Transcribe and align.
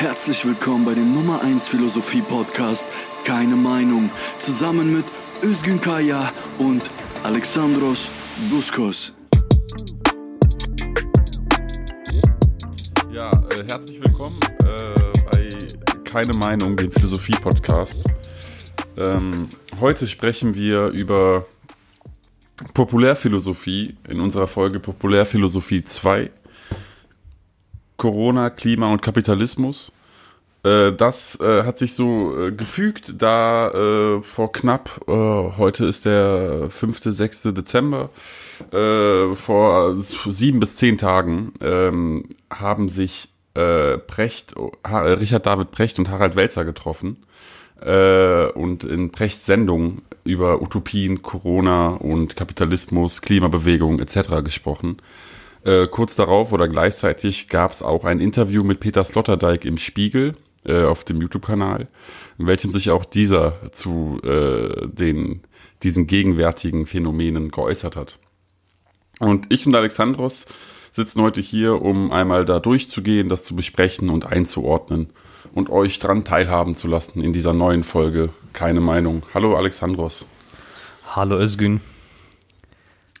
Herzlich 0.00 0.46
willkommen 0.46 0.86
bei 0.86 0.94
dem 0.94 1.12
Nummer 1.12 1.42
1 1.42 1.68
Philosophie 1.68 2.22
Podcast 2.22 2.86
Keine 3.22 3.54
Meinung 3.54 4.10
zusammen 4.38 4.94
mit 4.94 5.04
Özgün 5.42 5.78
Kaya 5.78 6.32
und 6.56 6.90
Alexandros 7.22 8.10
Buskos. 8.48 9.12
Ja, 13.12 13.30
äh, 13.50 13.64
herzlich 13.68 14.00
willkommen 14.02 14.40
äh, 14.64 14.94
bei 15.30 15.48
Keine 16.04 16.32
Meinung, 16.32 16.78
dem 16.78 16.90
Philosophie-Podcast. 16.90 18.08
Ähm, 18.96 19.50
heute 19.80 20.06
sprechen 20.06 20.54
wir 20.54 20.86
über 20.86 21.44
Populärphilosophie 22.72 23.98
in 24.08 24.20
unserer 24.20 24.46
Folge 24.46 24.80
Populärphilosophie 24.80 25.84
2. 25.84 26.30
Corona, 28.00 28.48
Klima 28.48 28.90
und 28.90 29.02
Kapitalismus. 29.02 29.92
Äh, 30.62 30.92
das 30.92 31.40
äh, 31.40 31.64
hat 31.64 31.78
sich 31.78 31.94
so 31.94 32.36
äh, 32.38 32.52
gefügt, 32.52 33.14
da 33.18 33.70
äh, 33.70 34.22
vor 34.22 34.52
knapp, 34.52 35.00
äh, 35.08 35.12
heute 35.12 35.86
ist 35.86 36.04
der 36.04 36.68
5., 36.68 37.00
6. 37.04 37.42
Dezember, 37.54 38.10
äh, 38.72 39.34
vor 39.34 39.96
sieben 40.00 40.60
bis 40.60 40.76
zehn 40.76 40.98
Tagen 40.98 41.52
ähm, 41.60 42.24
haben 42.50 42.88
sich 42.88 43.28
Precht, 43.52 44.54
Richard 44.86 45.44
David 45.44 45.72
Precht 45.72 45.98
und 45.98 46.08
Harald 46.08 46.36
Welzer 46.36 46.64
getroffen 46.64 47.16
und 47.82 48.84
in 48.84 49.10
Prechts 49.10 49.44
Sendung 49.44 50.02
über 50.22 50.62
Utopien, 50.62 51.20
Corona 51.20 51.88
und 51.88 52.36
Kapitalismus, 52.36 53.22
Klimabewegung 53.22 53.98
etc. 53.98 54.44
gesprochen. 54.44 54.98
Kurz 55.90 56.14
darauf 56.14 56.52
oder 56.52 56.68
gleichzeitig 56.68 57.48
gab 57.48 57.72
es 57.72 57.82
auch 57.82 58.04
ein 58.04 58.20
Interview 58.20 58.62
mit 58.62 58.78
Peter 58.78 59.02
Sloterdijk 59.02 59.64
im 59.64 59.78
Spiegel 59.78 60.36
äh, 60.64 60.84
auf 60.84 61.04
dem 61.04 61.20
YouTube-Kanal, 61.20 61.88
in 62.38 62.46
welchem 62.46 62.72
sich 62.72 62.90
auch 62.90 63.04
dieser 63.04 63.72
zu 63.72 64.20
äh, 64.22 64.86
den 64.86 65.42
diesen 65.82 66.06
gegenwärtigen 66.06 66.86
Phänomenen 66.86 67.50
geäußert 67.50 67.96
hat. 67.96 68.18
Und 69.18 69.46
ich 69.50 69.66
und 69.66 69.74
Alexandros 69.74 70.46
sitzen 70.92 71.22
heute 71.22 71.40
hier, 71.40 71.80
um 71.80 72.12
einmal 72.12 72.44
da 72.44 72.58
durchzugehen, 72.58 73.28
das 73.28 73.44
zu 73.44 73.54
besprechen 73.56 74.10
und 74.10 74.26
einzuordnen 74.26 75.10
und 75.54 75.70
euch 75.70 75.98
dran 75.98 76.24
teilhaben 76.24 76.74
zu 76.74 76.88
lassen 76.88 77.22
in 77.22 77.32
dieser 77.32 77.52
neuen 77.52 77.84
Folge. 77.84 78.30
Keine 78.52 78.80
Meinung. 78.80 79.22
Hallo 79.34 79.54
Alexandros. 79.54 80.26
Hallo 81.14 81.38
Özgün. 81.38 81.80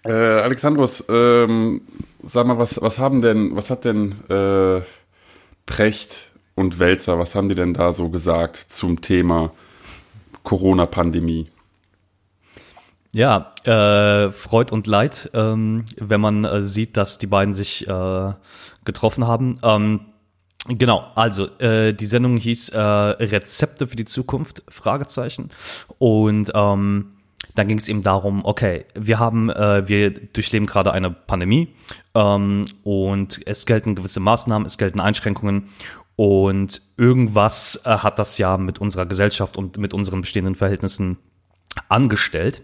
Äh, 0.04 0.12
Alexandros, 0.12 1.04
ähm, 1.08 1.82
sag 2.22 2.46
mal, 2.46 2.58
was, 2.58 2.80
was 2.80 2.98
haben 2.98 3.20
denn, 3.20 3.54
was 3.54 3.70
hat 3.70 3.84
denn 3.84 4.14
äh, 4.28 4.82
Precht 5.66 6.29
und 6.60 6.78
Welzer, 6.78 7.18
was 7.18 7.34
haben 7.34 7.48
die 7.48 7.54
denn 7.54 7.74
da 7.74 7.92
so 7.92 8.10
gesagt 8.10 8.56
zum 8.56 9.00
Thema 9.00 9.52
Corona-Pandemie? 10.44 11.48
Ja, 13.12 13.52
äh, 13.64 14.30
Freud 14.30 14.72
und 14.72 14.86
Leid, 14.86 15.30
ähm, 15.34 15.84
wenn 15.96 16.20
man 16.20 16.44
äh, 16.44 16.62
sieht, 16.62 16.96
dass 16.96 17.18
die 17.18 17.26
beiden 17.26 17.54
sich 17.54 17.88
äh, 17.88 18.32
getroffen 18.84 19.26
haben. 19.26 19.58
Ähm, 19.64 20.00
genau, 20.68 21.10
also 21.16 21.46
äh, 21.58 21.92
die 21.92 22.06
Sendung 22.06 22.36
hieß 22.36 22.68
äh, 22.68 22.78
Rezepte 22.78 23.88
für 23.88 23.96
die 23.96 24.04
Zukunft, 24.04 24.62
Fragezeichen. 24.68 25.50
Und 25.98 26.52
ähm, 26.54 27.16
dann 27.54 27.66
ging 27.66 27.78
es 27.78 27.88
eben 27.88 28.02
darum, 28.02 28.44
okay, 28.44 28.84
wir 28.94 29.18
haben, 29.18 29.50
äh, 29.50 29.88
wir 29.88 30.10
durchleben 30.10 30.66
gerade 30.66 30.92
eine 30.92 31.10
Pandemie 31.10 31.74
ähm, 32.14 32.66
und 32.84 33.40
es 33.46 33.66
gelten 33.66 33.96
gewisse 33.96 34.20
Maßnahmen, 34.20 34.66
es 34.66 34.78
gelten 34.78 35.00
Einschränkungen 35.00 35.68
und 36.20 36.82
irgendwas 36.98 37.80
äh, 37.86 37.88
hat 37.88 38.18
das 38.18 38.36
ja 38.36 38.58
mit 38.58 38.78
unserer 38.78 39.06
Gesellschaft 39.06 39.56
und 39.56 39.78
mit 39.78 39.94
unseren 39.94 40.20
bestehenden 40.20 40.54
Verhältnissen 40.54 41.16
angestellt. 41.88 42.60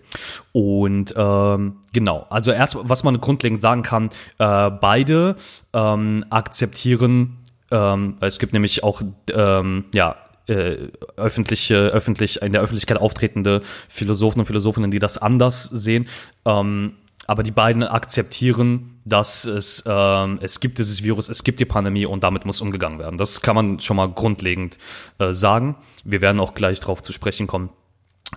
Und 0.53 1.14
ähm, 1.16 1.78
genau, 1.94 2.26
also 2.28 2.53
erst, 2.53 2.76
was 2.82 3.03
man 3.03 3.19
grundlegend 3.19 3.62
sagen 3.62 3.82
kann, 3.82 4.10
äh, 4.36 4.70
beide 4.70 5.36
ähm, 5.72 6.26
akzeptieren, 6.28 7.38
ähm, 7.70 8.19
es 8.20 8.38
gibt 8.38 8.53
nämlich 8.53 8.84
auch 8.84 9.00
ähm, 9.32 9.86
ja, 9.94 10.16
äh, 10.48 10.76
öffentliche, 11.16 11.76
öffentlich, 11.76 12.42
in 12.42 12.53
der 12.53 12.60
Öffentlichkeit 12.60 12.98
auftretende 12.98 13.62
Philosophen 13.88 14.41
und 14.41 14.44
Philosophinnen, 14.44 14.91
die 14.91 14.98
das 14.98 15.16
anders 15.16 15.64
sehen. 15.64 16.10
Ähm, 16.44 16.92
aber 17.26 17.42
die 17.42 17.50
beiden 17.50 17.82
akzeptieren, 17.82 19.00
dass 19.04 19.44
es, 19.44 19.84
ähm, 19.87 20.38
es 20.41 20.60
gibt 20.60 20.78
dieses 20.78 21.03
Virus, 21.03 21.28
es 21.28 21.44
gibt 21.44 21.60
die 21.60 21.64
Pandemie 21.64 22.06
und 22.06 22.22
damit 22.22 22.44
muss 22.44 22.60
umgegangen 22.60 22.98
werden. 22.98 23.19
Das 23.19 23.42
kann 23.42 23.56
man 23.56 23.81
schon 23.81 23.97
mal 23.97 24.09
grundlegend 24.09 24.78
äh, 25.19 25.32
sagen. 25.32 25.76
Wir 26.04 26.20
werden 26.20 26.41
auch 26.41 26.54
gleich 26.54 26.81
darauf 26.81 27.03
zu 27.03 27.12
sprechen 27.12 27.47
kommen, 27.47 27.70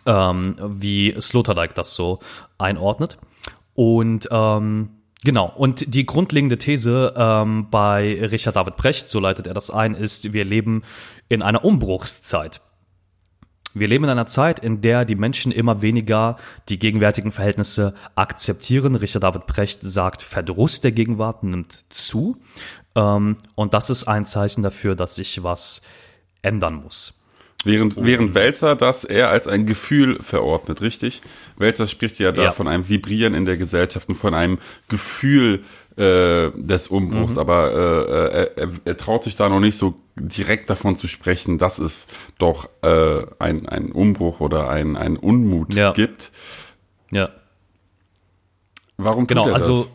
ähm, 0.06 0.56
wie 0.60 1.16
Sloterdijk 1.20 1.76
das 1.76 1.94
so 1.94 2.20
einordnet. 2.58 3.18
Und 3.74 4.28
ähm, 4.32 4.90
Genau, 5.22 5.52
und 5.54 5.94
die 5.94 6.06
grundlegende 6.06 6.58
These 6.58 7.14
ähm, 7.18 7.68
bei 7.70 8.18
Richard 8.22 8.56
David 8.56 8.78
Brecht, 8.78 9.10
so 9.10 9.20
leitet 9.20 9.48
er 9.48 9.54
das 9.54 9.70
ein, 9.70 9.94
ist, 9.94 10.32
wir 10.32 10.46
leben 10.46 10.84
in 11.28 11.42
einer 11.42 11.66
Umbruchszeit. 11.66 12.62
Wir 13.74 13.88
leben 13.88 14.06
in 14.06 14.10
einer 14.10 14.28
Zeit, 14.28 14.60
in 14.60 14.82
der 14.82 15.06
die 15.06 15.16
Menschen 15.16 15.52
immer 15.52 15.82
weniger 15.82 16.38
die 16.70 16.80
gegenwärtigen 16.80 17.32
Verhältnisse 17.32 17.94
akzeptieren. 18.16 18.96
Richard 18.96 19.24
David 19.24 19.46
Brecht 19.46 19.82
sagt, 19.84 20.22
Verdruss 20.22 20.82
der 20.82 20.92
Gegenwart 20.92 21.44
nimmt 21.44 21.86
zu. 21.90 22.38
Ähm, 22.96 23.38
und 23.56 23.74
das 23.74 23.90
ist 23.90 24.06
ein 24.06 24.26
Zeichen 24.26 24.64
dafür, 24.64 24.96
dass 24.96 25.16
sich 25.16 25.44
was 25.44 25.82
ändern 26.42 26.76
muss. 26.76 27.20
Während, 27.66 27.98
während 27.98 28.36
Welzer 28.36 28.78
das 28.78 29.04
eher 29.04 29.30
als 29.30 29.46
ein 29.46 29.66
Gefühl 29.66 30.22
verordnet, 30.22 30.82
richtig? 30.82 31.22
Welzer 31.58 31.90
spricht 31.90 32.18
ja 32.18 32.32
da 32.32 32.44
ja. 32.44 32.52
von 32.54 32.70
einem 32.70 32.88
Vibrieren 32.88 33.34
in 33.34 33.44
der 33.44 33.58
Gesellschaft 33.58 34.08
und 34.08 34.16
von 34.16 34.34
einem 34.34 34.60
Gefühl 34.88 35.66
äh, 35.98 36.52
des 36.56 36.88
Umbruchs, 36.88 37.34
mhm. 37.34 37.40
aber 37.40 37.72
äh, 37.72 38.12
er, 38.12 38.58
er, 38.58 38.70
er, 38.86 38.98
traut 38.98 39.24
sich 39.24 39.36
da 39.36 39.50
noch 39.50 39.60
nicht 39.60 39.78
so 39.78 39.96
direkt 40.16 40.70
davon 40.70 40.96
zu 40.96 41.08
sprechen, 41.08 41.58
dass 41.58 41.80
es 41.80 42.08
doch 42.38 42.70
äh, 42.82 43.26
ein, 43.40 43.68
ein 43.68 43.92
Umbruch 43.92 44.40
oder 44.40 44.70
ein, 44.70 44.96
ein 44.96 45.18
Unmut 45.18 45.74
ja. 45.76 45.92
gibt. 45.92 46.32
Ja. 47.12 47.30
Warum 48.98 49.28
tut 49.28 49.30
genau, 49.30 49.48
er 49.48 49.54
das? 49.54 49.68
Also, 49.68 49.88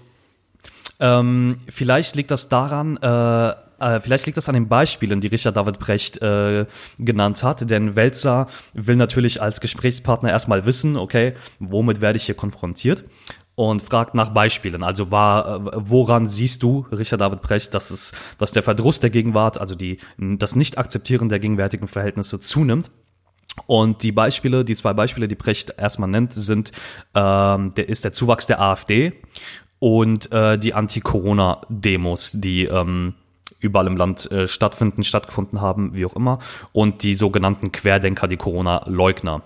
ähm, 1.00 1.58
vielleicht 1.68 2.16
liegt 2.16 2.30
das 2.30 2.48
daran, 2.48 2.96
äh, 2.98 3.54
äh, 3.78 4.00
vielleicht 4.00 4.26
liegt 4.26 4.36
das 4.36 4.48
an 4.48 4.54
den 4.54 4.68
Beispielen, 4.68 5.20
die 5.20 5.26
Richard 5.26 5.56
David 5.56 5.78
Brecht 5.78 6.22
äh, 6.22 6.66
genannt 6.98 7.42
hat, 7.42 7.68
denn 7.70 7.96
Welzer 7.96 8.48
will 8.72 8.96
natürlich 8.96 9.42
als 9.42 9.60
Gesprächspartner 9.60 10.30
erstmal 10.30 10.64
wissen, 10.66 10.96
okay, 10.96 11.34
womit 11.58 12.00
werde 12.00 12.16
ich 12.16 12.24
hier 12.24 12.34
konfrontiert? 12.34 13.04
Und 13.54 13.82
fragt 13.82 14.14
nach 14.14 14.30
Beispielen. 14.30 14.82
Also 14.82 15.10
war, 15.10 15.46
äh, 15.46 15.70
woran 15.74 16.28
siehst 16.28 16.62
du, 16.62 16.86
Richard 16.90 17.20
David 17.20 17.42
Brecht, 17.42 17.74
dass 17.74 17.90
es, 17.90 18.12
dass 18.38 18.52
der 18.52 18.62
Verdruss 18.62 19.00
der 19.00 19.10
Gegenwart, 19.10 19.58
also 19.58 19.74
die, 19.74 19.98
das 20.18 20.56
Nicht-Akzeptieren 20.56 21.28
der 21.28 21.38
gegenwärtigen 21.38 21.88
Verhältnisse 21.88 22.40
zunimmt? 22.40 22.90
Und 23.66 24.02
die 24.02 24.12
Beispiele, 24.12 24.64
die 24.64 24.74
zwei 24.74 24.92
Beispiele, 24.92 25.28
die 25.28 25.36
Brecht 25.36 25.74
erstmal 25.78 26.08
nennt, 26.08 26.32
sind, 26.32 26.72
ähm, 27.14 27.72
der 27.74 27.88
ist 27.88 28.04
der 28.04 28.12
Zuwachs 28.12 28.46
der 28.46 28.60
AfD 28.60 29.12
und 29.78 30.32
äh, 30.32 30.58
die 30.58 30.74
Anti-Corona-Demos, 30.74 32.32
die 32.34 32.64
ähm, 32.64 33.14
überall 33.60 33.86
im 33.86 33.96
Land 33.96 34.30
äh, 34.32 34.48
stattfinden, 34.48 35.04
stattgefunden 35.04 35.60
haben, 35.60 35.94
wie 35.94 36.04
auch 36.04 36.16
immer, 36.16 36.40
und 36.72 37.02
die 37.04 37.14
sogenannten 37.14 37.70
Querdenker, 37.70 38.26
die 38.26 38.36
Corona-Leugner. 38.36 39.42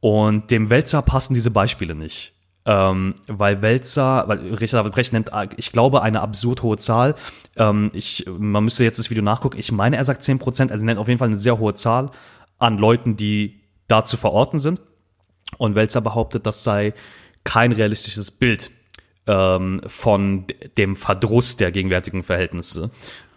Und 0.00 0.50
dem 0.50 0.68
Wälzer 0.68 1.00
passen 1.02 1.34
diese 1.34 1.50
Beispiele 1.50 1.94
nicht. 1.94 2.33
Ähm, 2.66 3.14
weil 3.26 3.60
Wälzer, 3.60 4.24
weil 4.26 4.38
Richard 4.54 4.80
David 4.80 4.92
Brecht 4.94 5.12
nennt, 5.12 5.30
ich 5.56 5.70
glaube, 5.70 6.02
eine 6.02 6.22
absurd 6.22 6.62
hohe 6.62 6.78
Zahl. 6.78 7.14
Ähm, 7.56 7.90
ich, 7.92 8.24
man 8.38 8.64
müsste 8.64 8.84
jetzt 8.84 8.98
das 8.98 9.10
Video 9.10 9.22
nachgucken. 9.22 9.58
Ich 9.58 9.70
meine, 9.70 9.96
er 9.96 10.04
sagt 10.04 10.22
10%, 10.22 10.70
also 10.70 10.84
nennt 10.84 10.98
auf 10.98 11.08
jeden 11.08 11.18
Fall 11.18 11.28
eine 11.28 11.36
sehr 11.36 11.58
hohe 11.58 11.74
Zahl 11.74 12.10
an 12.58 12.78
Leuten, 12.78 13.16
die 13.16 13.60
da 13.86 14.04
zu 14.04 14.16
verorten 14.16 14.58
sind. 14.58 14.80
Und 15.58 15.74
Wälzer 15.74 16.00
behauptet, 16.00 16.46
das 16.46 16.64
sei 16.64 16.94
kein 17.44 17.72
realistisches 17.72 18.30
Bild 18.30 18.70
ähm, 19.26 19.80
von 19.86 20.46
dem 20.76 20.96
Verdruss 20.96 21.56
der 21.56 21.70
gegenwärtigen 21.70 22.22
Verhältnisse. 22.22 22.90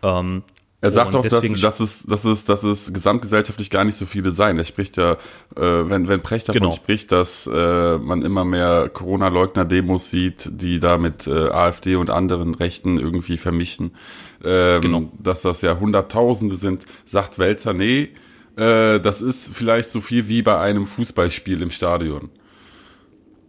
Ähm, 0.04 0.44
er 0.80 0.92
sagt 0.92 1.16
auch, 1.16 1.24
dass, 1.24 1.42
dass, 1.42 1.80
es, 1.80 2.04
dass, 2.04 2.24
es, 2.24 2.46
dass 2.46 2.64
es 2.64 2.94
gesamtgesellschaftlich 2.94 3.72
gar 3.72 3.84
nicht 3.84 3.96
so 3.96 4.06
viele 4.06 4.30
sein. 4.30 4.60
Er 4.60 4.64
spricht 4.64 4.96
ja, 4.98 5.14
äh, 5.14 5.18
wenn, 5.56 6.08
wenn 6.08 6.22
Precht 6.22 6.50
davon 6.50 6.62
genau. 6.62 6.72
spricht, 6.72 7.12
dass 7.12 7.50
äh, 7.52 7.98
man 7.98 8.22
immer 8.22 8.46
mehr 8.46 8.88
Corona-Leugner-Demos 8.90 10.12
sieht, 10.12 10.50
die 10.52 10.80
da 10.80 11.00
mit 11.00 11.26
äh, 11.26 11.50
AfD 11.50 11.96
und 11.96 12.12
anderen 12.12 12.54
Rechten 12.54 13.00
irgendwie 13.00 13.38
vermischen, 13.38 13.96
ähm, 14.44 14.82
genau. 14.82 15.12
dass 15.18 15.42
das 15.42 15.64
ja 15.64 15.80
Hunderttausende 15.80 16.58
sind, 16.58 16.86
sagt 17.06 17.40
Welzer, 17.40 17.74
nee, 17.74 18.10
äh, 18.56 19.00
das 19.00 19.24
ist 19.24 19.56
vielleicht 19.56 19.90
so 19.90 20.00
viel 20.00 20.28
wie 20.28 20.44
bei 20.44 20.60
einem 20.60 20.86
Fußballspiel 20.86 21.64
im 21.64 21.72
Stadion. 21.72 22.30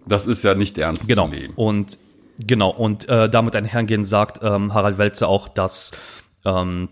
Das 0.07 0.27
ist 0.27 0.45
ja 0.45 0.55
nicht 0.55 0.79
ernst 0.79 1.09
genau. 1.09 1.27
zu 1.27 1.35
nehmen. 1.35 1.53
Und 1.57 1.99
Genau, 2.41 2.71
und 2.71 3.09
äh, 3.09 3.29
damit 3.29 3.57
einhergehend 3.57 4.07
sagt 4.07 4.45
ähm, 4.45 4.73
Harald 4.73 4.97
Welze 4.97 5.27
auch, 5.27 5.49
dass 5.49 5.91
ähm, 6.45 6.89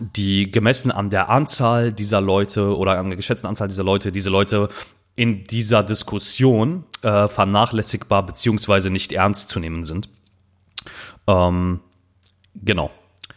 die 0.00 0.50
gemessen 0.50 0.90
an 0.90 1.10
der 1.10 1.30
Anzahl 1.30 1.92
dieser 1.92 2.20
Leute 2.20 2.76
oder 2.76 2.98
an 2.98 3.10
der 3.10 3.16
geschätzten 3.16 3.48
Anzahl 3.48 3.68
dieser 3.68 3.84
Leute, 3.84 4.10
diese 4.12 4.30
Leute 4.30 4.68
in 5.14 5.44
dieser 5.44 5.82
Diskussion 5.84 6.84
äh, 7.02 7.28
vernachlässigbar 7.28 8.26
beziehungsweise 8.26 8.90
nicht 8.90 9.12
ernst 9.12 9.48
zu 9.48 9.60
nehmen 9.60 9.84
sind. 9.84 10.08
Ähm, 11.26 11.80
genau, 12.56 12.90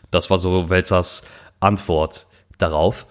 das 0.10 0.30
war 0.30 0.38
so 0.40 0.70
Welzers 0.70 1.24
Antwort 1.60 2.26
darauf. 2.58 3.06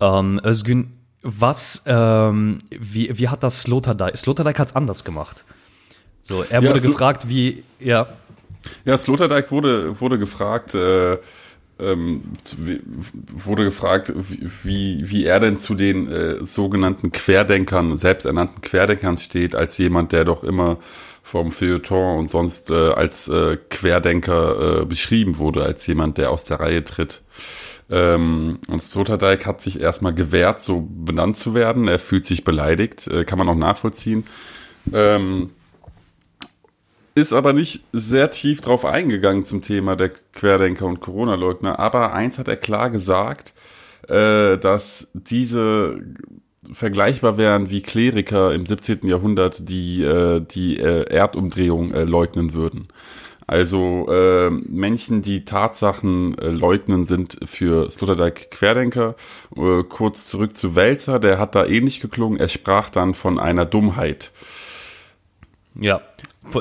Ähm, 0.00 0.40
Özgün, 0.44 0.98
was, 1.22 1.82
ähm, 1.86 2.58
wie, 2.70 3.18
wie 3.18 3.28
hat 3.28 3.42
das 3.42 3.62
Sloterdijk? 3.62 4.16
Sloterdijk 4.16 4.58
hat 4.58 4.68
es 4.68 4.76
anders 4.76 5.04
gemacht. 5.04 5.44
So, 6.22 6.42
er 6.42 6.62
Ja, 6.62 6.70
wurde 6.70 6.80
gefragt, 6.80 7.28
wie, 7.28 7.64
ja, 7.78 8.06
Ja, 8.84 8.96
Sloterdijk 8.96 9.50
wurde, 9.50 10.00
wurde 10.00 10.18
gefragt, 10.18 10.74
äh, 10.74 11.18
ähm, 11.78 12.22
wurde 13.32 13.64
gefragt, 13.64 14.12
wie- 14.16 14.50
wie, 14.62 15.10
wie 15.10 15.24
er 15.26 15.40
denn 15.40 15.56
zu 15.56 15.74
den 15.74 16.08
äh, 16.10 16.44
sogenannten 16.44 17.12
Querdenkern, 17.12 17.96
selbsternannten 17.96 18.62
Querdenkern 18.62 19.18
steht, 19.18 19.54
als 19.54 19.76
jemand, 19.78 20.12
der 20.12 20.24
doch 20.24 20.42
immer 20.44 20.78
vom 21.22 21.50
Feuilleton 21.52 22.18
und 22.20 22.30
sonst 22.30 22.70
äh, 22.70 22.74
als 22.92 23.28
äh, 23.28 23.58
Querdenker 23.68 24.82
äh, 24.82 24.84
beschrieben 24.84 25.38
wurde, 25.38 25.64
als 25.64 25.86
jemand, 25.86 26.18
der 26.18 26.30
aus 26.30 26.44
der 26.44 26.60
Reihe 26.60 26.84
tritt. 26.84 27.22
Ähm, 27.90 28.58
und 28.68 28.82
Sloterdijk 28.82 29.44
hat 29.46 29.60
sich 29.60 29.80
erstmal 29.80 30.14
gewehrt, 30.14 30.62
so 30.62 30.88
benannt 30.88 31.36
zu 31.36 31.54
werden. 31.54 31.88
Er 31.88 31.98
fühlt 31.98 32.26
sich 32.26 32.44
beleidigt, 32.44 33.06
äh, 33.08 33.24
kann 33.24 33.38
man 33.38 33.48
auch 33.48 33.54
nachvollziehen. 33.56 34.24
Ähm, 34.92 35.50
ist 37.16 37.32
aber 37.32 37.54
nicht 37.54 37.82
sehr 37.92 38.30
tief 38.30 38.60
drauf 38.60 38.84
eingegangen 38.84 39.42
zum 39.42 39.62
Thema 39.62 39.96
der 39.96 40.10
Querdenker 40.10 40.84
und 40.84 41.00
Corona-Leugner. 41.00 41.78
Aber 41.78 42.12
eins 42.12 42.38
hat 42.38 42.46
er 42.46 42.58
klar 42.58 42.90
gesagt, 42.90 43.54
äh, 44.06 44.58
dass 44.58 45.10
diese 45.14 45.98
vergleichbar 46.72 47.38
wären 47.38 47.70
wie 47.70 47.80
Kleriker 47.80 48.52
im 48.52 48.66
17. 48.66 49.06
Jahrhundert, 49.06 49.68
die 49.70 50.02
äh, 50.02 50.40
die 50.40 50.78
äh, 50.78 51.04
Erdumdrehung 51.10 51.94
äh, 51.94 52.04
leugnen 52.04 52.52
würden. 52.52 52.88
Also 53.46 54.08
äh, 54.10 54.50
Menschen, 54.50 55.22
die 55.22 55.46
Tatsachen 55.46 56.36
äh, 56.36 56.48
leugnen, 56.48 57.06
sind 57.06 57.38
für 57.44 57.88
Sloterdijk 57.88 58.50
Querdenker. 58.50 59.14
Äh, 59.56 59.84
kurz 59.84 60.26
zurück 60.26 60.54
zu 60.54 60.74
Welzer, 60.74 61.18
der 61.18 61.38
hat 61.38 61.54
da 61.54 61.64
ähnlich 61.64 62.00
geklungen. 62.00 62.38
Er 62.38 62.48
sprach 62.48 62.90
dann 62.90 63.14
von 63.14 63.38
einer 63.38 63.64
Dummheit. 63.64 64.32
ja. 65.80 66.02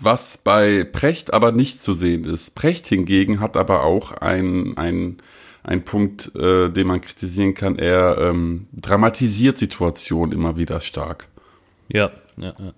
Was 0.01 0.38
bei 0.38 0.83
Precht 0.83 1.33
aber 1.33 1.51
nicht 1.51 1.81
zu 1.81 1.94
sehen 1.94 2.25
ist. 2.25 2.56
Precht 2.56 2.88
hingegen 2.88 3.39
hat 3.39 3.56
aber 3.56 3.83
auch 3.83 4.12
ein, 4.12 4.75
ein, 4.77 5.17
ein 5.63 5.85
Punkt, 5.85 6.35
äh, 6.35 6.69
den 6.69 6.88
man 6.88 7.01
kritisieren 7.01 7.53
kann. 7.53 7.77
Er 7.77 8.17
ähm, 8.17 8.67
dramatisiert 8.74 9.57
Situationen 9.57 10.33
immer 10.33 10.57
wieder 10.57 10.81
stark. 10.81 11.27
Ja, 11.88 12.12
ja, 12.38 12.53
ja. 12.57 12.74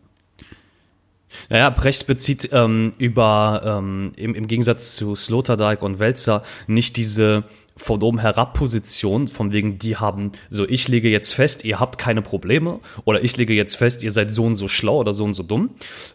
Naja, 1.50 1.70
Brecht 1.70 2.08
bezieht 2.08 2.50
ähm, 2.52 2.94
über, 2.98 3.62
ähm, 3.66 4.14
im, 4.16 4.36
im 4.36 4.48
Gegensatz 4.48 4.96
zu 4.96 5.16
Sloterdijk 5.16 5.82
und 5.82 6.00
Welzer, 6.00 6.44
nicht 6.68 6.98
diese 6.98 7.46
von 7.76 8.02
oben 8.04 8.20
herab 8.20 8.54
Position, 8.54 9.28
von 9.28 9.52
wegen, 9.52 9.80
die 9.80 9.98
haben, 9.98 10.32
so 10.50 10.68
ich 10.68 10.88
lege 10.88 11.10
jetzt 11.10 11.34
fest, 11.34 11.66
ihr 11.66 11.80
habt 11.80 11.98
keine 11.98 12.22
Probleme, 12.22 12.80
oder 13.06 13.24
ich 13.24 13.36
lege 13.38 13.54
jetzt 13.54 13.76
fest, 13.76 14.04
ihr 14.04 14.12
seid 14.12 14.34
so 14.34 14.46
und 14.46 14.56
so 14.56 14.68
schlau 14.68 14.98
oder 14.98 15.14
so 15.14 15.24
und 15.24 15.34
so 15.34 15.44
dumm. 15.44 15.72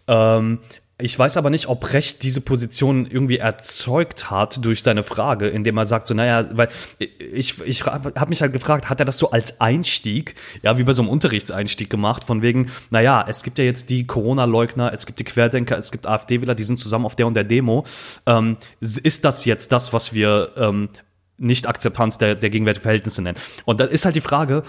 Ähm, 0.06 0.60
ich 1.00 1.16
weiß 1.16 1.36
aber 1.36 1.48
nicht, 1.48 1.68
ob 1.68 1.92
Recht 1.92 2.24
diese 2.24 2.40
Position 2.40 3.06
irgendwie 3.06 3.38
erzeugt 3.38 4.32
hat 4.32 4.64
durch 4.64 4.82
seine 4.82 5.04
Frage, 5.04 5.46
indem 5.46 5.76
er 5.76 5.86
sagt, 5.86 6.08
so, 6.08 6.14
naja, 6.14 6.44
weil 6.52 6.68
ich, 6.98 7.60
ich 7.64 7.84
habe 7.84 8.28
mich 8.28 8.42
halt 8.42 8.52
gefragt, 8.52 8.90
hat 8.90 8.98
er 8.98 9.06
das 9.06 9.18
so 9.18 9.30
als 9.30 9.60
Einstieg, 9.60 10.34
ja, 10.62 10.76
wie 10.76 10.82
bei 10.82 10.92
so 10.92 11.02
einem 11.02 11.10
Unterrichtseinstieg 11.10 11.88
gemacht, 11.88 12.24
von 12.24 12.42
wegen, 12.42 12.72
naja, 12.90 13.24
es 13.28 13.44
gibt 13.44 13.58
ja 13.58 13.64
jetzt 13.64 13.90
die 13.90 14.08
Corona-Leugner, 14.08 14.92
es 14.92 15.06
gibt 15.06 15.20
die 15.20 15.24
Querdenker, 15.24 15.78
es 15.78 15.92
gibt 15.92 16.04
AfD-Wähler, 16.04 16.56
die 16.56 16.64
sind 16.64 16.80
zusammen 16.80 17.06
auf 17.06 17.14
der 17.14 17.28
und 17.28 17.34
der 17.34 17.44
Demo. 17.44 17.86
Ähm, 18.26 18.56
ist 18.80 19.24
das 19.24 19.44
jetzt 19.44 19.70
das, 19.70 19.92
was 19.92 20.14
wir 20.14 20.50
ähm, 20.56 20.88
nicht-Akzeptanz 21.38 22.18
der, 22.18 22.34
der 22.34 22.50
gegenwärtigen 22.50 22.82
Verhältnisse 22.82 23.22
nennen. 23.22 23.38
Und 23.64 23.80
da 23.80 23.84
ist 23.84 24.04
halt 24.04 24.16
die 24.16 24.20
Frage, 24.20 24.62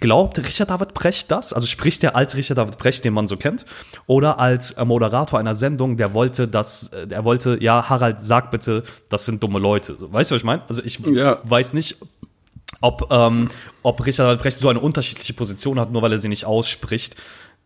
glaubt 0.00 0.38
Richard 0.38 0.70
David 0.70 0.94
Brecht 0.94 1.30
das? 1.30 1.52
Also 1.52 1.66
spricht 1.66 2.02
er 2.02 2.16
als 2.16 2.36
Richard 2.36 2.58
David 2.58 2.78
Brecht, 2.78 3.04
den 3.04 3.12
man 3.14 3.26
so 3.26 3.36
kennt? 3.36 3.64
Oder 4.06 4.38
als 4.38 4.72
äh, 4.72 4.84
Moderator 4.84 5.38
einer 5.38 5.54
Sendung, 5.54 5.96
der 5.96 6.14
wollte, 6.14 6.48
dass, 6.48 6.88
äh, 6.92 7.06
der 7.06 7.24
wollte, 7.24 7.58
ja, 7.62 7.88
Harald, 7.88 8.20
sag 8.20 8.50
bitte, 8.50 8.82
das 9.10 9.26
sind 9.26 9.42
dumme 9.42 9.58
Leute. 9.58 9.96
Weißt 10.00 10.30
du, 10.30 10.34
was 10.34 10.40
ich 10.40 10.44
meine? 10.44 10.62
Also 10.68 10.82
ich 10.82 10.98
Ja. 11.10 11.38
weiß 11.44 11.74
nicht, 11.74 11.96
ob, 12.80 13.08
ähm, 13.10 13.48
ob 13.82 14.04
Richard 14.04 14.28
David 14.28 14.42
Brecht 14.42 14.58
so 14.58 14.68
eine 14.68 14.80
unterschiedliche 14.80 15.34
Position 15.34 15.78
hat, 15.78 15.92
nur 15.92 16.02
weil 16.02 16.12
er 16.12 16.18
sie 16.18 16.28
nicht 16.28 16.44
ausspricht. 16.46 17.16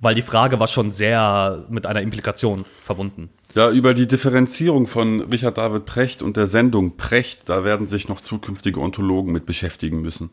Weil 0.00 0.14
die 0.14 0.22
Frage 0.22 0.60
war 0.60 0.68
schon 0.68 0.92
sehr 0.92 1.64
mit 1.68 1.84
einer 1.86 2.02
Implikation 2.02 2.64
verbunden. 2.84 3.30
Ja, 3.54 3.70
über 3.70 3.94
die 3.94 4.06
Differenzierung 4.06 4.86
von 4.86 5.20
Richard 5.22 5.56
David 5.58 5.86
Precht 5.86 6.22
und 6.22 6.36
der 6.36 6.46
Sendung 6.46 6.96
Precht, 6.96 7.48
da 7.48 7.64
werden 7.64 7.86
sich 7.86 8.08
noch 8.08 8.20
zukünftige 8.20 8.80
Ontologen 8.80 9.32
mit 9.32 9.46
beschäftigen 9.46 10.00
müssen. 10.02 10.30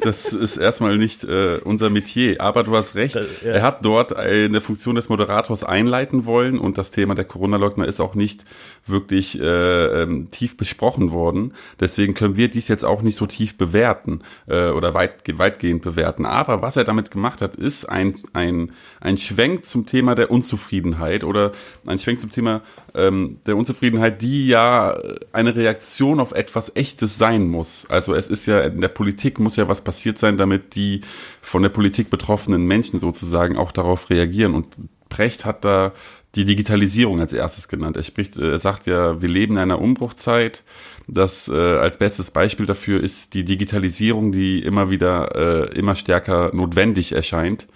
Das 0.00 0.32
ist 0.32 0.56
erstmal 0.56 0.96
nicht 0.98 1.24
äh, 1.24 1.58
unser 1.64 1.90
Metier, 1.90 2.40
aber 2.40 2.62
du 2.62 2.76
hast 2.76 2.94
recht. 2.94 3.14
ja. 3.14 3.22
Er 3.42 3.62
hat 3.62 3.84
dort 3.84 4.14
eine 4.16 4.60
Funktion 4.60 4.96
des 4.96 5.08
Moderators 5.08 5.64
einleiten 5.64 6.26
wollen 6.26 6.58
und 6.58 6.78
das 6.78 6.90
Thema 6.90 7.14
der 7.14 7.24
Corona-Leugner 7.24 7.86
ist 7.86 8.00
auch 8.00 8.14
nicht 8.14 8.44
wirklich 8.86 9.40
äh, 9.40 10.02
ähm, 10.02 10.30
tief 10.30 10.56
besprochen 10.56 11.10
worden. 11.10 11.54
Deswegen 11.80 12.14
können 12.14 12.36
wir 12.36 12.48
dies 12.48 12.68
jetzt 12.68 12.84
auch 12.84 13.02
nicht 13.02 13.16
so 13.16 13.26
tief 13.26 13.58
bewerten 13.58 14.22
äh, 14.46 14.70
oder 14.70 14.94
weit, 14.94 15.38
weitgehend 15.38 15.82
bewerten. 15.82 16.26
Aber 16.26 16.62
was 16.62 16.76
er 16.76 16.84
damit 16.84 17.10
gemacht 17.10 17.42
hat, 17.42 17.56
ist 17.56 17.84
ein, 17.86 18.14
ein, 18.32 18.72
ein 19.00 19.18
Schwenk 19.18 19.64
zum 19.64 19.86
Thema 19.86 20.14
der 20.14 20.30
Unzufriedenheit 20.30 21.24
oder 21.24 21.52
ein 21.86 21.98
Schwenk 21.98 22.20
zum 22.20 22.30
Thema 22.30 22.62
ähm, 22.94 23.38
der 23.46 23.56
Unzufriedenheit, 23.56 24.22
die 24.22 24.46
ja 24.48 24.98
eine 25.32 25.54
Reaktion 25.54 26.20
auf 26.20 26.32
etwas 26.32 26.74
Echtes 26.76 27.18
sein 27.18 27.48
muss. 27.48 27.86
Also 27.88 28.14
es 28.14 28.28
ist 28.28 28.46
ja 28.46 28.60
in 28.60 28.80
der 28.80 28.88
Politik 28.88 29.38
muss 29.38 29.56
ja 29.56 29.68
was 29.68 29.82
passiert 29.86 30.18
sein, 30.18 30.36
damit 30.36 30.74
die 30.74 31.00
von 31.40 31.62
der 31.62 31.70
Politik 31.70 32.10
betroffenen 32.10 32.66
Menschen 32.66 33.00
sozusagen 33.00 33.56
auch 33.56 33.72
darauf 33.72 34.10
reagieren. 34.10 34.54
Und 34.54 34.76
Brecht 35.08 35.46
hat 35.46 35.64
da 35.64 35.92
die 36.34 36.44
Digitalisierung 36.44 37.20
als 37.20 37.32
erstes 37.32 37.68
genannt. 37.68 37.96
Er 37.96 38.02
spricht, 38.02 38.36
er 38.36 38.58
sagt 38.58 38.86
ja, 38.86 39.22
wir 39.22 39.28
leben 39.28 39.54
in 39.54 39.62
einer 39.62 39.80
Umbruchzeit. 39.80 40.62
Das 41.08 41.48
äh, 41.48 41.54
als 41.54 41.98
bestes 41.98 42.30
Beispiel 42.30 42.66
dafür 42.66 43.02
ist 43.02 43.32
die 43.32 43.44
Digitalisierung, 43.44 44.32
die 44.32 44.62
immer 44.62 44.90
wieder 44.90 45.34
äh, 45.34 45.78
immer 45.78 45.96
stärker 45.96 46.54
notwendig 46.54 47.12
erscheint. 47.12 47.66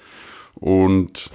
Und 0.55 1.31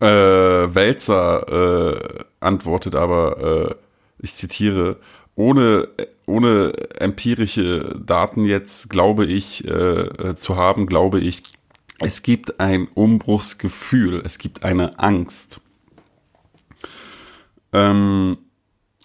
äh, 0.00 0.06
Welzer 0.06 1.48
äh, 1.48 2.24
antwortet 2.40 2.94
aber, 2.94 3.70
äh, 3.70 3.74
ich 4.20 4.32
zitiere, 4.34 4.96
ohne, 5.38 5.88
ohne 6.26 6.72
empirische 6.98 8.00
Daten 8.04 8.44
jetzt, 8.44 8.90
glaube 8.90 9.24
ich, 9.24 9.64
äh, 9.66 10.34
zu 10.34 10.56
haben, 10.56 10.86
glaube 10.86 11.20
ich, 11.20 11.44
es 12.00 12.22
gibt 12.22 12.58
ein 12.58 12.88
Umbruchsgefühl, 12.92 14.20
es 14.24 14.38
gibt 14.38 14.64
eine 14.64 14.98
Angst. 14.98 15.60
Ähm, 17.72 18.38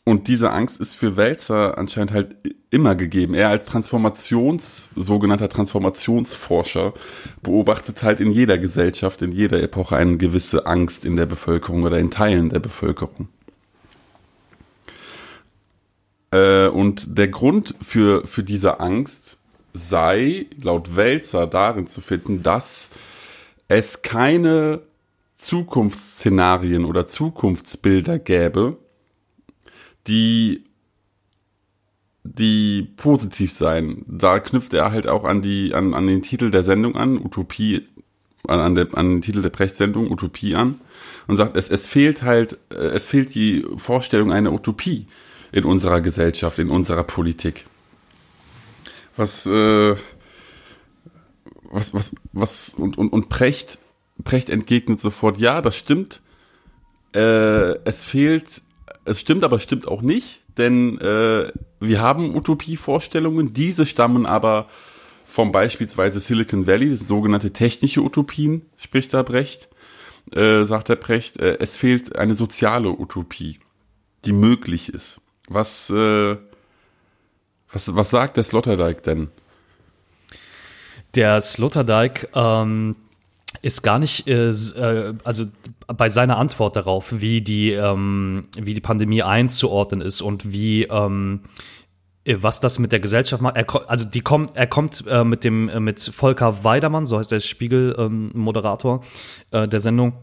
und 0.06 0.28
diese 0.28 0.52
Angst 0.52 0.82
ist 0.82 0.96
für 0.96 1.18
Wälzer 1.18 1.78
anscheinend 1.78 2.12
halt 2.12 2.36
immer 2.72 2.96
gegeben. 2.96 3.36
Er 3.36 3.50
als 3.50 3.68
Transformations, 3.68 4.90
sogenannter 4.96 5.50
Transformationsforscher 5.50 6.94
beobachtet 7.44 8.02
halt 8.02 8.20
in 8.20 8.32
jeder 8.32 8.58
Gesellschaft, 8.58 9.22
in 9.22 9.32
jeder 9.32 9.62
Epoche 9.62 9.96
eine 9.98 10.18
gewisse 10.18 10.66
Angst 10.66 11.06
in 11.06 11.16
der 11.16 11.28
Bevölkerung 11.28 11.84
oder 11.84 12.00
in 12.00 12.10
Teilen 12.10 12.50
der 12.50 12.60
Bevölkerung. 12.60 13.30
Äh, 16.34 16.68
und 16.68 17.18
der 17.18 17.28
Grund 17.28 17.76
für, 17.80 18.26
für 18.26 18.44
diese 18.44 18.80
Angst 18.80 19.40
sei, 19.74 20.48
laut 20.62 20.96
Wälzer, 20.96 21.46
darin 21.46 21.86
zu 21.86 22.02
finden, 22.02 22.42
dass 22.42 22.90
es 23.68 24.02
keine 24.02 24.82
Zukunftsszenarien 25.36 26.86
oder 26.86 27.06
Zukunftsbilder 27.06 28.18
gäbe, 28.18 28.78
die 30.08 30.64
die 32.26 32.84
positiv 32.96 33.52
sein. 33.52 34.06
Da 34.08 34.40
knüpft 34.40 34.74
er 34.74 34.92
halt 34.92 35.08
auch 35.08 35.26
an 35.26 35.42
die 35.42 35.74
an, 35.74 35.94
an 35.94 36.08
den 36.08 36.22
Titel 36.22 36.52
der 36.52 36.64
Sendung 36.64 36.96
an, 36.96 37.18
Utopie 37.18 37.86
an, 38.48 38.60
an, 38.60 38.76
der, 38.76 38.88
an 38.94 39.10
den 39.10 39.22
Titel 39.22 39.42
der 39.42 39.50
Precht-Sendung 39.50 40.10
Utopie 40.10 40.56
an 40.56 40.80
und 41.28 41.36
sagt, 41.36 41.58
es, 41.58 41.70
es 41.70 41.86
fehlt 41.86 42.24
halt, 42.24 42.58
äh, 42.72 42.76
es 42.76 43.08
fehlt 43.08 43.36
die 43.36 43.66
Vorstellung 43.78 44.32
einer 44.32 44.54
Utopie 44.54 45.08
in 45.54 45.64
unserer 45.64 46.02
Gesellschaft, 46.02 46.60
in 46.60 46.70
unserer 46.70 47.04
Politik. 47.04 47.66
Was, 49.16 49.46
äh, 49.46 49.96
was, 51.72 51.94
was, 51.94 52.16
was, 52.34 52.74
und, 52.76 52.98
und, 52.98 53.14
und 53.14 53.30
Precht, 53.30 53.78
Precht 54.26 54.50
entgegnet 54.50 55.00
sofort, 55.00 55.38
ja, 55.38 55.62
das 55.62 55.78
stimmt. 55.78 56.22
Äh, 57.14 57.78
es 57.86 58.04
fehlt 58.04 58.64
es 59.06 59.20
stimmt, 59.20 59.44
aber 59.44 59.58
es 59.58 59.64
stimmt 59.64 59.88
auch 59.88 60.02
nicht, 60.02 60.42
denn 60.58 60.98
äh, 61.00 61.52
wir 61.80 62.02
haben 62.02 62.36
Utopievorstellungen, 62.36 63.54
diese 63.54 63.86
stammen 63.86 64.26
aber 64.26 64.68
vom 65.26 65.52
beispielsweise 65.52 66.20
Silicon 66.20 66.68
Valley, 66.68 66.96
sogenannte 66.96 67.52
technische 67.52 68.02
Utopien, 68.02 68.64
spricht 68.78 69.14
da 69.14 69.24
Brecht, 69.24 69.70
äh, 70.32 70.64
sagt 70.64 70.90
der 70.90 70.96
Brecht, 70.96 71.38
äh, 71.40 71.58
es 71.60 71.76
fehlt 71.76 72.18
eine 72.18 72.36
soziale 72.36 72.90
Utopie, 72.90 73.60
die 74.26 74.34
möglich 74.34 74.90
ist. 74.90 75.22
Was, 75.48 75.90
äh, 75.90 76.38
was, 77.72 77.96
was 77.96 78.10
sagt 78.10 78.38
der 78.38 78.44
Sloterdijk 78.44 79.04
denn? 79.04 79.30
Der 81.16 81.42
Sloterdijk 81.42 82.30
ähm, 82.34 82.96
ist 83.62 83.84
gar 83.84 84.00
nicht, 84.00 84.28
äh, 84.28 84.50
äh, 84.50 85.14
also 85.24 85.46
bei 85.88 86.10
seiner 86.10 86.38
Antwort 86.38 86.76
darauf, 86.76 87.22
wie 87.22 87.42
die, 87.42 87.72
ähm, 87.72 88.48
wie 88.58 88.74
die 88.74 88.82
Pandemie 88.82 89.22
einzuordnen 89.22 90.02
ist 90.02 90.22
und 90.22 90.52
wie, 90.52 90.84
ähm, 90.84 91.42
äh, 92.26 92.38
was 92.40 92.60
das 92.60 92.80
mit 92.80 92.92
der 92.92 93.00
Gesellschaft 93.00 93.44
macht. 93.44 93.56
Er, 93.58 93.90
also 93.90 94.06
die 94.06 94.22
kommt, 94.22 94.56
er 94.56 94.68
kommt 94.68 95.06
äh, 95.08 95.24
mit 95.24 95.44
dem, 95.44 95.70
äh, 95.70 95.80
mit 95.80 96.02
Volker 96.02 96.64
Weidermann, 96.64 97.06
so 97.06 97.20
heißt 97.20 97.32
der 97.32 97.42
Spiegel-Moderator 97.42 99.02
ähm, 99.52 99.64
äh, 99.64 99.68
der 99.68 99.80
Sendung, 99.80 100.14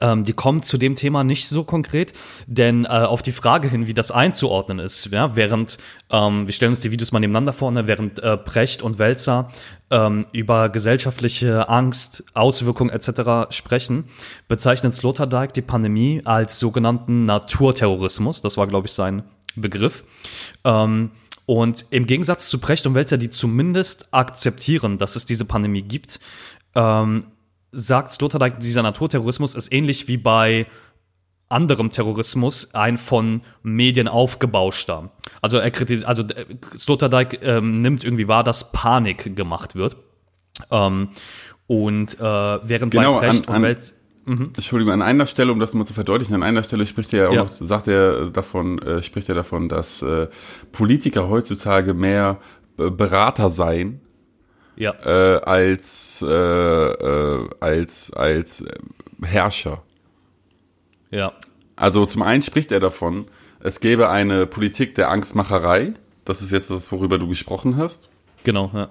ähm, 0.00 0.24
die 0.24 0.32
kommt 0.32 0.64
zu 0.64 0.78
dem 0.78 0.94
Thema 0.94 1.24
nicht 1.24 1.48
so 1.48 1.64
konkret, 1.64 2.12
denn 2.46 2.84
äh, 2.84 2.88
auf 2.88 3.22
die 3.22 3.32
Frage 3.32 3.68
hin, 3.68 3.86
wie 3.86 3.94
das 3.94 4.10
einzuordnen 4.10 4.78
ist, 4.78 5.06
ja, 5.10 5.36
während 5.36 5.78
ähm, 6.10 6.46
wir 6.46 6.52
stellen 6.54 6.70
uns 6.70 6.80
die 6.80 6.90
Videos 6.90 7.12
mal 7.12 7.20
nebeneinander 7.20 7.52
vor, 7.52 7.70
ne, 7.70 7.86
während 7.86 8.18
äh, 8.18 8.36
Precht 8.36 8.82
und 8.82 8.98
Welzer 8.98 9.50
ähm, 9.90 10.26
über 10.32 10.68
gesellschaftliche 10.68 11.68
Angst, 11.68 12.24
Auswirkungen 12.34 12.90
etc. 12.90 13.54
sprechen, 13.54 14.04
bezeichnet 14.48 14.94
Sloterdijk 14.94 15.52
die 15.52 15.62
Pandemie 15.62 16.22
als 16.24 16.58
sogenannten 16.58 17.24
Naturterrorismus. 17.24 18.40
Das 18.40 18.56
war, 18.56 18.66
glaube 18.66 18.86
ich, 18.86 18.92
sein 18.92 19.22
Begriff. 19.56 20.04
Ähm, 20.64 21.10
und 21.46 21.86
im 21.90 22.06
Gegensatz 22.06 22.48
zu 22.48 22.60
Precht 22.60 22.86
und 22.86 22.94
Welzer, 22.94 23.18
die 23.18 23.30
zumindest 23.30 24.14
akzeptieren, 24.14 24.98
dass 24.98 25.16
es 25.16 25.24
diese 25.24 25.44
Pandemie 25.44 25.82
gibt, 25.82 26.20
ähm, 26.76 27.26
sagt 27.72 28.12
Sloterdijk, 28.12 28.60
dieser 28.60 28.82
Naturterrorismus 28.82 29.54
ist 29.54 29.72
ähnlich 29.72 30.08
wie 30.08 30.16
bei 30.16 30.66
anderem 31.48 31.90
Terrorismus 31.90 32.74
ein 32.74 32.96
von 32.96 33.42
Medien 33.62 34.08
aufgebauschter. 34.08 35.10
Also 35.42 35.58
er 35.58 35.70
kritisiert, 35.70 36.08
also 36.08 36.22
äh, 36.22 36.46
Sloterdijk 36.76 37.40
ähm, 37.42 37.74
nimmt 37.74 38.04
irgendwie 38.04 38.28
wahr, 38.28 38.44
dass 38.44 38.72
Panik 38.72 39.34
gemacht 39.36 39.74
wird. 39.74 39.96
Ähm, 40.70 41.08
und 41.66 42.18
äh, 42.18 42.22
während 42.22 42.92
genau, 42.92 43.14
bei 43.14 43.28
Brecht 43.28 43.48
an, 43.48 43.54
an, 43.54 43.62
und 43.62 43.68
Welt 43.68 43.94
Mhm. 44.26 44.52
Entschuldigung, 44.54 44.92
an 44.92 45.00
einer 45.02 45.26
Stelle, 45.26 45.50
um 45.50 45.58
das 45.58 45.72
mal 45.72 45.86
zu 45.86 45.94
verdeutlichen, 45.94 46.34
an 46.34 46.42
einer 46.42 46.62
Stelle 46.62 46.86
spricht 46.86 47.12
er 47.14 47.22
ja 47.22 47.28
auch 47.30 47.32
ja. 47.32 47.44
noch, 47.44 47.54
sagt 47.58 47.88
er 47.88 48.28
davon, 48.28 48.78
äh, 48.80 49.02
spricht 49.02 49.30
er 49.30 49.34
davon, 49.34 49.70
dass 49.70 50.02
äh, 50.02 50.28
Politiker 50.72 51.30
heutzutage 51.30 51.94
mehr 51.94 52.38
Berater 52.76 53.50
seien 53.50 54.02
ja. 54.76 54.94
äh, 55.04 55.40
als, 55.42 56.24
äh, 56.26 56.32
äh, 56.32 57.48
als, 57.60 58.12
als 58.12 58.64
Herrscher. 59.22 59.82
Ja. 61.10 61.32
Also 61.76 62.06
zum 62.06 62.22
einen 62.22 62.42
spricht 62.42 62.72
er 62.72 62.80
davon, 62.80 63.26
es 63.60 63.80
gäbe 63.80 64.08
eine 64.08 64.46
Politik 64.46 64.94
der 64.94 65.10
Angstmacherei. 65.10 65.94
Das 66.24 66.42
ist 66.42 66.52
jetzt 66.52 66.70
das, 66.70 66.90
worüber 66.92 67.18
du 67.18 67.28
gesprochen 67.28 67.76
hast. 67.76 68.08
Genau, 68.44 68.70
ja. 68.72 68.88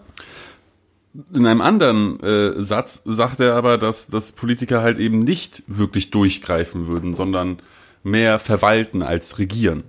In 1.34 1.48
einem 1.48 1.62
anderen 1.62 2.20
äh, 2.22 2.62
Satz 2.62 3.02
sagt 3.04 3.40
er 3.40 3.56
aber, 3.56 3.80
dass, 3.80 4.08
dass 4.08 4.32
Politiker 4.32 4.82
halt 4.82 5.00
eben 5.00 5.20
nicht 5.20 5.64
wirklich 5.66 6.12
durchgreifen 6.12 6.88
würden, 6.88 7.14
sondern 7.14 7.62
mehr 8.04 8.38
verwalten 8.38 9.02
als 9.02 9.40
regieren. 9.40 9.84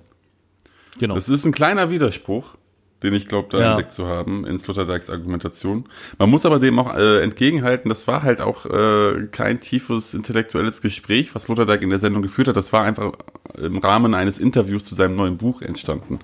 Genau. 0.99 1.15
Das 1.15 1.29
ist 1.29 1.45
ein 1.45 1.53
kleiner 1.53 1.91
Widerspruch, 1.91 2.57
den 3.02 3.14
ich 3.14 3.26
glaube, 3.26 3.49
da 3.50 3.61
ja. 3.61 3.71
entdeckt 3.71 3.92
zu 3.92 4.07
haben 4.07 4.47
in 4.47 4.59
Sloterdijks 4.59 5.11
Argumentation. 5.11 5.87
Man 6.19 6.30
muss 6.30 6.47
aber 6.47 6.59
dem 6.59 6.78
auch 6.78 6.95
äh, 6.95 7.23
entgegenhalten, 7.23 7.88
das 7.88 8.07
war 8.07 8.23
halt 8.23 8.40
auch 8.40 8.66
äh, 8.66 9.26
kein 9.30 9.61
tiefes 9.61 10.14
intellektuelles 10.14 10.83
Gespräch, 10.83 11.35
was 11.35 11.45
Sloterdijk 11.45 11.83
in 11.83 11.90
der 11.90 11.99
Sendung 11.99 12.23
geführt 12.23 12.49
hat. 12.49 12.57
Das 12.57 12.73
war 12.73 12.85
einfach 12.85 13.12
im 13.57 13.78
Rahmen 13.78 14.14
eines 14.14 14.38
Interviews 14.38 14.85
zu 14.85 14.95
seinem 14.95 15.16
neuen 15.16 15.37
Buch 15.37 15.62
entstanden. 15.62 16.21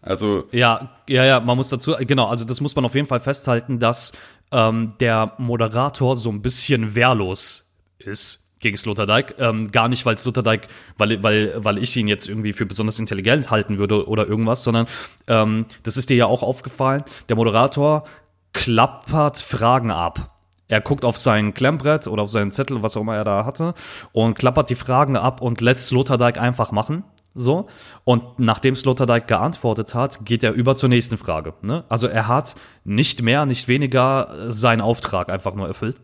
Also 0.00 0.48
ja, 0.50 0.90
ja, 1.08 1.24
ja, 1.24 1.40
man 1.40 1.56
muss 1.56 1.68
dazu 1.68 1.94
genau, 2.00 2.26
also 2.26 2.44
das 2.44 2.60
muss 2.60 2.74
man 2.74 2.84
auf 2.84 2.94
jeden 2.94 3.06
Fall 3.06 3.20
festhalten, 3.20 3.78
dass 3.78 4.12
ähm, 4.50 4.94
der 4.98 5.34
Moderator 5.38 6.16
so 6.16 6.30
ein 6.30 6.42
bisschen 6.42 6.96
wehrlos 6.96 7.72
ist 7.98 8.41
gegen 8.62 8.76
Sloterdijk. 8.76 9.34
Ähm, 9.38 9.70
gar 9.70 9.88
nicht, 9.88 10.06
weil 10.06 10.16
Sloterdijk, 10.16 10.68
weil, 10.96 11.22
weil, 11.22 11.64
weil 11.64 11.78
ich 11.78 11.96
ihn 11.96 12.08
jetzt 12.08 12.28
irgendwie 12.28 12.52
für 12.52 12.66
besonders 12.66 12.98
intelligent 12.98 13.50
halten 13.50 13.78
würde 13.78 14.08
oder 14.08 14.26
irgendwas, 14.26 14.64
sondern 14.64 14.86
ähm, 15.26 15.66
das 15.82 15.96
ist 15.96 16.10
dir 16.10 16.16
ja 16.16 16.26
auch 16.26 16.42
aufgefallen. 16.42 17.02
Der 17.28 17.36
Moderator 17.36 18.04
klappert 18.52 19.38
Fragen 19.38 19.90
ab. 19.90 20.30
Er 20.68 20.80
guckt 20.80 21.04
auf 21.04 21.18
sein 21.18 21.52
Klemmbrett 21.52 22.06
oder 22.06 22.22
auf 22.22 22.30
seinen 22.30 22.50
Zettel, 22.50 22.82
was 22.82 22.96
auch 22.96 23.02
immer 23.02 23.16
er 23.16 23.24
da 23.24 23.44
hatte, 23.44 23.74
und 24.12 24.34
klappert 24.34 24.70
die 24.70 24.74
Fragen 24.74 25.16
ab 25.16 25.42
und 25.42 25.60
lässt 25.60 25.88
Sloterdijk 25.88 26.40
einfach 26.40 26.72
machen. 26.72 27.04
So. 27.34 27.66
Und 28.04 28.38
nachdem 28.38 28.76
Sloterdijk 28.76 29.26
geantwortet 29.26 29.94
hat, 29.94 30.24
geht 30.24 30.42
er 30.42 30.52
über 30.52 30.76
zur 30.76 30.88
nächsten 30.88 31.18
Frage. 31.18 31.54
Ne? 31.62 31.84
Also 31.88 32.06
er 32.06 32.28
hat 32.28 32.56
nicht 32.84 33.22
mehr, 33.22 33.46
nicht 33.46 33.68
weniger 33.68 34.50
seinen 34.50 34.80
Auftrag 34.80 35.30
einfach 35.30 35.54
nur 35.54 35.68
erfüllt. 35.68 35.96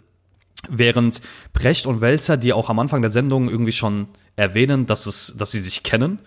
Während 0.69 1.21
Precht 1.53 1.87
und 1.87 2.00
Welzer, 2.00 2.37
die 2.37 2.53
auch 2.53 2.69
am 2.69 2.79
Anfang 2.79 3.00
der 3.00 3.11
Sendung 3.11 3.49
irgendwie 3.49 3.73
schon 3.73 4.09
erwähnen, 4.37 4.87
dass, 4.87 5.07
es, 5.07 5.37
dass 5.37 5.53
sie 5.53 5.61
sich 5.61 5.83
kennen 5.83 6.19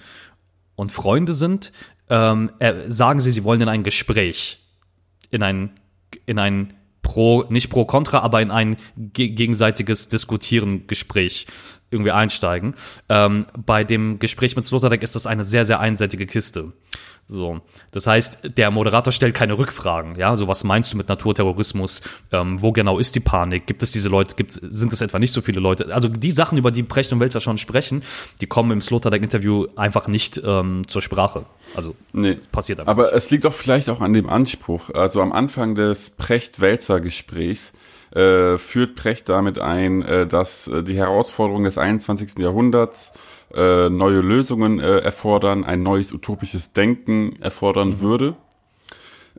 und 0.75 0.91
Freunde 0.91 1.33
sind, 1.33 1.71
ähm, 2.09 2.51
sagen 2.87 3.19
sie, 3.19 3.31
sie 3.31 3.43
wollen 3.43 3.61
in 3.61 3.69
ein 3.69 3.83
Gespräch, 3.83 4.59
in 5.29 5.43
ein, 5.43 5.79
in 6.25 6.39
ein 6.39 6.73
pro, 7.01 7.43
nicht 7.49 7.69
pro 7.69 7.85
kontra, 7.85 8.19
aber 8.19 8.41
in 8.41 8.51
ein 8.51 8.77
gegenseitiges 8.95 10.07
Diskutieren 10.07 10.87
Gespräch 10.87 11.47
irgendwie 11.91 12.11
einsteigen. 12.11 12.73
Ähm, 13.09 13.45
bei 13.53 13.83
dem 13.83 14.17
Gespräch 14.19 14.55
mit 14.55 14.65
Sloterdijk 14.65 15.03
ist 15.03 15.15
das 15.15 15.27
eine 15.27 15.43
sehr, 15.43 15.65
sehr 15.65 15.79
einseitige 15.79 16.25
Kiste. 16.25 16.71
So, 17.27 17.61
das 17.91 18.07
heißt, 18.07 18.57
der 18.57 18.71
Moderator 18.71 19.13
stellt 19.13 19.35
keine 19.35 19.57
Rückfragen. 19.57 20.17
Ja, 20.17 20.35
so 20.35 20.49
was 20.49 20.65
meinst 20.65 20.91
du 20.91 20.97
mit 20.97 21.07
Naturterrorismus? 21.07 22.01
Ähm, 22.31 22.61
wo 22.61 22.73
genau 22.73 22.99
ist 22.99 23.15
die 23.15 23.21
Panik? 23.21 23.67
Gibt 23.67 23.83
es 23.83 23.91
diese 23.91 24.09
Leute? 24.09 24.35
Gibt 24.35 24.51
sind 24.51 24.91
es 24.91 24.99
etwa 24.99 25.17
nicht 25.17 25.31
so 25.31 25.41
viele 25.41 25.61
Leute? 25.61 25.93
Also 25.93 26.09
die 26.09 26.31
Sachen, 26.31 26.57
über 26.57 26.71
die 26.71 26.83
Brecht 26.83 27.13
und 27.13 27.21
Welzer 27.21 27.39
schon 27.39 27.57
sprechen, 27.57 28.03
die 28.41 28.47
kommen 28.47 28.71
im 28.71 28.81
Sloterdijk-Interview 28.81 29.67
einfach 29.77 30.07
nicht 30.07 30.41
ähm, 30.43 30.87
zur 30.87 31.01
Sprache. 31.01 31.45
Also 31.73 31.95
nee. 32.11 32.37
passiert 32.51 32.81
einfach. 32.81 32.91
Aber 32.91 33.03
nicht. 33.03 33.13
es 33.13 33.29
liegt 33.29 33.45
doch 33.45 33.53
vielleicht 33.53 33.89
auch 33.89 34.01
an 34.01 34.11
dem 34.11 34.29
Anspruch. 34.29 34.89
Also 34.89 35.21
am 35.21 35.31
Anfang 35.31 35.75
des 35.75 36.09
Precht-Welzer-Gesprächs 36.09 37.71
äh, 38.11 38.57
führt 38.57 38.95
Precht 38.95 39.29
damit 39.29 39.59
ein, 39.59 40.01
äh, 40.01 40.27
dass 40.27 40.67
äh, 40.67 40.83
die 40.83 40.95
Herausforderungen 40.95 41.65
des 41.65 41.77
21. 41.77 42.39
Jahrhunderts 42.39 43.13
äh, 43.53 43.89
neue 43.89 44.21
Lösungen 44.21 44.79
äh, 44.79 44.99
erfordern, 44.99 45.63
ein 45.63 45.83
neues 45.83 46.13
utopisches 46.13 46.73
Denken 46.73 47.35
erfordern 47.41 47.89
mhm. 47.89 48.01
würde. 48.01 48.35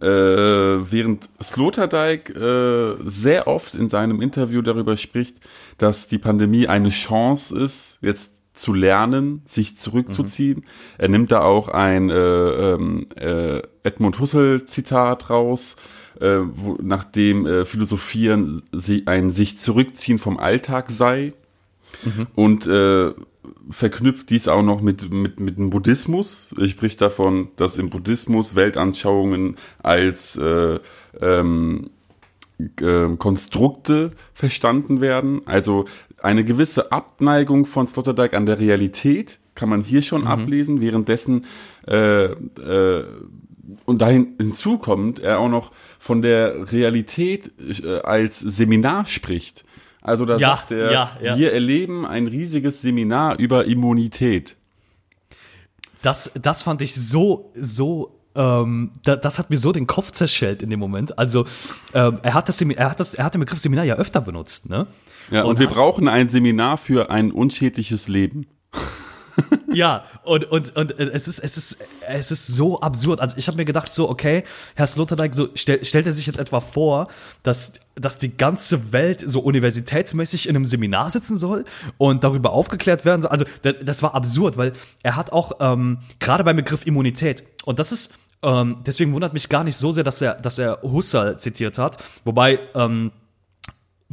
Äh, 0.00 0.06
während 0.06 1.28
Sloterdijk 1.40 2.30
äh, 2.30 2.96
sehr 3.04 3.46
oft 3.46 3.74
in 3.74 3.88
seinem 3.88 4.20
Interview 4.20 4.62
darüber 4.62 4.96
spricht, 4.96 5.36
dass 5.78 6.08
die 6.08 6.18
Pandemie 6.18 6.66
eine 6.66 6.88
Chance 6.88 7.58
ist, 7.58 7.98
jetzt 8.00 8.42
zu 8.54 8.74
lernen, 8.74 9.42
sich 9.44 9.78
zurückzuziehen. 9.78 10.58
Mhm. 10.58 10.64
Er 10.98 11.08
nimmt 11.08 11.32
da 11.32 11.42
auch 11.42 11.68
ein 11.68 12.10
äh, 12.10 12.14
ähm, 12.14 13.06
äh, 13.16 13.62
Edmund 13.82 14.18
Husserl 14.18 14.64
Zitat 14.64 15.30
raus, 15.30 15.76
äh, 16.20 16.38
wo, 16.54 16.78
nachdem 16.82 17.46
äh, 17.46 17.64
Philosophieren 17.64 18.62
sie, 18.72 19.06
ein 19.06 19.30
sich 19.30 19.58
zurückziehen 19.58 20.18
vom 20.18 20.38
Alltag 20.38 20.90
sei 20.90 21.32
mhm. 22.04 22.26
und 22.34 22.66
äh, 22.66 23.12
verknüpft 23.70 24.30
dies 24.30 24.48
auch 24.48 24.62
noch 24.62 24.80
mit, 24.80 25.12
mit, 25.12 25.40
mit 25.40 25.58
dem 25.58 25.70
Buddhismus. 25.70 26.54
Ich 26.58 26.72
spricht 26.72 27.00
davon, 27.00 27.48
dass 27.56 27.76
im 27.76 27.90
Buddhismus 27.90 28.54
Weltanschauungen 28.54 29.56
als 29.82 30.36
äh, 30.36 30.78
ähm, 31.20 31.90
äh, 32.80 33.16
Konstrukte 33.16 34.10
verstanden 34.34 35.00
werden. 35.00 35.42
Also 35.46 35.86
eine 36.22 36.44
gewisse 36.44 36.92
Abneigung 36.92 37.66
von 37.66 37.86
Sloterdijk 37.86 38.34
an 38.34 38.46
der 38.46 38.60
Realität 38.60 39.40
kann 39.54 39.68
man 39.68 39.82
hier 39.82 40.02
schon 40.02 40.22
mhm. 40.22 40.28
ablesen, 40.28 40.80
währenddessen 40.80 41.46
äh, 41.86 42.26
äh, 42.26 43.04
und 43.84 44.02
dahin 44.02 44.34
hinzukommt, 44.38 45.18
er 45.18 45.38
auch 45.38 45.48
noch 45.48 45.72
von 45.98 46.22
der 46.22 46.72
Realität 46.72 47.52
äh, 47.82 48.00
als 48.00 48.40
Seminar 48.40 49.06
spricht. 49.06 49.64
Also 50.00 50.26
da 50.26 50.36
ja, 50.36 50.56
sagt 50.56 50.72
er, 50.72 50.92
ja, 50.92 51.16
ja. 51.22 51.38
wir 51.38 51.52
erleben 51.52 52.04
ein 52.04 52.26
riesiges 52.26 52.82
Seminar 52.82 53.38
über 53.38 53.66
Immunität. 53.66 54.56
Das, 56.02 56.32
das 56.34 56.64
fand 56.64 56.82
ich 56.82 56.94
so, 56.94 57.52
so 57.54 58.18
ähm, 58.34 58.90
da, 59.04 59.16
das 59.16 59.38
hat 59.38 59.50
mir 59.50 59.58
so 59.58 59.72
den 59.72 59.86
Kopf 59.86 60.10
zerschellt 60.10 60.62
in 60.62 60.70
dem 60.70 60.80
Moment. 60.80 61.18
Also 61.18 61.46
ähm, 61.94 62.18
er 62.22 62.34
hat 62.34 62.48
das, 62.48 62.60
er 62.60 62.90
hat 62.90 62.98
das, 62.98 63.14
er 63.14 63.24
hat 63.24 63.34
den 63.34 63.40
Begriff 63.40 63.60
Seminar 63.60 63.84
ja 63.84 63.94
öfter 63.96 64.20
benutzt, 64.20 64.68
ne? 64.68 64.86
Ja, 65.30 65.42
und, 65.42 65.50
und 65.50 65.58
wir 65.60 65.68
brauchen 65.68 66.08
ein 66.08 66.28
Seminar 66.28 66.78
für 66.78 67.10
ein 67.10 67.30
unschädliches 67.30 68.08
Leben. 68.08 68.46
ja, 69.72 70.04
und, 70.24 70.44
und, 70.50 70.76
und 70.76 70.98
es 70.98 71.28
ist, 71.28 71.38
es 71.38 71.56
ist, 71.56 71.84
es 72.06 72.30
ist 72.30 72.46
so 72.46 72.80
absurd. 72.80 73.20
Also 73.20 73.36
ich 73.36 73.46
habe 73.46 73.56
mir 73.56 73.64
gedacht, 73.64 73.92
so, 73.92 74.08
okay, 74.08 74.44
Herr 74.74 74.86
Sloterdijk, 74.86 75.34
so 75.34 75.48
stell, 75.54 75.84
stellt 75.84 76.06
er 76.06 76.12
sich 76.12 76.26
jetzt 76.26 76.38
etwa 76.38 76.60
vor, 76.60 77.08
dass, 77.42 77.74
dass 77.94 78.18
die 78.18 78.36
ganze 78.36 78.92
Welt 78.92 79.22
so 79.24 79.40
universitätsmäßig 79.40 80.48
in 80.48 80.56
einem 80.56 80.64
Seminar 80.64 81.10
sitzen 81.10 81.36
soll 81.36 81.64
und 81.98 82.24
darüber 82.24 82.52
aufgeklärt 82.52 83.04
werden 83.04 83.22
soll. 83.22 83.30
Also 83.30 83.44
das 83.62 84.02
war 84.02 84.14
absurd, 84.14 84.56
weil 84.56 84.72
er 85.02 85.16
hat 85.16 85.32
auch 85.32 85.52
ähm, 85.60 85.98
gerade 86.20 86.44
beim 86.44 86.56
Begriff 86.56 86.86
Immunität, 86.86 87.44
und 87.64 87.78
das 87.78 87.92
ist, 87.92 88.14
ähm, 88.42 88.78
deswegen 88.86 89.12
wundert 89.12 89.32
mich 89.32 89.48
gar 89.48 89.64
nicht 89.64 89.76
so 89.76 89.92
sehr, 89.92 90.04
dass 90.04 90.20
er, 90.20 90.34
dass 90.34 90.58
er 90.58 90.80
Husserl 90.82 91.38
zitiert 91.38 91.78
hat, 91.78 92.02
wobei, 92.24 92.58
ähm, 92.74 93.12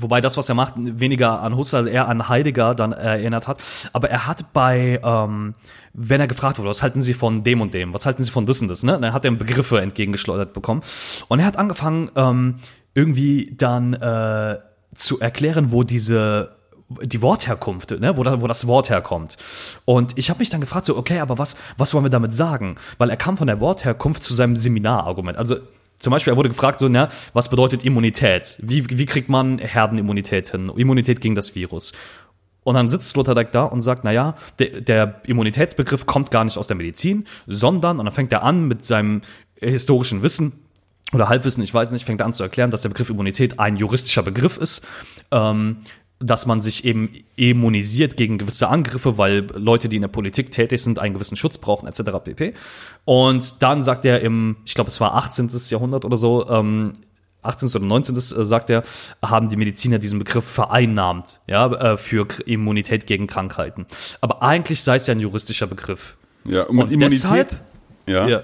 Wobei 0.01 0.21
das, 0.21 0.37
was 0.37 0.49
er 0.49 0.55
macht, 0.55 0.73
weniger 0.77 1.41
an 1.41 1.55
Husserl, 1.55 1.87
eher 1.87 2.07
an 2.07 2.29
Heidegger 2.29 2.75
dann 2.75 2.91
erinnert 2.91 3.47
hat. 3.47 3.59
Aber 3.93 4.09
er 4.09 4.27
hat 4.27 4.53
bei, 4.53 4.99
ähm, 5.03 5.55
wenn 5.93 6.21
er 6.21 6.27
gefragt 6.27 6.59
wurde, 6.59 6.69
was 6.69 6.83
halten 6.83 7.01
Sie 7.01 7.13
von 7.13 7.43
dem 7.43 7.61
und 7.61 7.73
dem, 7.73 7.93
was 7.93 8.05
halten 8.05 8.23
Sie 8.23 8.31
von 8.31 8.45
das 8.45 8.61
und 8.61 8.67
das, 8.67 8.83
ne? 8.83 8.99
Dann 8.99 9.13
hat 9.13 9.25
er 9.25 9.31
Begriffe 9.31 9.81
entgegengeschleudert 9.81 10.53
bekommen. 10.53 10.81
Und 11.27 11.39
er 11.39 11.45
hat 11.45 11.57
angefangen, 11.57 12.09
ähm, 12.15 12.55
irgendwie 12.93 13.53
dann 13.55 13.93
äh, 13.93 14.57
zu 14.95 15.19
erklären, 15.19 15.71
wo 15.71 15.83
diese 15.83 16.57
die 17.03 17.21
Wortherkunft, 17.21 17.91
ne, 17.91 18.17
wo, 18.17 18.23
da, 18.23 18.41
wo 18.41 18.47
das 18.47 18.65
Wort 18.65 18.89
herkommt. 18.89 19.37
Und 19.85 20.17
ich 20.17 20.29
habe 20.29 20.39
mich 20.39 20.49
dann 20.49 20.59
gefragt, 20.59 20.87
so, 20.87 20.97
okay, 20.97 21.19
aber 21.19 21.37
was, 21.37 21.55
was 21.77 21.93
wollen 21.93 22.05
wir 22.05 22.09
damit 22.09 22.33
sagen? 22.33 22.77
Weil 22.97 23.11
er 23.11 23.17
kam 23.17 23.37
von 23.37 23.45
der 23.45 23.59
Wortherkunft 23.59 24.23
zu 24.23 24.33
seinem 24.33 24.55
Seminarargument. 24.55 25.37
Also 25.37 25.57
zum 25.99 26.11
Beispiel, 26.11 26.33
er 26.33 26.37
wurde 26.37 26.49
gefragt, 26.49 26.79
so, 26.79 26.87
na, 26.87 27.09
was 27.33 27.49
bedeutet 27.49 27.83
Immunität? 27.83 28.57
Wie, 28.61 28.85
wie 28.89 29.05
kriegt 29.05 29.29
man 29.29 29.59
Herdenimmunität 29.59 30.49
hin? 30.49 30.71
Immunität 30.75 31.21
gegen 31.21 31.35
das 31.35 31.55
Virus. 31.55 31.93
Und 32.63 32.75
dann 32.75 32.89
sitzt 32.89 33.09
Sloterdijk 33.09 33.51
da 33.51 33.63
und 33.63 33.81
sagt, 33.81 34.03
naja, 34.03 34.35
der, 34.59 34.81
der 34.81 35.21
Immunitätsbegriff 35.25 36.05
kommt 36.05 36.31
gar 36.31 36.43
nicht 36.43 36.57
aus 36.57 36.67
der 36.67 36.77
Medizin, 36.77 37.25
sondern, 37.47 37.99
und 37.99 38.05
dann 38.05 38.13
fängt 38.13 38.31
er 38.31 38.43
an 38.43 38.67
mit 38.67 38.85
seinem 38.85 39.21
historischen 39.59 40.23
Wissen, 40.23 40.53
oder 41.13 41.27
Halbwissen, 41.27 41.63
ich 41.63 41.73
weiß 41.73 41.91
nicht, 41.91 42.05
fängt 42.05 42.21
er 42.21 42.27
an 42.27 42.33
zu 42.33 42.43
erklären, 42.43 42.71
dass 42.71 42.81
der 42.81 42.89
Begriff 42.89 43.09
Immunität 43.09 43.59
ein 43.59 43.77
juristischer 43.77 44.23
Begriff 44.23 44.57
ist. 44.57 44.85
Ähm, 45.31 45.77
dass 46.19 46.45
man 46.45 46.61
sich 46.61 46.83
eben 46.83 47.11
immunisiert 47.37 48.17
gegen 48.17 48.37
gewisse 48.37 48.67
Angriffe, 48.67 49.17
weil 49.17 49.47
Leute, 49.55 49.87
die 49.87 49.95
in 49.95 50.01
der 50.01 50.09
Politik 50.09 50.51
tätig 50.51 50.83
sind, 50.83 50.99
einen 50.99 51.13
gewissen 51.13 51.37
Schutz 51.37 51.57
brauchen, 51.57 51.87
etc. 51.87 52.01
pp. 52.23 52.53
Und 53.05 53.61
dann 53.61 53.83
sagt 53.83 54.03
er 54.03 54.21
im, 54.21 54.57
ich 54.65 54.75
glaube, 54.75 54.89
es 54.89 54.99
war 54.99 55.15
18. 55.15 55.49
Jahrhundert 55.69 56.03
oder 56.03 56.17
so, 56.17 56.49
ähm, 56.49 56.93
18. 57.41 57.69
oder 57.69 57.85
19. 57.85 58.15
Äh, 58.17 58.19
sagt 58.19 58.69
er, 58.69 58.83
haben 59.21 59.49
die 59.49 59.55
Mediziner 59.55 59.97
diesen 59.97 60.19
Begriff 60.19 60.45
vereinnahmt, 60.45 61.39
ja, 61.47 61.67
äh, 61.67 61.97
für 61.97 62.27
Immunität 62.45 63.07
gegen 63.07 63.27
Krankheiten. 63.27 63.85
Aber 64.19 64.43
eigentlich 64.43 64.83
sei 64.83 64.97
es 64.97 65.07
ja 65.07 65.13
ein 65.13 65.21
juristischer 65.21 65.67
Begriff. 65.67 66.17
Ja, 66.43 66.63
und, 66.63 66.79
und 66.79 66.91
Immunität. 66.91 67.23
Deshalb, 67.23 67.61
ja. 68.07 68.27
ja. 68.27 68.43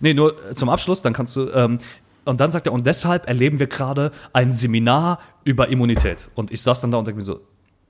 Nee, 0.00 0.14
nur 0.14 0.34
zum 0.56 0.70
Abschluss, 0.70 1.02
dann 1.02 1.12
kannst 1.12 1.36
du, 1.36 1.50
ähm, 1.50 1.78
und 2.24 2.40
dann 2.40 2.50
sagt 2.52 2.66
er, 2.66 2.72
und 2.72 2.86
deshalb 2.86 3.26
erleben 3.28 3.58
wir 3.58 3.66
gerade 3.66 4.12
ein 4.32 4.52
Seminar 4.52 5.20
über 5.44 5.68
Immunität. 5.68 6.28
Und 6.34 6.50
ich 6.50 6.62
saß 6.62 6.80
dann 6.80 6.90
da 6.90 6.98
und 6.98 7.06
dachte 7.06 7.16
mir 7.16 7.22
so, 7.22 7.40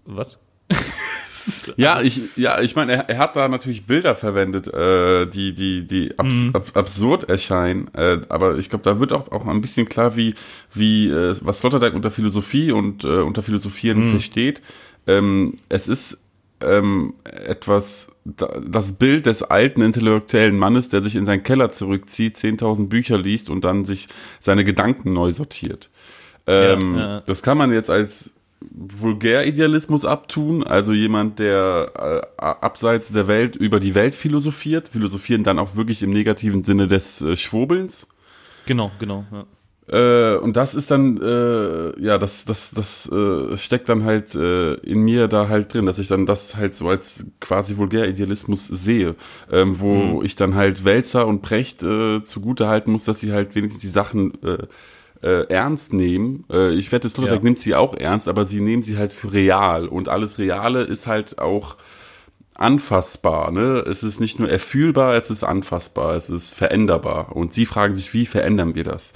was? 0.05 0.41
ja, 1.77 2.01
ich, 2.01 2.21
ja, 2.37 2.61
ich 2.61 2.75
meine, 2.75 2.93
er, 2.93 3.09
er, 3.09 3.19
hat 3.19 3.37
da 3.37 3.49
natürlich 3.49 3.87
Bilder 3.87 4.17
verwendet, 4.17 4.67
äh, 4.73 5.27
die, 5.27 5.55
die, 5.55 5.87
die 5.87 6.19
abs, 6.19 6.35
mhm. 6.35 6.51
ab, 6.55 6.67
absurd 6.75 7.29
erscheinen. 7.29 7.93
Äh, 7.95 8.21
aber 8.29 8.59
ich 8.59 8.71
glaube, 8.71 8.85
da 8.85 9.01
wird 9.01 9.13
auch, 9.13 9.31
auch 9.31 9.47
ein 9.47 9.61
bisschen 9.61 9.89
klar, 9.89 10.17
wie, 10.17 10.35
wie 10.73 11.09
äh, 11.09 11.37
was 11.43 11.61
Sloterdijk 11.61 11.95
unter 11.95 12.11
Philosophie 12.11 12.73
und 12.73 13.05
äh, 13.05 13.21
unter 13.21 13.43
Philosophieren 13.43 14.07
mhm. 14.07 14.11
versteht. 14.11 14.63
Ähm, 15.07 15.59
es 15.69 15.89
ist 15.89 16.24
ähm, 16.67 17.15
etwas, 17.25 18.13
das 18.25 18.95
Bild 18.95 19.27
des 19.27 19.43
alten 19.43 19.83
intellektuellen 19.83 20.57
Mannes, 20.59 20.89
der 20.89 21.03
sich 21.03 21.17
in 21.17 21.27
seinen 21.27 21.43
Keller 21.43 21.71
zurückzieht, 21.71 22.37
10.000 22.37 22.89
Bücher 22.89 23.19
liest 23.19 23.51
und 23.51 23.65
dann 23.65 23.85
sich 23.85 24.09
seine 24.41 24.65
Gedanken 24.65 25.13
neu 25.13 25.33
sortiert. 25.33 25.91
Ähm, 26.47 26.97
ja, 26.97 27.01
ja. 27.01 27.21
Das 27.21 27.43
kann 27.43 27.59
man 27.59 27.73
jetzt 27.73 27.91
als 27.91 28.35
Vulgäridealismus 28.71 30.05
abtun, 30.05 30.65
also 30.65 30.93
jemand, 30.93 31.39
der 31.39 32.27
äh, 32.39 32.43
abseits 32.43 33.13
der 33.13 33.27
Welt 33.29 33.57
über 33.57 33.81
die 33.81 33.95
Welt 33.95 34.15
philosophiert, 34.15 34.89
philosophieren 34.89 35.45
dann 35.45 35.59
auch 35.59 35.77
wirklich 35.77 36.03
im 36.03 36.11
negativen 36.11 36.63
Sinne 36.63 36.89
des 36.89 37.21
äh, 37.21 37.37
Schwurbelns. 37.37 38.09
Genau, 38.67 38.91
genau. 38.99 39.27
Ja. 39.31 39.45
Äh, 39.87 40.37
und 40.37 40.57
das 40.57 40.75
ist 40.75 40.91
dann, 40.91 41.21
äh, 41.21 42.01
ja, 42.01 42.17
das, 42.17 42.47
das, 42.47 42.71
das 42.71 43.11
äh, 43.13 43.57
steckt 43.57 43.89
dann 43.89 44.05
halt 44.05 44.35
äh, 44.35 44.75
in 44.75 45.01
mir 45.01 45.29
da 45.29 45.49
halt 45.49 45.75
drin, 45.75 45.85
dass 45.85 45.99
ich 45.99 46.09
dann 46.09 46.25
das 46.25 46.57
halt 46.57 46.75
so 46.75 46.89
als 46.89 47.27
quasi 47.41 47.77
Vulgäridealismus 47.77 48.67
sehe, 48.67 49.15
ähm, 49.53 49.81
wo 49.81 49.95
mhm. 49.95 50.25
ich 50.25 50.37
dann 50.37 50.55
halt 50.55 50.85
Wälzer 50.85 51.27
und 51.27 51.43
Precht 51.43 51.83
äh, 51.83 52.25
zugute 52.25 52.67
halten 52.67 52.93
muss, 52.93 53.05
dass 53.05 53.21
sie 53.21 53.33
halt 53.33 53.55
wenigstens 53.55 53.83
die 53.83 53.89
Sachen 53.89 54.33
äh, 54.43 54.67
ernst 55.49 55.95
nehmen. 55.95 56.45
Ich 56.75 56.93
wette, 56.93 57.09
Sloterdijk 57.09 57.41
ja. 57.41 57.45
nimmt 57.45 57.59
sie 57.59 57.75
auch 57.75 57.95
ernst, 57.95 58.29
aber 58.29 58.45
sie 58.45 58.61
nehmen 58.61 58.83
sie 58.83 58.99
halt 58.99 59.11
für 59.15 59.33
real 59.33 59.89
und 59.89 60.11
alles 60.11 60.37
Reale 60.37 60.83
ist 60.83 61.07
halt 61.07 61.39
auch 61.39 61.79
anfassbar. 62.55 63.51
Ne? 63.51 63.85
Es 63.89 64.03
ist 64.03 64.21
nicht 64.21 64.39
nur 64.39 64.51
erfühlbar, 64.51 65.15
es 65.15 65.31
ist 65.31 65.43
anfassbar, 65.43 66.15
es 66.15 66.29
ist 66.29 66.55
veränderbar. 66.55 67.35
Und 67.35 67.55
sie 67.55 67.65
fragen 67.65 67.95
sich, 67.95 68.13
wie 68.13 68.27
verändern 68.27 68.75
wir 68.75 68.85
das? 68.85 69.15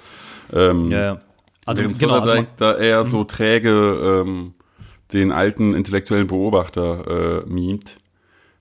Ähm, 0.53 0.91
ja, 0.91 1.01
ja. 1.01 1.21
Also 1.65 1.83
genau, 1.83 2.21
also 2.21 2.47
da 2.57 2.77
eher 2.77 3.05
so 3.05 3.21
mhm. 3.21 3.29
träge 3.29 4.23
ähm, 4.25 4.55
den 5.13 5.33
alten 5.33 5.75
intellektuellen 5.75 6.27
Beobachter 6.27 7.43
äh, 7.45 7.47
mimt. 7.47 7.99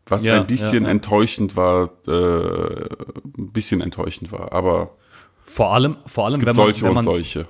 Was 0.06 0.26
ja, 0.26 0.40
ein 0.40 0.48
bisschen 0.48 0.86
ja, 0.86 0.90
enttäuschend 0.90 1.56
war, 1.56 1.90
äh, 2.08 2.12
ein 2.12 3.52
bisschen 3.52 3.82
enttäuschend 3.82 4.32
war, 4.32 4.54
aber 4.54 4.92
vor 5.44 5.74
allem, 5.74 5.98
vor 6.06 6.26
allem, 6.26 6.40
wenn 6.40 6.46
man, 6.46 6.56
solche 6.56 6.82
wenn 6.84 6.90
man, 6.90 6.98
und 6.98 7.04
solche. 7.04 7.48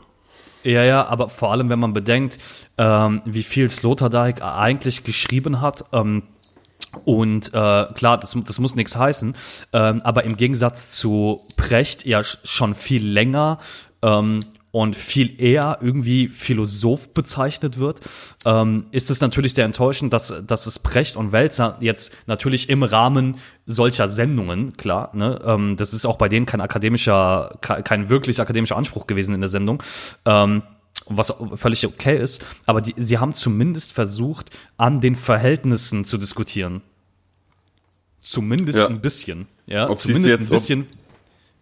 Ja, 0.64 0.84
ja, 0.84 1.08
aber 1.08 1.30
vor 1.30 1.52
allem, 1.52 1.70
wenn 1.70 1.80
man 1.80 1.94
bedenkt, 1.94 2.38
ähm, 2.78 3.22
wie 3.26 3.44
viel 3.44 3.70
Sloterdijk 3.70 4.42
eigentlich 4.44 5.04
geschrieben 5.04 5.62
hat, 5.62 5.86
ähm, 5.94 6.24
und 7.06 7.48
äh, 7.50 7.86
klar, 7.94 8.18
das, 8.20 8.36
das 8.46 8.60
muss 8.60 8.76
nichts 8.76 8.96
heißen, 8.96 9.36
ähm, 9.74 10.02
aber 10.04 10.24
im 10.24 10.38
Gegensatz 10.38 10.92
zu 10.92 11.42
Precht 11.56 12.06
ja 12.06 12.24
schon 12.24 12.76
viel 12.76 13.06
länger 13.06 13.60
ähm, 14.02 14.40
und 14.72 14.96
viel 14.96 15.42
eher 15.42 15.80
irgendwie 15.82 16.28
Philosoph 16.28 17.14
bezeichnet 17.14 17.80
wird, 17.80 18.02
ähm, 18.46 18.86
ist 18.92 19.10
es 19.10 19.22
natürlich 19.22 19.54
sehr 19.56 19.66
enttäuschend, 19.66 20.14
dass, 20.14 20.34
dass 20.46 20.68
es 20.68 20.78
Precht 20.80 21.16
und 21.16 21.32
Welzer 21.32 21.78
jetzt 21.80 22.14
natürlich 22.28 22.70
im 22.70 22.84
Rahmen 22.84 23.38
solcher 23.66 24.08
Sendungen, 24.08 24.78
klar, 24.78 25.10
ne, 25.16 25.40
ähm, 25.46 25.78
das 25.78 25.94
ist 25.94 26.06
auch 26.06 26.18
bei 26.18 26.30
denen 26.30 26.46
kein 26.46 26.62
akademischer, 26.62 27.58
kein 27.62 28.10
wirklich 28.10 28.40
akademischer 28.40 28.76
Anspruch 28.78 29.08
gewesen 29.08 29.34
in 29.34 29.42
der 29.42 29.50
Sendung, 29.50 29.82
ähm, 30.26 30.62
was 31.08 31.34
völlig 31.56 31.86
okay 31.88 32.18
ist, 32.22 32.44
aber 32.66 32.82
die, 32.82 32.94
sie 32.98 33.18
haben 33.18 33.34
zumindest 33.34 33.94
versucht, 33.94 34.50
an 34.76 35.00
den 35.02 35.16
Verhältnissen 35.16 36.04
zu 36.06 36.18
diskutieren. 36.18 36.82
Zumindest 38.22 38.80
Ja. 38.80 38.88
ein 38.88 39.00
bisschen. 39.02 39.48
Ja, 39.66 39.90
Ob 39.90 40.00
zumindest 40.00 40.38
jetzt- 40.40 40.52
ein 40.52 40.56
bisschen. 40.56 40.88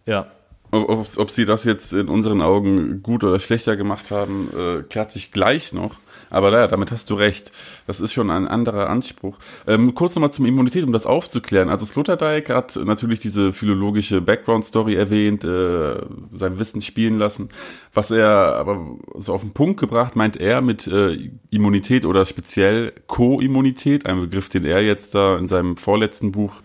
ja. 0.05 0.31
Ob, 0.75 1.07
ob, 1.17 1.31
sie 1.31 1.45
das 1.45 1.63
jetzt 1.63 1.93
in 1.93 2.07
unseren 2.07 2.41
Augen 2.41 3.01
gut 3.01 3.23
oder 3.23 3.39
schlechter 3.39 3.75
gemacht 3.75 4.11
haben, 4.11 4.49
äh, 4.57 4.83
klärt 4.83 5.11
sich 5.11 5.31
gleich 5.31 5.73
noch. 5.73 5.95
Aber 6.29 6.51
naja, 6.51 6.67
damit 6.67 6.91
hast 6.91 7.09
du 7.09 7.13
recht. 7.15 7.51
Das 7.87 8.01
ist 8.01 8.13
schon 8.13 8.29
ein 8.29 8.47
anderer 8.47 8.89
Anspruch. 8.89 9.37
Ähm, 9.67 9.93
kurz 9.93 10.15
nochmal 10.15 10.31
zum 10.31 10.45
Immunität, 10.45 10.83
um 10.83 10.91
das 10.91 11.05
aufzuklären. 11.05 11.69
Also 11.69 11.85
Sloterdijk 11.85 12.49
hat 12.49 12.75
natürlich 12.75 13.19
diese 13.19 13.53
philologische 13.53 14.21
Background-Story 14.21 14.95
erwähnt, 14.95 15.43
äh, 15.43 15.95
sein 16.33 16.59
Wissen 16.59 16.81
spielen 16.81 17.19
lassen. 17.19 17.49
Was 17.93 18.11
er 18.11 18.27
aber 18.27 18.97
so 19.17 19.33
auf 19.33 19.41
den 19.41 19.51
Punkt 19.51 19.79
gebracht, 19.79 20.15
meint 20.15 20.37
er 20.37 20.61
mit 20.61 20.87
äh, 20.87 21.29
Immunität 21.51 22.05
oder 22.05 22.25
speziell 22.25 22.93
Co-Immunität, 23.07 24.05
ein 24.05 24.21
Begriff, 24.21 24.49
den 24.49 24.65
er 24.65 24.81
jetzt 24.81 25.15
da 25.15 25.37
in 25.37 25.47
seinem 25.47 25.77
vorletzten 25.77 26.31
Buch 26.31 26.55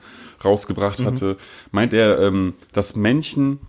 rausgebracht 0.45 1.05
hatte, 1.05 1.37
meint 1.71 1.93
er, 1.93 2.19
ähm, 2.19 2.55
dass 2.73 2.97
Menschen 2.97 3.61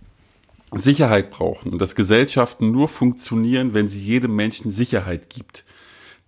Sicherheit 0.74 1.30
brauchen 1.30 1.72
und 1.72 1.80
dass 1.80 1.94
Gesellschaften 1.94 2.70
nur 2.70 2.88
funktionieren, 2.88 3.74
wenn 3.74 3.88
sie 3.88 4.00
jedem 4.00 4.34
Menschen 4.36 4.70
Sicherheit 4.70 5.30
gibt. 5.30 5.64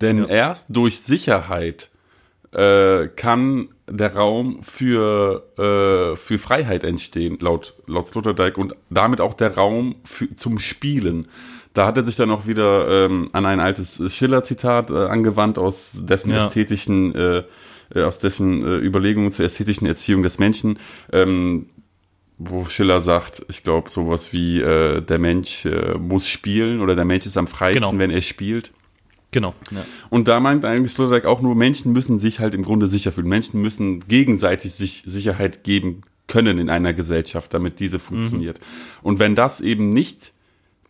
Denn 0.01 0.19
Ja. 0.19 0.27
erst 0.27 0.67
durch 0.71 1.01
Sicherheit 1.01 1.91
äh, 2.53 3.09
kann 3.09 3.69
der 3.89 4.15
Raum 4.15 4.63
für, 4.63 5.43
äh, 5.59 6.17
für 6.17 6.39
Freiheit 6.39 6.85
entstehen, 6.85 7.37
laut, 7.41 7.75
laut 7.87 8.07
Sloterdijk, 8.07 8.59
und 8.59 8.75
damit 8.91 9.21
auch 9.21 9.35
der 9.35 9.57
Raum 9.57 9.97
für, 10.05 10.35
zum 10.37 10.59
Spielen. 10.61 11.27
Da 11.75 11.85
hat 11.87 11.97
er 11.97 12.05
sich 12.05 12.15
dann 12.15 12.31
auch 12.31 12.47
wieder 12.47 13.07
ähm, 13.07 13.29
an 13.33 13.45
ein 13.47 13.59
altes 13.59 14.01
Schiller-Zitat 14.15 14.91
äh, 14.93 14.95
angewandt, 14.95 15.59
aus 15.59 15.91
dessen 15.95 16.31
Ja. 16.31 16.47
ästhetischen, 16.47 17.15
äh, 17.17 17.43
äh, 17.93 18.03
aus 18.05 18.21
dessen 18.21 18.63
äh, 18.65 18.77
Überlegungen 18.77 19.33
zur 19.33 19.45
ästhetischen 19.45 19.87
Erziehung 19.89 20.23
des 20.23 20.39
Menschen. 20.39 20.79
Ähm, 21.13 21.67
wo 22.39 22.65
Schiller 22.67 23.01
sagt, 23.01 23.45
ich 23.49 23.63
glaube, 23.63 23.91
sowas 23.91 24.33
wie 24.33 24.61
äh, 24.61 25.01
der 25.01 25.19
Mensch 25.19 25.65
äh, 25.67 25.95
muss 25.99 26.29
spielen 26.29 26.81
oder 26.81 26.97
der 26.97 27.05
Mensch 27.05 27.27
ist 27.27 27.37
am 27.37 27.47
freisten, 27.47 27.85
Genau. 27.85 27.99
wenn 27.99 28.11
er 28.11 28.23
spielt. 28.23 28.73
Genau. 29.31 29.55
Ja. 29.71 29.85
Und 30.11 30.29
da 30.29 30.39
meint 30.41 30.65
eigentlich 30.65 30.93
Sloterdijk 30.93 31.27
auch 31.27 31.41
nur, 31.41 31.55
Menschen 31.55 31.93
müssen 31.93 32.19
sich 32.19 32.41
halt 32.41 32.55
im 32.55 32.63
Grunde 32.63 32.87
sicher 32.87 33.11
fühlen. 33.13 33.29
Menschen 33.29 33.61
müssen 33.61 34.01
gegenseitig 34.07 34.75
sich 34.75 35.03
Sicherheit 35.07 35.65
geben 35.65 36.03
können 36.29 36.59
in 36.59 36.71
einer 36.71 36.93
Gesellschaft, 36.93 37.53
damit 37.53 37.81
diese 37.81 37.99
funktioniert. 37.99 38.59
Und 39.03 39.19
wenn 39.19 39.35
das 39.35 39.61
eben 39.61 39.91
nicht 39.91 40.33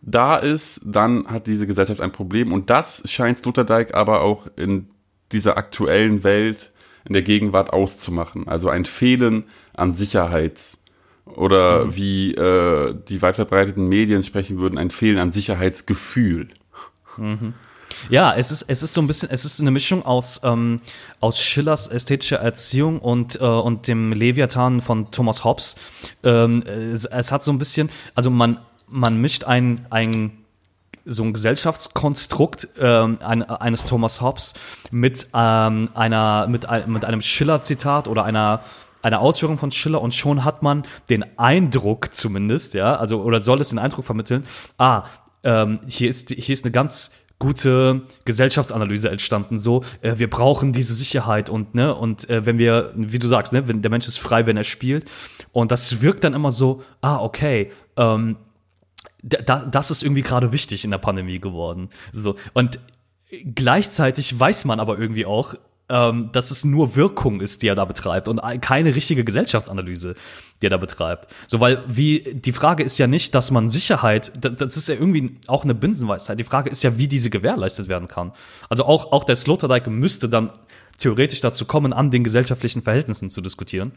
da 0.01 0.37
ist, 0.37 0.81
dann 0.85 1.27
hat 1.27 1.47
diese 1.47 1.65
Gesellschaft 1.67 2.01
ein 2.01 2.11
Problem. 2.11 2.53
Und 2.53 2.69
das 2.69 3.03
scheint 3.09 3.37
Sloterdijk 3.39 3.93
aber 3.95 4.21
auch 4.21 4.47
in 4.55 4.87
dieser 5.31 5.57
aktuellen 5.57 6.23
Welt, 6.23 6.71
in 7.05 7.13
der 7.13 7.23
Gegenwart 7.23 7.73
auszumachen. 7.73 8.47
Also 8.47 8.69
ein 8.69 8.85
Fehlen 8.85 9.43
an 9.73 9.91
Sicherheits- 9.91 10.77
oder 11.25 11.95
wie 11.95 12.33
äh, 12.33 12.95
die 13.07 13.21
weit 13.21 13.35
verbreiteten 13.35 13.87
Medien 13.87 14.23
sprechen 14.23 14.59
würden, 14.59 14.77
ein 14.77 14.91
Fehlen 14.91 15.17
an 15.17 15.31
Sicherheitsgefühl. 15.31 16.49
Ja, 18.09 18.33
es 18.35 18.51
ist, 18.51 18.63
es 18.63 18.83
ist 18.83 18.93
so 18.93 19.01
ein 19.01 19.07
bisschen, 19.07 19.29
es 19.31 19.45
ist 19.45 19.59
eine 19.61 19.71
Mischung 19.71 20.05
aus, 20.05 20.41
ähm, 20.43 20.81
aus 21.19 21.39
Schillers 21.39 21.87
ästhetischer 21.87 22.37
Erziehung 22.37 22.99
und, 22.99 23.39
äh, 23.39 23.43
und 23.43 23.87
dem 23.87 24.11
Leviathan 24.11 24.81
von 24.81 25.11
Thomas 25.11 25.43
Hobbes. 25.43 25.75
Ähm, 26.23 26.61
es, 26.63 27.05
es 27.05 27.31
hat 27.31 27.43
so 27.43 27.51
ein 27.51 27.57
bisschen, 27.57 27.89
also 28.13 28.29
man, 28.29 28.59
man 28.87 29.19
mischt 29.19 29.45
ein, 29.45 29.85
ein 29.89 30.45
so 31.05 31.23
ein 31.23 31.33
Gesellschaftskonstrukt 31.33 32.67
ähm, 32.79 33.19
ein, 33.21 33.43
eines 33.43 33.85
Thomas 33.85 34.21
Hobbes 34.21 34.55
mit 34.89 35.27
ähm, 35.35 35.89
einer 35.93 36.47
mit, 36.47 36.67
ein, 36.67 36.91
mit 36.91 37.05
einem 37.05 37.21
Schiller-Zitat 37.21 38.07
oder 38.07 38.25
einer 38.25 38.63
einer 39.05 39.21
Ausführung 39.21 39.57
von 39.59 39.71
Schiller 39.71 40.01
und 40.01 40.15
schon 40.15 40.43
hat 40.43 40.63
man 40.63 40.83
den 41.09 41.37
Eindruck 41.37 42.15
zumindest, 42.15 42.73
ja, 42.73 42.95
also 42.95 43.21
oder 43.21 43.39
soll 43.39 43.61
es 43.61 43.69
den 43.69 43.77
Eindruck 43.77 44.03
vermitteln, 44.03 44.45
ah, 44.79 45.03
ähm, 45.43 45.79
hier 45.87 46.09
ist 46.09 46.31
hier 46.31 46.53
ist 46.53 46.65
eine 46.65 46.71
ganz 46.71 47.11
gute 47.37 48.01
Gesellschaftsanalyse 48.23 49.09
entstanden. 49.09 49.59
So, 49.59 49.83
äh, 50.01 50.17
wir 50.17 50.29
brauchen 50.29 50.73
diese 50.73 50.95
Sicherheit 50.95 51.49
und 51.49 51.75
ne 51.75 51.93
und 51.93 52.27
äh, 52.29 52.47
wenn 52.47 52.57
wir, 52.57 52.93
wie 52.95 53.19
du 53.19 53.27
sagst, 53.27 53.53
ne, 53.53 53.67
wenn 53.67 53.83
der 53.83 53.91
Mensch 53.91 54.07
ist 54.07 54.17
frei, 54.17 54.47
wenn 54.47 54.57
er 54.57 54.63
spielt 54.63 55.05
und 55.51 55.71
das 55.71 56.01
wirkt 56.01 56.23
dann 56.23 56.33
immer 56.33 56.51
so, 56.51 56.81
ah 57.01 57.17
okay, 57.17 57.71
ähm, 57.97 58.37
da, 59.21 59.65
das 59.65 59.91
ist 59.91 60.01
irgendwie 60.01 60.23
gerade 60.23 60.51
wichtig 60.51 60.83
in 60.83 60.91
der 60.91 60.97
Pandemie 60.97 61.39
geworden. 61.39 61.89
So 62.11 62.37
und 62.53 62.79
gleichzeitig 63.53 64.39
weiß 64.39 64.65
man 64.65 64.79
aber 64.79 64.97
irgendwie 64.97 65.27
auch, 65.27 65.53
ähm, 65.89 66.29
dass 66.31 66.51
es 66.51 66.65
nur 66.65 66.95
Wirkung 66.95 67.41
ist, 67.41 67.61
die 67.61 67.67
er 67.67 67.75
da 67.75 67.85
betreibt 67.85 68.27
und 68.27 68.41
keine 68.61 68.95
richtige 68.95 69.23
Gesellschaftsanalyse, 69.23 70.15
die 70.61 70.65
er 70.67 70.71
da 70.71 70.77
betreibt. 70.77 71.27
So, 71.47 71.59
weil 71.59 71.83
wie 71.87 72.33
die 72.33 72.53
Frage 72.53 72.83
ist 72.83 72.97
ja 72.97 73.07
nicht, 73.07 73.35
dass 73.35 73.51
man 73.51 73.69
Sicherheit, 73.69 74.31
da- 74.39 74.49
das 74.49 74.77
ist 74.77 74.87
ja 74.87 74.95
irgendwie 74.95 75.37
auch 75.47 75.63
eine 75.63 75.75
Binsenweisheit. 75.75 76.39
Die 76.39 76.43
Frage 76.43 76.69
ist 76.69 76.81
ja, 76.83 76.97
wie 76.97 77.07
diese 77.07 77.29
gewährleistet 77.29 77.87
werden 77.87 78.07
kann. 78.07 78.31
Also 78.69 78.85
auch 78.85 79.11
auch 79.11 79.23
der 79.23 79.35
Sloterdijk 79.35 79.87
müsste 79.87 80.27
dann 80.27 80.51
theoretisch 80.97 81.41
dazu 81.41 81.65
kommen, 81.65 81.93
an 81.93 82.09
den 82.09 82.23
gesellschaftlichen 82.23 82.81
Verhältnissen 82.81 83.29
zu 83.29 83.41
diskutieren. 83.41 83.91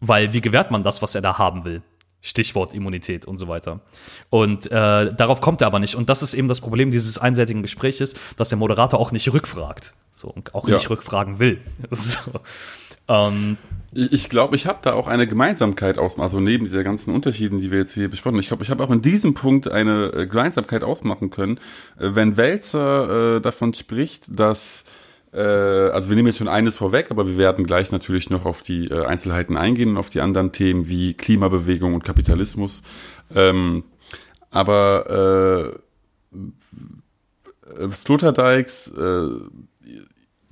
Weil 0.00 0.32
wie 0.32 0.40
gewährt 0.40 0.70
man 0.70 0.82
das, 0.82 1.02
was 1.02 1.14
er 1.14 1.20
da 1.20 1.38
haben 1.38 1.64
will? 1.64 1.82
Stichwort 2.22 2.74
Immunität 2.74 3.24
und 3.24 3.38
so 3.38 3.48
weiter. 3.48 3.80
Und 4.28 4.66
äh, 4.66 4.70
darauf 5.14 5.40
kommt 5.40 5.60
er 5.62 5.66
aber 5.68 5.78
nicht. 5.78 5.94
Und 5.94 6.08
das 6.08 6.22
ist 6.22 6.34
eben 6.34 6.48
das 6.48 6.60
Problem 6.60 6.90
dieses 6.90 7.16
einseitigen 7.18 7.62
Gespräches, 7.62 8.14
dass 8.36 8.48
der 8.50 8.58
Moderator 8.58 9.00
auch 9.00 9.12
nicht 9.12 9.32
rückfragt. 9.32 9.94
So, 10.10 10.28
und 10.28 10.54
auch 10.54 10.68
Ja. 10.68 10.74
nicht 10.74 10.90
rückfragen 10.90 11.38
will. 11.38 11.58
So. 11.90 12.18
Ähm, 13.08 13.56
Ich 13.92 14.28
glaube, 14.28 14.54
ich 14.54 14.66
habe 14.66 14.78
da 14.82 14.92
auch 14.92 15.08
eine 15.08 15.26
Gemeinsamkeit 15.26 15.98
aus, 15.98 16.18
also 16.20 16.38
neben 16.38 16.64
dieser 16.64 16.84
ganzen 16.84 17.12
Unterschieden, 17.12 17.60
die 17.60 17.70
wir 17.72 17.78
jetzt 17.78 17.94
hier 17.94 18.08
besprochen 18.08 18.34
haben. 18.34 18.40
Ich 18.40 18.48
glaube, 18.48 18.62
ich 18.62 18.70
habe 18.70 18.84
auch 18.84 18.90
in 18.90 19.02
diesem 19.02 19.34
Punkt 19.34 19.66
eine 19.68 20.12
äh, 20.14 20.26
Gemeinsamkeit 20.28 20.84
ausmachen 20.84 21.30
können, 21.30 21.58
äh, 21.98 22.10
wenn 22.14 22.36
Welzer 22.36 23.36
äh, 23.36 23.40
davon 23.40 23.74
spricht, 23.74 24.24
dass 24.28 24.84
also 25.38 26.10
wir 26.10 26.16
nehmen 26.16 26.28
jetzt 26.28 26.38
schon 26.38 26.48
eines 26.48 26.76
vorweg, 26.76 27.10
aber 27.10 27.26
wir 27.26 27.38
werden 27.38 27.64
gleich 27.64 27.92
natürlich 27.92 28.30
noch 28.30 28.46
auf 28.46 28.62
die 28.62 28.88
äh, 28.88 29.04
Einzelheiten 29.04 29.56
eingehen 29.56 29.96
auf 29.96 30.10
die 30.10 30.20
anderen 30.20 30.52
Themen 30.52 30.88
wie 30.88 31.14
Klimabewegung 31.14 31.94
und 31.94 32.04
Kapitalismus. 32.04 32.82
Ähm, 33.34 33.84
aber 34.50 35.74
äh, 36.34 36.40
äh, 37.82 37.92
Sloterdijks 37.92 38.88
äh, 38.88 39.28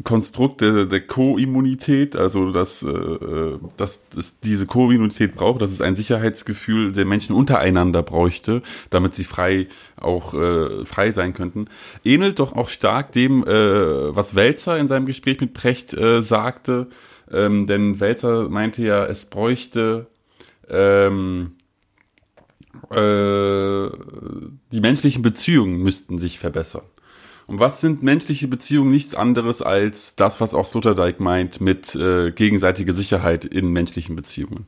Konstrukt 0.04 0.60
der, 0.60 0.86
der 0.86 1.00
Co-Immunität, 1.06 2.14
also 2.14 2.52
dass, 2.52 2.84
äh, 2.84 3.58
dass 3.76 4.06
es 4.16 4.38
diese 4.38 4.66
Co-Immunität 4.66 5.34
braucht, 5.34 5.60
dass 5.60 5.72
es 5.72 5.80
ein 5.80 5.96
Sicherheitsgefühl 5.96 6.92
der 6.92 7.04
Menschen 7.04 7.34
untereinander 7.34 8.04
bräuchte, 8.04 8.62
damit 8.90 9.14
sie 9.14 9.24
frei 9.24 9.66
auch 9.96 10.34
äh, 10.34 10.84
frei 10.84 11.10
sein 11.10 11.34
könnten, 11.34 11.66
ähnelt 12.04 12.38
doch 12.38 12.52
auch 12.52 12.68
stark 12.68 13.12
dem, 13.12 13.44
äh, 13.44 14.14
was 14.14 14.36
Welzer 14.36 14.78
in 14.78 14.86
seinem 14.86 15.06
Gespräch 15.06 15.40
mit 15.40 15.52
Precht 15.52 15.94
äh, 15.94 16.22
sagte, 16.22 16.86
ähm, 17.32 17.66
denn 17.66 17.98
Welzer 17.98 18.48
meinte 18.48 18.82
ja, 18.84 19.04
es 19.04 19.26
bräuchte 19.26 20.06
ähm, 20.68 21.56
äh, 22.90 23.88
die 24.72 24.80
menschlichen 24.80 25.22
Beziehungen 25.22 25.82
müssten 25.82 26.18
sich 26.18 26.38
verbessern. 26.38 26.84
Und 27.48 27.60
was 27.60 27.80
sind 27.80 28.02
menschliche 28.02 28.46
Beziehungen? 28.46 28.90
Nichts 28.90 29.14
anderes 29.14 29.62
als 29.62 30.16
das, 30.16 30.38
was 30.38 30.52
auch 30.52 30.66
Sloterdijk 30.66 31.18
meint 31.18 31.62
mit 31.62 31.94
äh, 31.94 32.30
gegenseitiger 32.30 32.92
Sicherheit 32.92 33.46
in 33.46 33.72
menschlichen 33.72 34.14
Beziehungen. 34.14 34.66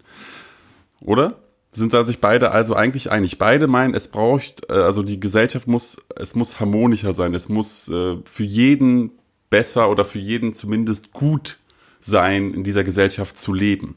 Oder? 1.02 1.36
Sind 1.72 1.92
da 1.92 2.04
sich 2.04 2.20
beide 2.20 2.52
also 2.52 2.74
eigentlich 2.74 3.10
einig? 3.10 3.36
Beide 3.36 3.66
meinen, 3.66 3.92
es 3.92 4.08
braucht, 4.08 4.70
äh, 4.70 4.72
also 4.72 5.02
die 5.02 5.20
Gesellschaft 5.20 5.68
muss, 5.68 5.98
es 6.16 6.34
muss 6.34 6.58
harmonischer 6.58 7.12
sein. 7.12 7.34
Es 7.34 7.50
muss 7.50 7.86
äh, 7.90 8.16
für 8.24 8.44
jeden 8.44 9.12
besser 9.50 9.90
oder 9.90 10.06
für 10.06 10.18
jeden 10.18 10.54
zumindest 10.54 11.12
gut 11.12 11.58
sein, 12.00 12.54
in 12.54 12.64
dieser 12.64 12.82
Gesellschaft 12.82 13.36
zu 13.36 13.52
leben. 13.52 13.94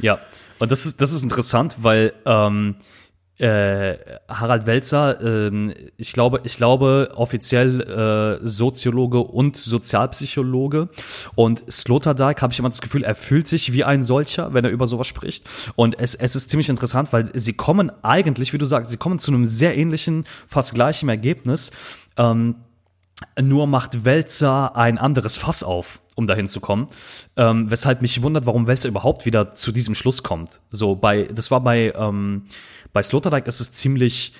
Ja, 0.00 0.20
und 0.58 0.70
das 0.70 0.84
ist, 0.84 1.00
das 1.00 1.14
ist 1.14 1.22
interessant, 1.22 1.76
weil 1.80 2.12
ähm, 2.26 2.76
äh, 3.38 3.96
Harald 4.28 4.66
Welzer, 4.66 5.20
ähm, 5.20 5.72
ich 5.96 6.12
glaube, 6.12 6.42
ich 6.44 6.56
glaube 6.58 7.12
offiziell 7.14 7.80
äh, 7.80 8.46
Soziologe 8.46 9.18
und 9.20 9.56
Sozialpsychologe 9.56 10.90
und 11.34 11.62
Sloterdijk 11.70 12.42
habe 12.42 12.52
ich 12.52 12.58
immer 12.58 12.68
das 12.68 12.82
Gefühl, 12.82 13.04
er 13.04 13.14
fühlt 13.14 13.48
sich 13.48 13.72
wie 13.72 13.84
ein 13.84 14.02
solcher, 14.02 14.52
wenn 14.52 14.64
er 14.64 14.70
über 14.70 14.86
sowas 14.86 15.06
spricht. 15.06 15.48
Und 15.76 15.98
es, 15.98 16.14
es 16.14 16.36
ist 16.36 16.50
ziemlich 16.50 16.68
interessant, 16.68 17.12
weil 17.12 17.30
sie 17.38 17.54
kommen 17.54 17.90
eigentlich, 18.02 18.52
wie 18.52 18.58
du 18.58 18.66
sagst, 18.66 18.90
sie 18.90 18.98
kommen 18.98 19.18
zu 19.18 19.32
einem 19.32 19.46
sehr 19.46 19.76
ähnlichen, 19.76 20.24
fast 20.46 20.74
gleichen 20.74 21.08
Ergebnis. 21.08 21.72
Ähm, 22.18 22.56
nur 23.40 23.66
macht 23.66 24.04
Welzer 24.04 24.76
ein 24.76 24.98
anderes 24.98 25.36
Fass 25.36 25.62
auf, 25.62 26.01
um 26.14 26.26
dahin 26.26 26.46
zu 26.46 26.60
kommen. 26.60 26.88
Ähm, 27.36 27.70
weshalb 27.70 28.02
mich 28.02 28.22
wundert, 28.22 28.46
warum 28.46 28.66
Welzer 28.66 28.88
überhaupt 28.88 29.24
wieder 29.26 29.54
zu 29.54 29.72
diesem 29.72 29.94
Schluss 29.94 30.22
kommt. 30.22 30.60
So 30.70 30.94
bei, 30.94 31.24
das 31.24 31.50
war 31.50 31.60
bei 31.60 31.92
ähm, 31.96 32.44
bei 32.92 33.02
Sloterdijk 33.02 33.46
ist 33.46 33.60
es 33.60 33.72
ziemlich 33.72 34.34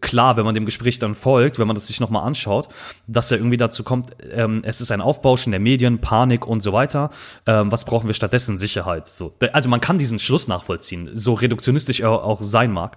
klar, 0.00 0.36
wenn 0.36 0.44
man 0.44 0.54
dem 0.54 0.64
Gespräch 0.64 0.98
dann 0.98 1.14
folgt, 1.14 1.58
wenn 1.58 1.66
man 1.66 1.74
das 1.74 1.86
sich 1.86 2.00
nochmal 2.00 2.26
anschaut, 2.26 2.68
dass 3.06 3.30
er 3.30 3.38
irgendwie 3.38 3.56
dazu 3.56 3.84
kommt, 3.84 4.16
ähm, 4.30 4.62
es 4.64 4.80
ist 4.80 4.90
ein 4.90 5.00
Aufbauschen 5.00 5.50
der 5.50 5.60
Medien, 5.60 6.00
Panik 6.00 6.46
und 6.46 6.62
so 6.62 6.72
weiter. 6.72 7.10
Ähm, 7.46 7.70
was 7.70 7.84
brauchen 7.84 8.06
wir 8.06 8.14
stattdessen? 8.14 8.56
Sicherheit. 8.56 9.08
So. 9.08 9.34
Also 9.52 9.68
man 9.68 9.80
kann 9.80 9.98
diesen 9.98 10.18
Schluss 10.18 10.48
nachvollziehen, 10.48 11.10
so 11.12 11.34
reduktionistisch 11.34 12.00
er 12.00 12.10
auch 12.10 12.42
sein 12.42 12.72
mag. 12.72 12.96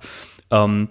Ähm, 0.49 0.89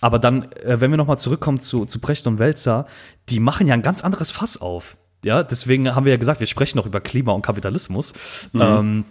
aber 0.00 0.18
dann, 0.18 0.50
äh, 0.52 0.80
wenn 0.80 0.90
wir 0.90 0.96
nochmal 0.96 1.18
zurückkommen 1.18 1.60
zu, 1.60 1.86
zu 1.86 2.00
Brecht 2.00 2.26
und 2.26 2.38
Welzer, 2.38 2.86
die 3.28 3.40
machen 3.40 3.66
ja 3.66 3.74
ein 3.74 3.82
ganz 3.82 4.02
anderes 4.02 4.30
Fass 4.30 4.60
auf. 4.60 4.96
Ja, 5.22 5.42
deswegen 5.42 5.94
haben 5.94 6.04
wir 6.04 6.12
ja 6.12 6.18
gesagt, 6.18 6.40
wir 6.40 6.46
sprechen 6.46 6.78
noch 6.78 6.86
über 6.86 7.00
Klima 7.00 7.32
und 7.32 7.42
Kapitalismus. 7.42 8.14
Mhm. 8.52 8.60
Ähm, 8.60 9.04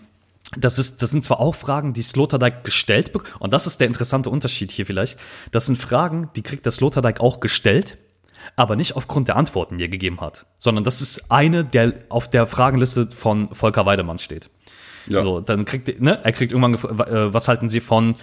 das 0.57 0.79
ist, 0.79 1.01
das 1.01 1.11
sind 1.11 1.23
zwar 1.23 1.39
auch 1.39 1.53
Fragen, 1.53 1.93
die 1.93 2.01
Sloterdijk 2.01 2.63
gestellt 2.63 3.13
bekommt, 3.13 3.39
und 3.39 3.53
das 3.53 3.67
ist 3.67 3.79
der 3.79 3.87
interessante 3.87 4.29
Unterschied 4.29 4.71
hier 4.71 4.85
vielleicht. 4.85 5.19
Das 5.51 5.67
sind 5.67 5.77
Fragen, 5.77 6.29
die 6.35 6.41
kriegt 6.41 6.65
der 6.65 6.71
Sloterdijk 6.71 7.19
auch 7.19 7.39
gestellt, 7.39 7.97
aber 8.55 8.75
nicht 8.75 8.95
aufgrund 8.95 9.27
der 9.27 9.35
Antworten, 9.35 9.77
die 9.77 9.85
er 9.85 9.89
gegeben 9.89 10.21
hat, 10.21 10.47
sondern 10.57 10.83
das 10.83 11.01
ist 11.01 11.31
eine, 11.31 11.65
der 11.65 11.93
auf 12.09 12.29
der 12.29 12.47
Fragenliste 12.47 13.09
von 13.15 13.53
Volker 13.53 13.85
Weidemann 13.85 14.17
steht. 14.17 14.49
Ja. 15.05 15.21
So, 15.21 15.39
dann 15.39 15.65
kriegt, 15.65 16.01
ne, 16.01 16.19
er 16.23 16.31
kriegt 16.31 16.51
irgendwann, 16.51 16.75
äh, 16.75 17.33
was 17.33 17.47
halten 17.47 17.69
Sie 17.69 17.79
von 17.79 18.15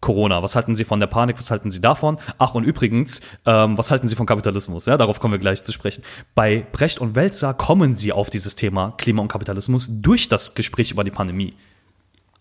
Corona, 0.00 0.42
was 0.42 0.54
halten 0.54 0.76
Sie 0.76 0.84
von 0.84 1.00
der 1.00 1.08
Panik, 1.08 1.38
was 1.38 1.50
halten 1.50 1.70
Sie 1.70 1.80
davon? 1.80 2.18
Ach, 2.38 2.54
und 2.54 2.64
übrigens, 2.64 3.20
ähm, 3.46 3.76
was 3.76 3.90
halten 3.90 4.06
Sie 4.06 4.14
von 4.14 4.26
Kapitalismus? 4.26 4.86
Ja, 4.86 4.96
darauf 4.96 5.18
kommen 5.18 5.32
wir 5.32 5.38
gleich 5.38 5.64
zu 5.64 5.72
sprechen. 5.72 6.04
Bei 6.34 6.64
Brecht 6.72 7.00
und 7.00 7.14
Welzer 7.16 7.52
kommen 7.54 7.94
sie 7.94 8.12
auf 8.12 8.30
dieses 8.30 8.54
Thema 8.54 8.94
Klima 8.96 9.22
und 9.22 9.28
Kapitalismus 9.28 9.88
durch 9.90 10.28
das 10.28 10.54
Gespräch 10.54 10.92
über 10.92 11.02
die 11.02 11.10
Pandemie. 11.10 11.54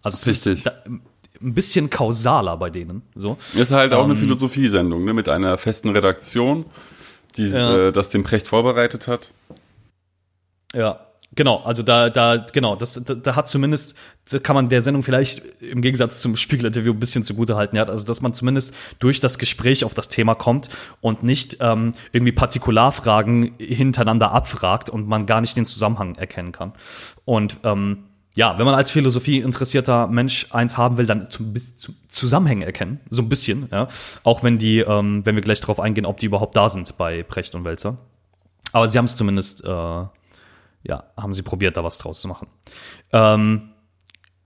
Also 0.04 0.30
ist 0.30 0.66
da, 0.66 0.72
ein 0.86 1.54
bisschen 1.54 1.90
kausaler 1.90 2.58
bei 2.58 2.70
denen. 2.70 3.02
So. 3.16 3.38
Ist 3.56 3.72
halt 3.72 3.94
auch 3.94 4.04
ähm, 4.04 4.12
eine 4.12 4.20
Philosophiesendung, 4.20 5.04
ne, 5.04 5.14
mit 5.14 5.28
einer 5.28 5.58
festen 5.58 5.90
Redaktion, 5.90 6.66
die 7.38 7.48
ja. 7.48 7.88
äh, 7.88 7.92
das 7.92 8.10
dem 8.10 8.24
Precht 8.24 8.48
vorbereitet 8.48 9.08
hat. 9.08 9.34
Ja, 10.74 11.07
Genau, 11.38 11.58
also 11.58 11.84
da, 11.84 12.10
da, 12.10 12.44
genau, 12.52 12.76
das, 12.76 12.96
da, 12.96 13.14
da 13.14 13.36
hat 13.36 13.48
zumindest, 13.48 13.96
kann 14.42 14.56
man 14.56 14.70
der 14.70 14.82
Sendung 14.82 15.04
vielleicht 15.04 15.44
im 15.62 15.82
Gegensatz 15.82 16.20
zum 16.20 16.36
Spiegel-Interview 16.36 16.94
ein 16.94 17.00
bisschen 17.00 17.24
zugute 17.24 17.56
halten, 17.56 17.76
ja, 17.76 17.84
also 17.84 18.04
dass 18.04 18.22
man 18.22 18.34
zumindest 18.34 18.74
durch 18.98 19.20
das 19.20 19.38
Gespräch 19.38 19.86
auf 19.86 19.94
das 19.94 20.10
Thema 20.10 20.34
kommt 20.34 20.70
und 21.00 21.22
nicht 21.22 21.58
ähm, 21.62 21.94
irgendwie 22.12 22.32
Partikularfragen 22.32 23.54
hintereinander 23.60 24.32
abfragt 24.32 24.90
und 24.90 25.08
man 25.08 25.28
gar 25.28 25.40
nicht 25.40 25.56
den 25.56 25.68
Zusammenhang 25.68 26.16
erkennen 26.16 26.52
kann. 26.52 26.74
Und 27.24 27.60
ähm, 27.64 28.06
ja, 28.36 28.58
wenn 28.58 28.66
man 28.66 28.74
als 28.74 28.90
Philosophie 28.90 29.38
interessierter 29.38 30.08
Mensch 30.08 30.48
eins 30.50 30.76
haben 30.76 30.98
will, 30.98 31.06
dann 31.06 31.30
zum, 31.30 31.54
bis, 31.54 31.78
zu, 31.78 31.94
Zusammenhänge 32.08 32.66
erkennen, 32.66 33.00
so 33.12 33.22
ein 33.22 33.30
bisschen, 33.30 33.70
ja, 33.72 33.88
auch 34.24 34.42
wenn 34.42 34.58
die, 34.58 34.80
ähm, 34.80 35.24
wenn 35.24 35.36
wir 35.36 35.44
gleich 35.44 35.62
darauf 35.62 35.80
eingehen, 35.80 36.08
ob 36.08 36.18
die 36.18 36.26
überhaupt 36.26 36.56
da 36.56 36.68
sind 36.68 36.98
bei 36.98 37.22
Precht 37.22 37.54
und 37.54 37.64
Welzer. 37.64 38.00
Aber 38.72 38.90
sie 38.90 38.98
haben 38.98 39.06
es 39.06 39.16
zumindest 39.16 39.64
äh, 39.64 40.04
ja, 40.88 41.04
haben 41.16 41.34
sie 41.34 41.44
probiert, 41.44 41.78
da 41.78 41.84
was 41.84 41.98
draus 41.98 42.22
zu 42.22 42.28
machen. 42.28 42.48
Ähm, 43.12 43.70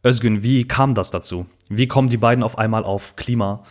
Özgün, 0.06 0.44
wie 0.44 0.68
kam 0.68 0.96
das 0.96 1.12
dazu? 1.12 1.46
Wie 1.70 1.88
kommen 1.88 2.10
die 2.10 2.18
beiden 2.18 2.44
auf 2.44 2.58
einmal 2.58 2.84
auf 2.84 3.16
Klima 3.16 3.64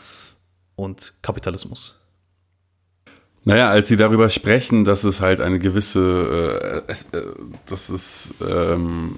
und 0.77 1.15
Kapitalismus? 1.23 1.97
Naja, 3.43 3.71
als 3.71 3.89
sie 3.89 3.97
darüber 3.97 4.29
sprechen, 4.29 4.85
dass 4.85 5.03
es 5.03 5.21
halt 5.21 5.41
eine 5.41 5.59
gewisse, 5.59 6.83
äh, 6.87 6.91
es, 6.91 7.05
äh, 7.13 7.23
dass 7.67 7.89
es 7.89 8.35
ähm, 8.47 9.17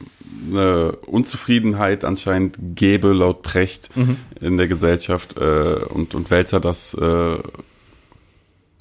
eine 0.49 0.93
Unzufriedenheit 1.07 2.05
anscheinend 2.05 2.57
gäbe, 2.77 3.13
laut 3.13 3.43
Precht, 3.43 3.95
mhm. 3.97 4.17
in 4.41 4.57
der 4.57 4.69
Gesellschaft 4.69 5.37
äh, 5.37 5.85
und, 5.89 6.15
und 6.15 6.31
Welzer 6.31 6.61
das 6.61 6.97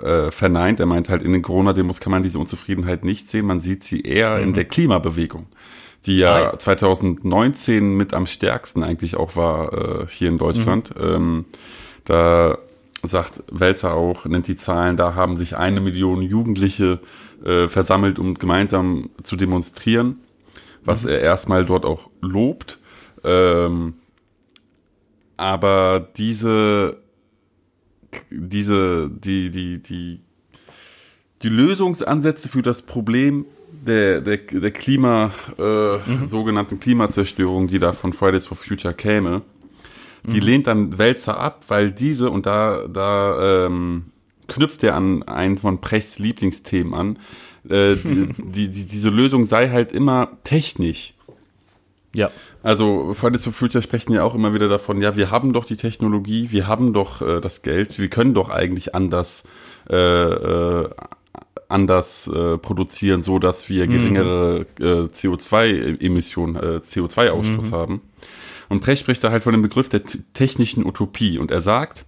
äh, 0.04 0.32
verneint. 0.32 0.80
Er 0.80 0.86
meint 0.86 1.10
halt, 1.10 1.24
in 1.24 1.34
den 1.34 1.42
Corona-Demos 1.42 2.00
kann 2.00 2.12
man 2.12 2.24
diese 2.24 2.40
Unzufriedenheit 2.40 3.04
nicht 3.04 3.30
sehen. 3.30 3.46
Man 3.46 3.62
sieht 3.62 3.84
sie 3.84 4.02
eher 4.02 4.38
mhm. 4.38 4.44
in 4.44 4.54
der 4.54 4.66
Klimabewegung, 4.66 5.48
die 6.06 6.18
ja 6.18 6.58
2019 6.58 7.96
mit 7.96 8.14
am 8.14 8.26
stärksten 8.26 8.84
eigentlich 8.84 9.16
auch 9.16 9.36
war 9.36 9.74
äh, 9.74 10.08
hier 10.08 10.30
in 10.30 10.38
Deutschland. 10.38 10.96
Mhm. 10.96 11.04
Ähm, 11.04 11.46
da 12.06 12.58
sagt 13.04 13.44
Welzer 13.52 13.94
auch, 13.94 14.26
nennt 14.26 14.48
die 14.48 14.56
Zahlen, 14.56 14.98
da 14.98 15.16
haben 15.16 15.38
sich 15.38 15.58
eine 15.58 15.82
Million 15.82 16.22
Jugendliche 16.22 17.00
äh, 17.44 17.68
versammelt, 17.68 18.20
um 18.20 18.36
gemeinsam 18.36 19.10
zu 19.24 19.36
demonstrieren, 19.36 20.20
was 20.84 21.04
mhm. 21.04 21.12
er 21.12 21.20
erstmal 21.22 21.66
dort 21.66 21.86
auch 21.86 22.10
lobt. 22.22 22.80
Ähm, 23.24 23.96
aber 25.38 26.08
diese 26.18 27.01
diese, 28.30 29.10
die, 29.10 29.50
die, 29.50 29.80
die, 29.80 30.20
die 31.44 31.50
Lösungsansätze 31.50 32.50
für 32.50 32.62
das 32.62 32.84
Problem 32.84 33.46
der, 33.72 34.22
der, 34.22 34.38
der 34.38 34.72
Klima, 34.72 35.32
äh, 35.58 35.98
mhm. 35.98 36.28
sogenannten 36.28 36.80
Klimazerstörung, 36.80 37.68
die 37.68 37.80
da 37.80 37.94
von 37.94 38.14
Fridays 38.14 38.48
for 38.48 38.58
Future 38.58 38.94
käme, 38.94 39.42
die 40.24 40.40
mhm. 40.40 40.46
lehnt 40.46 40.68
dann 40.68 40.98
Wälzer 40.98 41.40
ab, 41.40 41.64
weil 41.68 41.92
diese, 41.92 42.30
und 42.30 42.46
da, 42.46 42.88
da 42.88 43.66
ähm, 43.66 44.06
knüpft 44.48 44.84
er 44.84 44.96
an 44.96 45.24
einen 45.24 45.58
von 45.58 45.82
Prechts 45.82 46.20
Lieblingsthemen 46.20 46.94
an, 46.94 47.20
äh, 47.68 47.96
die, 47.96 48.30
die, 48.38 48.68
die, 48.68 48.86
diese 48.86 49.10
Lösung 49.10 49.46
sei 49.46 49.70
halt 49.70 49.92
immer 49.92 50.38
technisch. 50.44 51.14
Ja. 52.14 52.30
Also 52.62 53.14
Fridays 53.14 53.44
for 53.44 53.54
Future 53.54 53.82
sprechen 53.82 54.14
ja 54.14 54.24
auch 54.24 54.36
immer 54.36 54.54
wieder 54.54 54.68
davon, 54.68 55.02
ja, 55.02 55.16
wir 55.16 55.32
haben 55.32 55.54
doch 55.54 55.66
die 55.66 55.78
Technologie, 55.78 56.52
wir 56.52 56.68
haben 56.68 56.94
doch 56.94 57.22
äh, 57.22 57.40
das 57.40 57.62
Geld, 57.62 58.00
wir 58.00 58.10
können 58.10 58.34
doch 58.34 58.50
eigentlich 58.50 58.94
anders 58.94 59.44
äh, 59.90 59.96
äh, 59.96 60.90
anders 61.72 62.28
äh, 62.28 62.58
produzieren, 62.58 63.22
so 63.22 63.40
dass 63.40 63.70
wir 63.70 63.88
mhm. 63.88 63.92
geringere 63.92 64.66
äh, 64.80 64.84
CO2-Emissionen, 65.08 66.56
äh, 66.58 66.82
CO2-Ausstoß 66.84 67.68
mhm. 67.68 67.72
haben. 67.72 68.02
Und 68.70 68.82
Precht 68.82 69.02
spricht 69.02 69.24
da 69.24 69.32
halt 69.32 69.44
von 69.44 69.54
dem 69.54 69.62
Begriff 69.62 69.90
der 69.90 70.02
technischen 70.34 70.86
Utopie. 70.86 71.38
Und 71.38 71.52
er 71.52 71.62
sagt, 71.62 72.06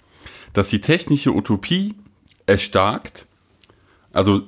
dass 0.54 0.70
die 0.70 0.82
technische 0.82 1.34
Utopie 1.34 1.96
erstarkt, 2.46 3.26
also 4.12 4.42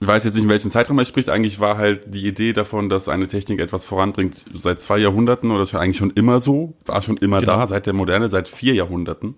ich 0.00 0.06
weiß 0.06 0.24
jetzt 0.24 0.34
nicht, 0.34 0.44
in 0.44 0.48
welchem 0.48 0.70
Zeitraum 0.70 0.98
er 0.98 1.04
spricht. 1.04 1.28
Eigentlich 1.28 1.58
war 1.58 1.76
halt 1.76 2.14
die 2.14 2.26
Idee 2.26 2.52
davon, 2.52 2.88
dass 2.88 3.08
eine 3.08 3.26
Technik 3.26 3.58
etwas 3.58 3.86
voranbringt, 3.86 4.44
seit 4.52 4.80
zwei 4.80 4.98
Jahrhunderten 4.98 5.50
oder 5.50 5.60
das 5.60 5.74
war 5.74 5.80
eigentlich 5.80 5.96
schon 5.96 6.10
immer 6.10 6.38
so, 6.38 6.74
war 6.86 7.02
schon 7.02 7.16
immer 7.16 7.40
genau. 7.40 7.56
da, 7.56 7.66
seit 7.66 7.86
der 7.86 7.94
Moderne, 7.94 8.28
seit 8.30 8.48
vier 8.48 8.74
Jahrhunderten. 8.74 9.34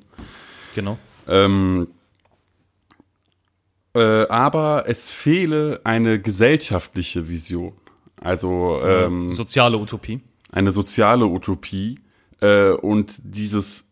Genau. 0.74 0.98
Ähm, 1.28 1.88
äh, 3.94 4.26
aber 4.28 4.84
es 4.86 5.08
fehle 5.08 5.80
eine 5.84 6.20
gesellschaftliche 6.20 7.28
Vision. 7.28 7.72
Also 8.20 8.78
ähm, 8.84 9.30
soziale 9.30 9.78
Utopie. 9.78 10.20
Eine 10.52 10.72
soziale 10.72 11.26
Utopie. 11.26 12.00
Äh, 12.40 12.72
und 12.72 13.18
dieses 13.22 13.90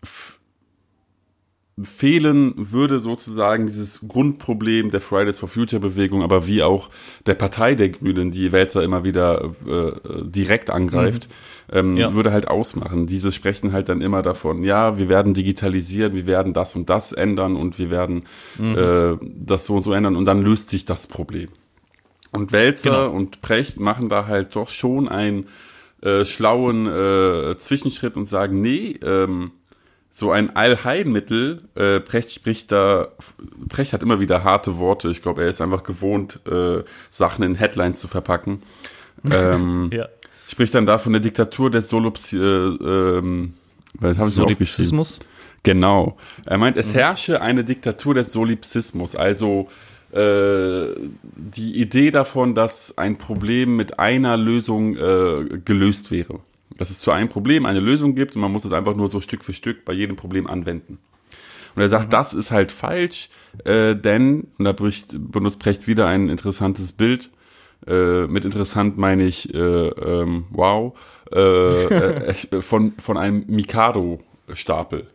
fehlen 1.85 2.55
würde 2.57 2.99
sozusagen 2.99 3.67
dieses 3.67 4.07
Grundproblem 4.07 4.91
der 4.91 5.01
Fridays 5.01 5.39
for 5.39 5.49
Future 5.49 5.81
Bewegung, 5.81 6.23
aber 6.23 6.47
wie 6.47 6.63
auch 6.63 6.91
der 7.27 7.35
Partei 7.35 7.75
der 7.75 7.91
Grünen, 7.91 8.31
die 8.31 8.53
Wälzer 8.53 8.83
immer 8.83 9.05
wieder 9.05 9.55
äh, 9.67 9.93
direkt 10.23 10.71
angreift, 10.71 11.29
mhm. 11.71 11.79
ähm, 11.79 11.97
ja. 11.97 12.15
würde 12.15 12.33
halt 12.33 12.49
ausmachen. 12.49 13.07
Diese 13.07 13.33
sprechen 13.33 13.73
halt 13.73 13.89
dann 13.89 14.01
immer 14.01 14.23
davon, 14.23 14.65
ja, 14.65 14.99
wir 14.99 15.09
werden 15.09 15.35
digitalisieren, 15.35 16.15
wir 16.15 16.27
werden 16.27 16.53
das 16.53 16.75
und 16.75 16.91
das 16.91 17.13
ändern 17.13 17.57
und 17.57 17.79
wir 17.79 17.91
werden 17.91 18.25
mhm. 18.59 18.77
äh, 18.77 19.17
das 19.23 19.67
so 19.67 19.77
und 19.77 19.83
so 19.83 19.93
ändern 19.93 20.17
und 20.17 20.25
dann 20.25 20.43
löst 20.43 20.69
sich 20.69 20.85
das 20.85 21.07
Problem. 21.07 21.49
Und 22.33 22.53
Wälzer 22.53 22.91
genau. 22.91 23.11
und 23.11 23.41
Precht 23.41 23.81
machen 23.81 24.09
da 24.09 24.27
halt 24.27 24.55
doch 24.55 24.69
schon 24.69 25.09
einen 25.09 25.47
äh, 26.03 26.25
schlauen 26.25 26.87
äh, 26.87 27.57
Zwischenschritt 27.59 28.17
und 28.17 28.27
sagen, 28.27 28.61
nee, 28.61 28.99
ähm, 29.03 29.53
so 30.11 30.31
ein 30.31 30.57
Allheilmittel. 30.57 31.63
Äh, 31.75 32.01
Precht 32.01 32.33
spricht 32.33 32.73
da, 32.73 33.09
Precht 33.69 33.93
hat 33.93 34.03
immer 34.03 34.21
wieder 34.21 34.45
harte 34.45 34.79
Worte. 34.79 35.09
Ich 35.09 35.23
glaube, 35.23 35.43
er 35.43 35.49
ist 35.49 35.61
einfach 35.61 35.85
gewohnt, 35.85 36.41
äh, 36.51 36.83
Sachen 37.11 37.45
in 37.45 37.55
Headlines 37.55 38.01
zu 38.01 38.09
verpacken. 38.09 38.63
Ähm, 39.33 39.91
ja. 39.93 40.07
Spricht 40.47 40.77
dann 40.77 40.87
da 40.87 40.99
von 40.99 41.13
der 41.13 41.21
Diktatur 41.21 41.73
des 41.73 41.89
Solups, 41.89 42.33
äh, 42.33 42.39
ähm, 42.39 43.55
was 43.95 44.17
habe 44.17 44.29
ich 44.29 44.35
Solipsismus? 44.37 45.19
Genau. 45.65 46.17
Er 46.47 46.57
meint, 46.57 46.77
es 46.77 46.87
mhm. 46.87 46.93
herrsche 46.93 47.43
eine 47.43 47.65
Diktatur 47.65 48.15
des 48.15 48.31
Solipsismus, 48.31 49.17
also 49.17 49.69
äh, 50.13 50.87
die 51.35 51.81
Idee 51.81 52.13
davon, 52.13 52.55
dass 52.55 52.97
ein 52.97 53.19
Problem 53.19 53.75
mit 53.75 53.99
einer 53.99 54.37
Lösung 54.37 54.97
äh, 54.97 55.59
gelöst 55.65 56.13
wäre 56.13 56.39
dass 56.77 56.91
es 56.91 57.01
zu 57.01 57.11
einem 57.11 57.29
Problem 57.29 57.67
eine 57.67 57.81
Lösung 57.81 58.15
gibt 58.15 58.37
und 58.37 58.43
man 58.43 58.53
muss 58.53 58.65
es 58.65 58.73
einfach 58.73 58.95
nur 58.95 59.09
so 59.09 59.21
Stück 59.21 59.45
für 59.45 59.53
Stück 59.53 59.85
bei 59.85 59.93
jedem 59.93 60.17
Problem 60.17 60.47
anwenden. 60.47 60.99
Und 61.75 61.83
er 61.83 61.89
sagt, 61.89 62.07
mhm. 62.07 62.11
das 62.11 62.35
ist 62.35 62.51
halt 62.51 62.73
falsch, 62.73 63.29
äh, 63.65 63.95
denn, 63.95 64.49
und 64.59 64.65
da 64.65 64.73
bricht, 64.73 65.17
benutzt 65.19 65.61
Precht 65.61 65.87
wieder 65.87 66.07
ein 66.07 66.29
interessantes 66.29 66.93
Bild, 66.93 67.31
äh, 67.87 68.27
mit 68.27 68.45
interessant 68.45 68.99
meine 68.99 69.25
ich, 69.25 69.55
äh, 69.55 69.59
ähm, 69.59 70.47
wow, 70.51 70.99
äh, 71.33 71.85
äh, 72.33 72.63
von, 72.63 72.93
von 72.93 73.17
einem 73.17 73.45
Mikado-Stapel. 73.47 75.07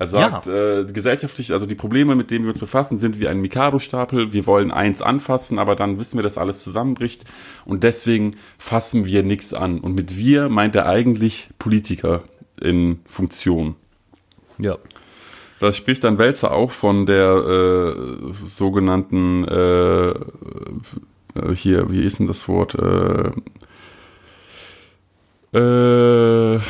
Er 0.00 0.06
sagt, 0.06 0.46
ja. 0.46 0.78
äh, 0.78 0.84
gesellschaftlich, 0.84 1.52
also 1.52 1.66
die 1.66 1.74
Probleme, 1.74 2.14
mit 2.14 2.30
denen 2.30 2.44
wir 2.44 2.50
uns 2.50 2.60
befassen, 2.60 2.98
sind 2.98 3.18
wie 3.18 3.26
ein 3.26 3.40
Mikado-Stapel. 3.40 4.32
Wir 4.32 4.46
wollen 4.46 4.70
eins 4.70 5.02
anfassen, 5.02 5.58
aber 5.58 5.74
dann 5.74 5.98
wissen 5.98 6.16
wir, 6.18 6.22
dass 6.22 6.38
alles 6.38 6.62
zusammenbricht. 6.62 7.24
Und 7.64 7.82
deswegen 7.82 8.36
fassen 8.58 9.06
wir 9.06 9.24
nichts 9.24 9.52
an. 9.52 9.80
Und 9.80 9.96
mit 9.96 10.16
wir 10.16 10.50
meint 10.50 10.76
er 10.76 10.86
eigentlich 10.86 11.48
Politiker 11.58 12.22
in 12.60 13.00
Funktion. 13.06 13.74
Ja. 14.58 14.78
Da 15.58 15.72
spricht 15.72 16.04
dann 16.04 16.16
Welzer 16.16 16.52
auch 16.52 16.70
von 16.70 17.04
der 17.04 17.34
äh, 17.34 18.32
sogenannten, 18.34 19.48
äh, 19.48 20.10
äh 20.10 20.14
hier, 21.54 21.90
wie 21.90 22.04
ist 22.04 22.20
denn 22.20 22.28
das 22.28 22.46
Wort? 22.46 22.76
Äh, 22.76 23.32
äh, 25.58 26.60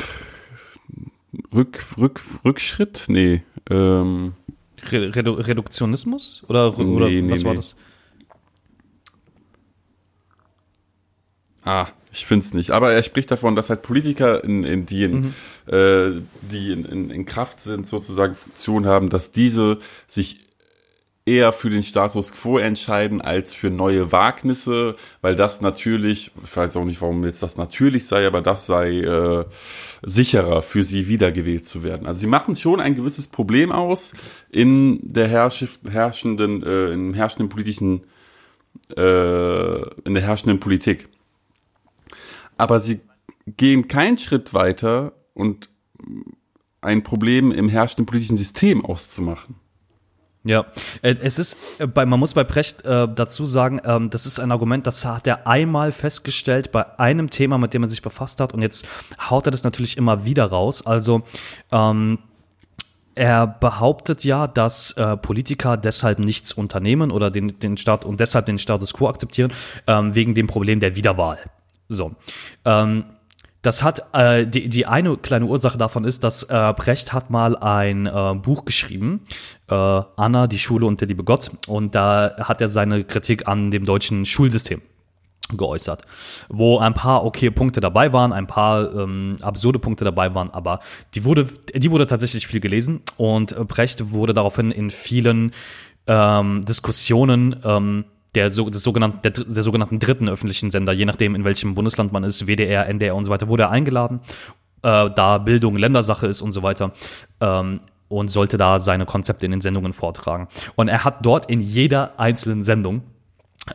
Rück, 1.54 1.98
Rück, 1.98 2.20
Rückschritt? 2.44 3.04
Nee. 3.08 3.42
Ähm, 3.68 4.32
Redu 4.90 5.32
Reduktionismus? 5.32 6.44
Oder, 6.48 6.72
nee, 6.76 6.84
oder 6.84 7.08
nee, 7.08 7.30
was 7.30 7.40
nee. 7.40 7.46
war 7.46 7.54
das? 7.54 7.76
Ah, 11.64 11.88
ich 12.12 12.24
finde 12.24 12.44
es 12.44 12.54
nicht. 12.54 12.70
Aber 12.70 12.92
er 12.92 13.02
spricht 13.02 13.30
davon, 13.30 13.54
dass 13.56 13.68
halt 13.68 13.82
Politiker, 13.82 14.42
in, 14.42 14.64
in 14.64 14.86
die, 14.86 15.04
in, 15.04 15.20
mhm. 15.20 15.34
äh, 15.66 16.22
die 16.50 16.72
in, 16.72 16.84
in, 16.84 17.10
in 17.10 17.26
Kraft 17.26 17.60
sind, 17.60 17.86
sozusagen 17.86 18.34
Funktion 18.34 18.86
haben, 18.86 19.10
dass 19.10 19.32
diese 19.32 19.78
sich 20.06 20.40
eher 21.28 21.52
für 21.52 21.68
den 21.68 21.82
Status 21.82 22.32
quo 22.32 22.58
entscheiden 22.58 23.20
als 23.20 23.52
für 23.52 23.70
neue 23.70 24.10
Wagnisse, 24.10 24.96
weil 25.20 25.36
das 25.36 25.60
natürlich, 25.60 26.32
ich 26.42 26.56
weiß 26.56 26.76
auch 26.76 26.84
nicht, 26.84 27.00
warum 27.02 27.24
jetzt 27.24 27.42
das 27.42 27.56
natürlich 27.56 28.06
sei, 28.06 28.26
aber 28.26 28.40
das 28.40 28.66
sei 28.66 29.00
äh, 29.00 29.44
sicherer 30.02 30.62
für 30.62 30.82
sie 30.82 31.08
wiedergewählt 31.08 31.66
zu 31.66 31.82
werden. 31.82 32.06
Also 32.06 32.20
sie 32.20 32.26
machen 32.26 32.56
schon 32.56 32.80
ein 32.80 32.94
gewisses 32.94 33.28
Problem 33.28 33.70
aus 33.70 34.14
in 34.50 35.00
der 35.02 35.28
herrschenden, 35.28 36.62
äh, 36.62 36.92
im 36.92 37.12
herrschenden 37.12 37.50
politischen, 37.50 38.06
äh, 38.96 39.82
in 40.04 40.14
der 40.14 40.22
herrschenden 40.22 40.60
Politik. 40.60 41.08
Aber 42.56 42.80
sie 42.80 43.00
gehen 43.46 43.86
keinen 43.88 44.18
Schritt 44.18 44.54
weiter 44.54 45.12
und 45.34 45.68
ein 46.80 47.02
Problem 47.02 47.52
im 47.52 47.68
herrschenden 47.68 48.06
politischen 48.06 48.36
System 48.36 48.84
auszumachen. 48.84 49.56
Ja, 50.48 50.64
äh, 51.02 51.14
es 51.20 51.38
ist, 51.38 51.58
äh, 51.78 51.86
man 52.06 52.18
muss 52.18 52.32
bei 52.32 52.42
Precht 52.42 52.82
äh, 52.86 53.06
dazu 53.06 53.44
sagen, 53.44 53.82
ähm, 53.84 54.08
das 54.08 54.24
ist 54.24 54.40
ein 54.40 54.50
Argument, 54.50 54.86
das 54.86 55.04
hat 55.04 55.26
er 55.26 55.46
einmal 55.46 55.92
festgestellt 55.92 56.72
bei 56.72 56.98
einem 56.98 57.28
Thema, 57.28 57.58
mit 57.58 57.74
dem 57.74 57.82
er 57.82 57.90
sich 57.90 58.00
befasst 58.00 58.40
hat 58.40 58.54
und 58.54 58.62
jetzt 58.62 58.88
haut 59.28 59.46
er 59.46 59.50
das 59.50 59.62
natürlich 59.62 59.98
immer 59.98 60.24
wieder 60.24 60.46
raus. 60.46 60.86
Also, 60.86 61.22
ähm, 61.70 62.20
er 63.14 63.46
behauptet 63.46 64.24
ja, 64.24 64.46
dass 64.46 64.92
äh, 64.92 65.18
Politiker 65.18 65.76
deshalb 65.76 66.18
nichts 66.18 66.52
unternehmen 66.52 67.10
oder 67.10 67.30
den, 67.30 67.58
den 67.58 67.76
Staat 67.76 68.06
und 68.06 68.18
deshalb 68.18 68.46
den 68.46 68.58
Status 68.58 68.94
quo 68.94 69.08
akzeptieren, 69.08 69.52
ähm, 69.86 70.14
wegen 70.14 70.34
dem 70.34 70.46
Problem 70.46 70.80
der 70.80 70.96
Wiederwahl. 70.96 71.38
So. 71.88 72.12
Ähm, 72.64 73.04
das 73.62 73.82
hat 73.82 74.02
äh, 74.12 74.46
die, 74.46 74.68
die 74.68 74.86
eine 74.86 75.16
kleine 75.16 75.46
Ursache 75.46 75.78
davon 75.78 76.04
ist, 76.04 76.22
dass 76.24 76.44
äh, 76.44 76.72
Brecht 76.76 77.12
hat 77.12 77.30
mal 77.30 77.56
ein 77.56 78.06
äh, 78.06 78.34
Buch 78.34 78.64
geschrieben, 78.64 79.26
äh, 79.68 79.74
Anna, 79.74 80.46
die 80.46 80.58
Schule 80.58 80.86
und 80.86 81.00
der 81.00 81.08
liebe 81.08 81.24
Gott, 81.24 81.50
und 81.66 81.94
da 81.94 82.36
hat 82.38 82.60
er 82.60 82.68
seine 82.68 83.04
Kritik 83.04 83.48
an 83.48 83.70
dem 83.70 83.84
deutschen 83.84 84.26
Schulsystem 84.26 84.80
geäußert, 85.56 86.02
wo 86.48 86.78
ein 86.78 86.94
paar 86.94 87.24
okay 87.24 87.50
Punkte 87.50 87.80
dabei 87.80 88.12
waren, 88.12 88.32
ein 88.32 88.46
paar 88.46 88.94
ähm, 88.94 89.36
absurde 89.40 89.78
Punkte 89.78 90.04
dabei 90.04 90.34
waren, 90.34 90.50
aber 90.50 90.80
die 91.14 91.24
wurde 91.24 91.48
die 91.74 91.90
wurde 91.90 92.06
tatsächlich 92.06 92.46
viel 92.46 92.60
gelesen 92.60 93.00
und 93.16 93.56
Brecht 93.66 94.12
wurde 94.12 94.34
daraufhin 94.34 94.70
in 94.70 94.90
vielen 94.90 95.52
ähm, 96.06 96.64
Diskussionen 96.66 97.56
ähm, 97.64 98.04
der, 98.34 98.50
so, 98.50 98.68
des 98.68 98.82
sogenannten, 98.82 99.22
der, 99.22 99.30
der 99.30 99.62
sogenannten 99.62 99.98
dritten 99.98 100.28
öffentlichen 100.28 100.70
Sender, 100.70 100.92
je 100.92 101.04
nachdem, 101.04 101.34
in 101.34 101.44
welchem 101.44 101.74
Bundesland 101.74 102.12
man 102.12 102.24
ist, 102.24 102.46
WDR, 102.46 102.88
NDR 102.88 103.14
und 103.14 103.24
so 103.24 103.30
weiter, 103.30 103.48
wurde 103.48 103.64
er 103.64 103.70
eingeladen, 103.70 104.20
äh, 104.82 105.10
da 105.10 105.38
Bildung 105.38 105.76
Ländersache 105.76 106.26
ist 106.26 106.42
und 106.42 106.52
so 106.52 106.62
weiter. 106.62 106.92
Ähm, 107.40 107.80
und 108.08 108.30
sollte 108.30 108.56
da 108.56 108.78
seine 108.78 109.04
Konzepte 109.04 109.44
in 109.44 109.52
den 109.52 109.60
Sendungen 109.60 109.92
vortragen. 109.92 110.48
Und 110.76 110.88
er 110.88 111.04
hat 111.04 111.26
dort 111.26 111.50
in 111.50 111.60
jeder 111.60 112.18
einzelnen 112.18 112.62
Sendung 112.62 113.02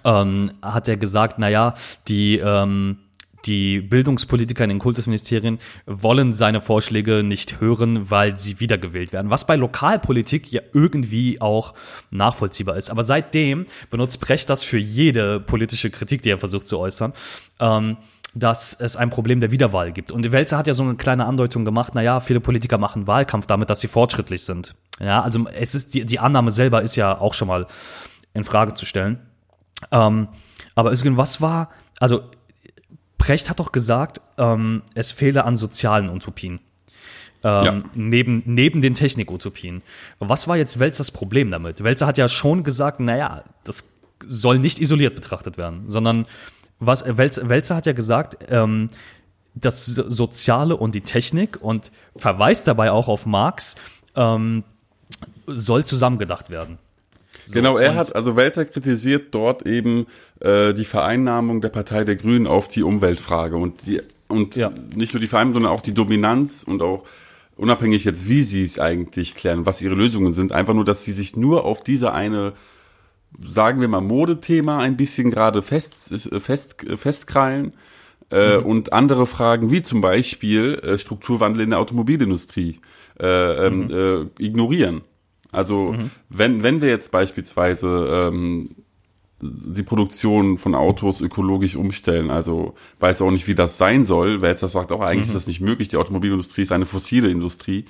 ähm, 0.04 0.52
hat 0.62 0.88
er 0.88 0.98
gesagt, 0.98 1.36
na 1.38 1.50
ja, 1.50 1.76
die 2.08 2.38
ähm, 2.38 2.98
die 3.46 3.82
Bildungspolitiker 3.82 4.64
in 4.64 4.70
den 4.70 4.80
Kultusministerien 4.80 5.60
wollen 5.86 6.34
seine 6.34 6.62
Vorschläge 6.62 7.24
nicht 7.24 7.60
hören, 7.60 8.10
weil 8.10 8.38
sie 8.38 8.60
wiedergewählt 8.60 9.14
werden. 9.14 9.30
Was 9.30 9.46
bei 9.46 9.56
Lokalpolitik 9.56 10.52
ja 10.52 10.62
irgendwie 10.74 11.42
auch 11.42 11.74
nachvollziehbar 12.12 12.78
ist. 12.78 12.90
Aber 12.90 13.04
seitdem 13.04 13.66
benutzt 13.90 14.20
Brecht 14.20 14.50
das 14.50 14.64
für 14.64 14.78
jede 14.78 15.40
politische 15.40 15.90
Kritik, 15.90 16.22
die 16.22 16.30
er 16.30 16.38
versucht 16.38 16.68
zu 16.68 16.80
äußern. 16.80 17.14
Ähm, 17.60 17.98
dass 18.36 18.74
es 18.74 18.96
ein 18.96 19.12
Problem 19.12 19.40
der 19.40 19.52
Wiederwahl 19.52 19.92
gibt. 19.92 20.12
Und 20.12 20.32
Welzer 20.32 20.58
hat 20.58 20.66
ja 20.66 20.74
so 20.74 20.82
eine 20.82 20.96
kleine 20.96 21.26
Andeutung 21.26 21.66
gemacht, 21.66 21.94
naja, 21.94 22.20
viele 22.20 22.40
Politiker 22.40 22.80
machen 22.80 23.06
Wahlkampf 23.06 23.46
damit, 23.46 23.70
dass 23.70 23.82
sie 23.82 23.88
fortschrittlich 23.88 24.44
sind. 24.44 24.74
Ja, 25.00 25.22
also 25.22 25.46
es 25.54 25.76
ist, 25.76 25.94
die, 25.94 26.06
die 26.06 26.20
Annahme 26.20 26.52
selber 26.52 26.82
ist 26.82 26.96
ja 26.96 27.20
auch 27.20 27.36
schon 27.36 27.48
mal 27.48 27.68
in 28.34 28.44
Frage 28.44 28.74
zu 28.74 28.86
stellen. 28.86 29.20
Ähm, 29.92 30.30
aber 30.76 30.92
was 30.92 31.42
war, 31.42 31.70
also 32.00 32.24
Precht 33.18 33.50
hat 33.50 33.60
doch 33.60 33.72
gesagt, 33.72 34.22
ähm, 34.38 34.82
es 34.96 35.12
fehle 35.12 35.46
an 35.46 35.58
sozialen 35.58 36.10
Utopien. 36.10 36.60
Ähm, 37.44 37.66
ja. 37.66 37.84
neben, 37.94 38.42
neben 38.46 38.82
den 38.82 38.94
Technikutopien. 38.94 39.82
Was 40.20 40.48
war 40.48 40.56
jetzt 40.56 40.80
Welzers 40.80 41.12
Problem 41.12 41.52
damit? 41.52 41.84
Welzer 41.84 42.08
hat 42.08 42.18
ja 42.18 42.30
schon 42.30 42.64
gesagt, 42.64 43.02
naja, 43.02 43.44
das 43.66 43.90
soll 44.26 44.60
nicht 44.60 44.80
isoliert 44.80 45.16
betrachtet 45.16 45.58
werden, 45.58 45.90
sondern 45.90 46.26
was 46.80 47.04
Welzer, 47.06 47.50
Welzer 47.50 47.76
hat 47.76 47.86
ja 47.86 47.92
gesagt, 47.92 48.38
ähm, 48.50 48.90
das 49.56 49.86
Soziale 49.86 50.78
und 50.78 50.96
die 50.96 51.02
Technik 51.02 51.62
und 51.62 51.92
verweist 52.16 52.68
dabei 52.68 52.92
auch 52.92 53.10
auf 53.10 53.26
Marx, 53.26 53.76
ähm, 54.16 54.64
soll 55.46 55.84
zusammengedacht 55.84 56.50
werden. 56.50 56.80
So, 57.46 57.54
genau, 57.54 57.78
er 57.78 57.96
hat, 57.96 58.16
also 58.16 58.36
Welzer 58.36 58.66
kritisiert 58.66 59.34
dort 59.36 59.66
eben 59.66 60.08
äh, 60.40 60.74
die 60.74 60.86
Vereinnahmung 60.86 61.62
der 61.62 61.70
Partei 61.70 62.04
der 62.04 62.16
Grünen 62.16 62.48
auf 62.48 62.68
die 62.68 62.84
Umweltfrage 62.84 63.58
und 63.58 63.86
die 63.86 64.02
und 64.28 64.56
ja. 64.56 64.72
nicht 64.96 65.14
nur 65.14 65.22
die 65.22 65.28
Vereinnahmung, 65.28 65.54
sondern 65.54 65.72
auch 65.74 65.82
die 65.82 65.94
Dominanz 65.94 66.64
und 66.64 66.82
auch 66.82 67.04
unabhängig 67.56 68.04
jetzt, 68.04 68.28
wie 68.28 68.44
sie 68.44 68.64
es 68.64 68.80
eigentlich 68.80 69.36
klären, 69.36 69.66
was 69.66 69.82
ihre 69.82 69.96
Lösungen 69.96 70.34
sind, 70.34 70.52
einfach 70.52 70.74
nur, 70.74 70.86
dass 70.86 71.04
sie 71.04 71.12
sich 71.12 71.36
nur 71.36 71.66
auf 71.66 71.84
diese 71.84 72.14
eine, 72.14 72.54
sagen 73.46 73.82
wir 73.82 73.88
mal, 73.88 74.02
Modethema 74.02 74.80
ein 74.80 74.98
bisschen 74.98 75.30
gerade 75.30 75.62
fest, 75.62 76.30
fest, 76.42 76.86
festkrallen 76.96 77.74
äh, 78.32 78.58
mhm. 78.58 78.66
und 78.66 78.94
andere 78.94 79.28
Fragen, 79.28 79.72
wie 79.72 79.82
zum 79.82 80.02
Beispiel 80.02 80.76
äh, 80.76 80.98
Strukturwandel 80.98 81.64
in 81.64 81.70
der 81.72 81.80
Automobilindustrie, 81.80 82.80
äh, 83.20 83.68
ähm, 83.68 83.86
mhm. 83.86 84.32
äh, 84.40 84.44
ignorieren. 84.44 85.02
Also 85.54 85.94
mhm. 85.94 86.10
wenn, 86.30 86.64
wenn 86.64 86.82
wir 86.82 86.90
jetzt 86.90 87.12
beispielsweise 87.12 88.30
ähm, 88.32 88.76
die 89.42 89.84
Produktion 89.84 90.58
von 90.58 90.76
Autos 90.76 91.22
ökologisch 91.22 91.76
umstellen, 91.76 92.32
also 92.32 92.76
weiß 93.00 93.22
auch 93.22 93.32
nicht, 93.32 93.48
wie 93.48 93.56
das 93.56 93.78
sein 93.78 94.04
soll, 94.04 94.42
weil 94.42 94.50
jetzt 94.50 94.64
das 94.64 94.72
sagt 94.72 94.92
auch, 94.92 95.02
eigentlich 95.02 95.28
mhm. 95.28 95.30
ist 95.30 95.36
das 95.36 95.48
nicht 95.48 95.62
möglich, 95.62 95.90
die 95.90 95.98
Automobilindustrie 95.98 96.62
ist 96.62 96.72
eine 96.72 96.86
fossile 96.86 97.30
Industrie. 97.30 97.86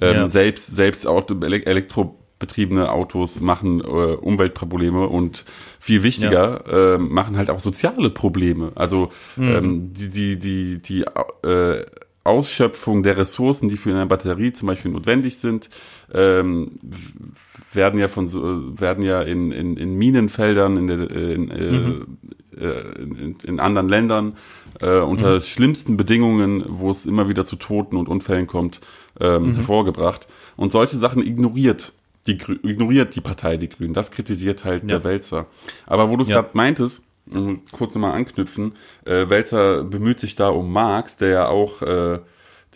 Ähm, 0.00 0.14
ja. 0.14 0.28
Selbst, 0.28 0.74
selbst 0.74 1.06
Auto, 1.06 1.34
elektrobetriebene 1.44 2.90
Autos 2.90 3.40
machen 3.40 3.80
äh, 3.80 3.84
Umweltprobleme 3.84 5.06
und 5.08 5.44
viel 5.80 6.02
wichtiger, 6.02 6.64
ja. 6.66 6.94
äh, 6.94 6.98
machen 6.98 7.36
halt 7.36 7.50
auch 7.50 7.60
soziale 7.60 8.10
Probleme. 8.10 8.72
Also 8.74 9.10
mhm. 9.36 9.54
ähm, 9.54 9.92
die, 9.92 10.08
die, 10.08 10.38
die, 10.38 10.82
die 10.82 11.04
äh, 11.46 11.84
Ausschöpfung 12.24 13.02
der 13.02 13.16
Ressourcen, 13.16 13.68
die 13.68 13.76
für 13.76 13.90
eine 13.90 14.06
Batterie 14.06 14.52
zum 14.52 14.68
Beispiel 14.68 14.92
notwendig 14.92 15.38
sind, 15.38 15.68
ähm, 16.12 16.78
werden 17.72 17.98
ja 17.98 18.08
von 18.08 18.28
so, 18.28 18.78
werden 18.78 19.04
ja 19.04 19.22
in, 19.22 19.50
in, 19.50 19.76
in 19.76 19.94
Minenfeldern 19.96 20.76
in, 20.76 20.88
in, 20.88 21.50
äh, 21.50 21.72
mhm. 21.72 22.18
äh, 22.56 23.02
in, 23.02 23.36
in 23.42 23.60
anderen 23.60 23.88
Ländern 23.88 24.36
äh, 24.80 24.98
unter 24.98 25.34
mhm. 25.34 25.40
schlimmsten 25.40 25.96
Bedingungen, 25.96 26.64
wo 26.68 26.90
es 26.90 27.06
immer 27.06 27.28
wieder 27.28 27.44
zu 27.44 27.56
Toten 27.56 27.96
und 27.96 28.08
Unfällen 28.08 28.46
kommt, 28.46 28.80
ähm, 29.20 29.46
mhm. 29.46 29.54
hervorgebracht. 29.54 30.28
Und 30.56 30.72
solche 30.72 30.96
Sachen 30.96 31.26
ignoriert 31.26 31.92
die 32.26 32.38
ignoriert 32.62 33.16
die 33.16 33.20
Partei 33.20 33.56
die 33.56 33.68
Grünen. 33.68 33.94
Das 33.94 34.12
kritisiert 34.12 34.64
halt 34.64 34.82
ja. 34.82 34.88
der 34.88 35.04
Wälzer. 35.04 35.46
Aber 35.86 36.08
wo 36.08 36.16
du 36.16 36.22
es 36.22 36.28
ja. 36.28 36.36
gerade 36.36 36.50
meintest, 36.52 37.02
kurz 37.72 37.94
nochmal 37.94 38.12
anknüpfen, 38.12 38.72
äh, 39.04 39.28
Welzer 39.28 39.84
bemüht 39.84 40.20
sich 40.20 40.34
da 40.34 40.48
um 40.48 40.72
Marx, 40.72 41.16
der 41.16 41.28
ja 41.28 41.48
auch 41.48 41.82
äh, 41.82 42.18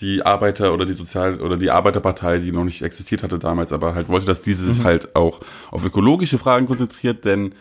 die 0.01 0.24
Arbeiter 0.24 0.74
oder 0.74 0.84
die 0.84 0.92
Sozial- 0.92 1.40
oder 1.40 1.57
die 1.57 1.70
Arbeiterpartei, 1.70 2.38
die 2.38 2.53
noch 2.53 2.64
nicht 2.64 2.82
existiert 2.82 3.22
hatte 3.22 3.38
damals, 3.38 3.72
aber 3.72 3.94
halt 3.94 4.09
wollte, 4.09 4.26
dass 4.26 4.42
dieses 4.42 4.80
mhm. 4.80 4.84
halt 4.84 5.16
auch 5.16 5.40
auf 5.70 5.84
ökologische 5.84 6.38
Fragen 6.38 6.66
konzentriert, 6.66 7.24
denn 7.24 7.55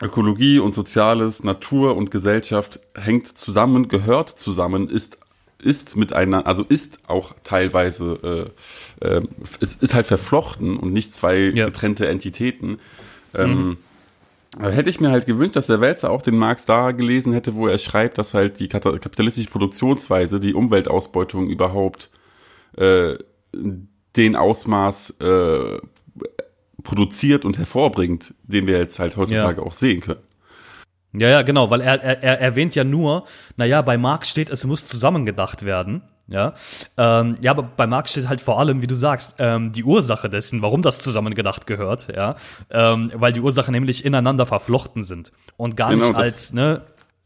Ökologie 0.00 0.58
und 0.60 0.72
Soziales, 0.72 1.42
Natur 1.42 1.96
und 1.96 2.10
Gesellschaft 2.10 2.80
hängt 2.94 3.26
zusammen, 3.26 3.88
gehört 3.88 4.28
zusammen, 4.28 4.88
ist 4.88 5.18
ist 5.60 5.96
miteinander, 5.96 6.46
also 6.46 6.62
ist 6.62 7.00
auch 7.08 7.34
teilweise, 7.42 8.52
äh, 9.02 9.06
äh, 9.06 9.22
es 9.60 9.74
ist 9.74 9.92
halt 9.92 10.06
verflochten 10.06 10.76
und 10.76 10.92
nicht 10.92 11.12
zwei 11.12 11.36
Ja. 11.36 11.66
getrennte 11.66 12.06
Entitäten. 12.06 12.78
Ähm, 13.34 13.72
äh, 13.72 13.97
Hätte 14.58 14.88
ich 14.88 14.98
mir 14.98 15.10
halt 15.10 15.26
gewünscht, 15.26 15.56
dass 15.56 15.66
der 15.66 15.80
Wälzer 15.80 16.10
auch 16.10 16.22
den 16.22 16.36
Marx 16.36 16.64
da 16.64 16.92
gelesen 16.92 17.32
hätte, 17.32 17.54
wo 17.54 17.66
er 17.66 17.78
schreibt, 17.78 18.16
dass 18.16 18.32
halt 18.32 18.60
die 18.60 18.68
kapitalistische 18.68 19.50
Produktionsweise 19.50 20.40
die 20.40 20.54
Umweltausbeutung 20.54 21.48
überhaupt 21.48 22.10
äh, 22.76 23.16
den 23.52 24.36
Ausmaß 24.36 25.16
äh, 25.20 25.78
produziert 26.82 27.44
und 27.44 27.58
hervorbringt, 27.58 28.34
den 28.42 28.66
wir 28.66 28.78
jetzt 28.78 28.98
halt 28.98 29.16
heutzutage 29.16 29.62
auch 29.62 29.72
sehen 29.72 30.00
können. 30.00 30.22
Ja, 31.12 31.28
ja, 31.28 31.42
genau, 31.42 31.70
weil 31.70 31.80
er, 31.80 32.02
er, 32.02 32.22
er 32.22 32.40
erwähnt 32.40 32.74
ja 32.74 32.84
nur, 32.84 33.24
naja, 33.56 33.82
bei 33.82 33.98
Marx 33.98 34.28
steht, 34.28 34.50
es 34.50 34.64
muss 34.64 34.84
zusammengedacht 34.84 35.64
werden. 35.64 36.02
Ja, 36.30 36.52
ähm, 36.98 37.36
ja, 37.40 37.52
aber 37.52 37.62
bei 37.62 37.86
Marx 37.86 38.10
steht 38.10 38.28
halt 38.28 38.42
vor 38.42 38.60
allem, 38.60 38.82
wie 38.82 38.86
du 38.86 38.94
sagst, 38.94 39.36
ähm, 39.38 39.72
die 39.72 39.82
Ursache 39.82 40.28
dessen, 40.28 40.60
warum 40.60 40.82
das 40.82 41.02
zusammengedacht 41.02 41.66
gehört, 41.66 42.08
ja, 42.14 42.36
ähm, 42.70 43.10
weil 43.14 43.32
die 43.32 43.40
Ursachen 43.40 43.72
nämlich 43.72 44.04
ineinander 44.04 44.44
verflochten 44.44 45.02
sind 45.02 45.32
und 45.56 45.74
gar 45.76 45.88
Genau, 45.90 46.08
nicht 46.08 46.16
als, 46.16 46.52
ne, 46.52 46.82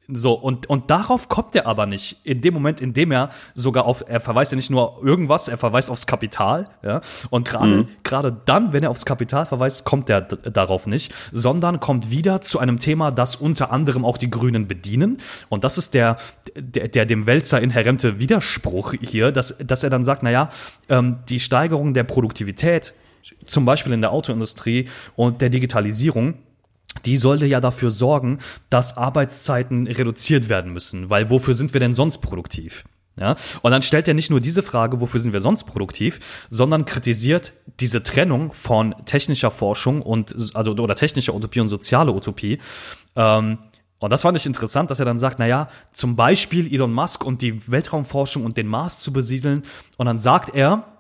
so, 0.09 0.33
und, 0.33 0.69
und 0.69 0.91
darauf 0.91 1.29
kommt 1.29 1.55
er 1.55 1.67
aber 1.67 1.87
nicht. 1.87 2.19
In 2.25 2.41
dem 2.41 2.55
Moment, 2.55 2.81
in 2.81 2.93
dem 2.93 3.13
er 3.13 3.31
sogar 3.55 3.85
auf, 3.85 4.05
er 4.09 4.21
verweist 4.21 4.51
ja 4.51 4.57
nicht 4.57 4.69
nur 4.71 5.01
irgendwas, 5.03 5.47
er 5.47 5.59
verweist 5.59 5.91
aufs 5.91 6.07
Kapital, 6.09 6.69
ja. 6.83 7.01
Und 7.31 7.49
gerade, 7.49 7.87
gerade 8.03 8.37
dann, 8.45 8.73
wenn 8.73 8.83
er 8.83 8.91
aufs 8.91 9.07
Kapital 9.07 9.47
verweist, 9.47 9.85
kommt 9.85 10.11
er 10.11 10.23
darauf 10.23 10.87
nicht, 10.87 11.15
sondern 11.31 11.79
kommt 11.79 12.11
wieder 12.11 12.41
zu 12.41 12.59
einem 12.59 12.79
Thema, 12.79 13.13
das 13.13 13.37
unter 13.37 13.71
anderem 13.71 14.05
auch 14.05 14.19
die 14.19 14.29
Grünen 14.29 14.67
bedienen. 14.67 15.19
Und 15.49 15.63
das 15.63 15.79
ist 15.79 15.95
der, 15.95 16.17
der, 16.57 16.89
der 16.89 17.07
dem 17.07 17.27
Wälzer 17.27 17.61
inhärente 17.61 18.19
Widerspruch 18.19 18.95
hier, 19.01 19.31
dass, 19.31 19.57
dass 19.59 19.85
er 19.85 19.91
dann 19.91 20.03
sagt, 20.03 20.25
naja, 20.25 20.51
ähm, 20.89 21.19
die 21.29 21.39
Steigerung 21.39 21.95
der 21.95 22.05
Produktivität, 22.05 22.93
zum 23.47 23.65
Beispiel 23.65 23.93
in 23.93 24.01
der 24.01 24.11
Autoindustrie 24.11 24.89
und 25.15 25.41
der 25.41 25.49
Digitalisierung, 25.49 26.35
die 27.05 27.17
sollte 27.17 27.47
ja 27.47 27.61
dafür 27.61 27.91
sorgen, 27.91 28.39
dass 28.71 28.97
Arbeitszeiten 28.97 29.87
reduziert 29.87 30.49
werden 30.49 30.73
müssen, 30.73 31.11
weil 31.11 31.31
wofür 31.31 31.55
sind 31.55 31.73
wir 31.73 31.81
denn 31.81 31.95
sonst 31.95 32.19
produktiv? 32.19 32.85
Ja, 33.17 33.37
und 33.61 33.73
dann 33.73 33.83
stellt 33.83 34.09
er 34.09 34.15
nicht 34.15 34.31
nur 34.31 34.41
diese 34.41 34.63
Frage, 34.63 35.03
wofür 35.03 35.21
sind 35.21 35.35
wir 35.35 35.41
sonst 35.41 35.65
produktiv, 35.65 36.47
sondern 36.49 36.87
kritisiert 36.87 37.53
diese 37.79 38.03
Trennung 38.03 38.53
von 38.53 38.95
technischer 39.05 39.51
Forschung 39.51 40.01
und 40.01 40.35
also 40.55 40.73
oder 40.73 40.97
technischer 40.97 41.35
Utopie 41.35 41.61
und 41.61 41.69
soziale 41.69 42.13
Utopie. 42.13 42.59
Ähm, 43.15 43.59
und 43.99 44.11
das 44.11 44.23
fand 44.23 44.37
ich 44.37 44.47
interessant, 44.47 44.91
dass 44.91 44.99
er 44.99 45.05
dann 45.05 45.19
sagt, 45.19 45.39
na 45.39 45.47
ja, 45.47 45.69
zum 45.93 46.17
Beispiel 46.17 46.73
Elon 46.73 46.93
Musk 46.93 47.25
und 47.25 47.43
die 47.43 47.71
Weltraumforschung 47.71 48.45
und 48.45 48.57
den 48.57 48.67
Mars 48.67 48.99
zu 49.01 49.13
besiedeln. 49.13 49.63
Und 49.99 50.07
dann 50.07 50.19
sagt 50.19 50.55
er, 50.55 50.92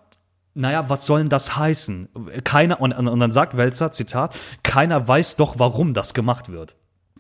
naja, 0.54 0.88
was 0.88 1.06
soll 1.06 1.20
denn 1.20 1.28
das 1.28 1.56
heißen? 1.56 2.08
Keiner, 2.44 2.80
und, 2.80 2.92
und 2.92 3.20
dann 3.20 3.32
sagt 3.32 3.56
Welzer, 3.56 3.92
Zitat, 3.92 4.34
keiner 4.62 5.06
weiß 5.08 5.36
doch, 5.36 5.58
warum 5.58 5.94
das 5.94 6.14
gemacht 6.14 6.50
wird. 6.52 6.74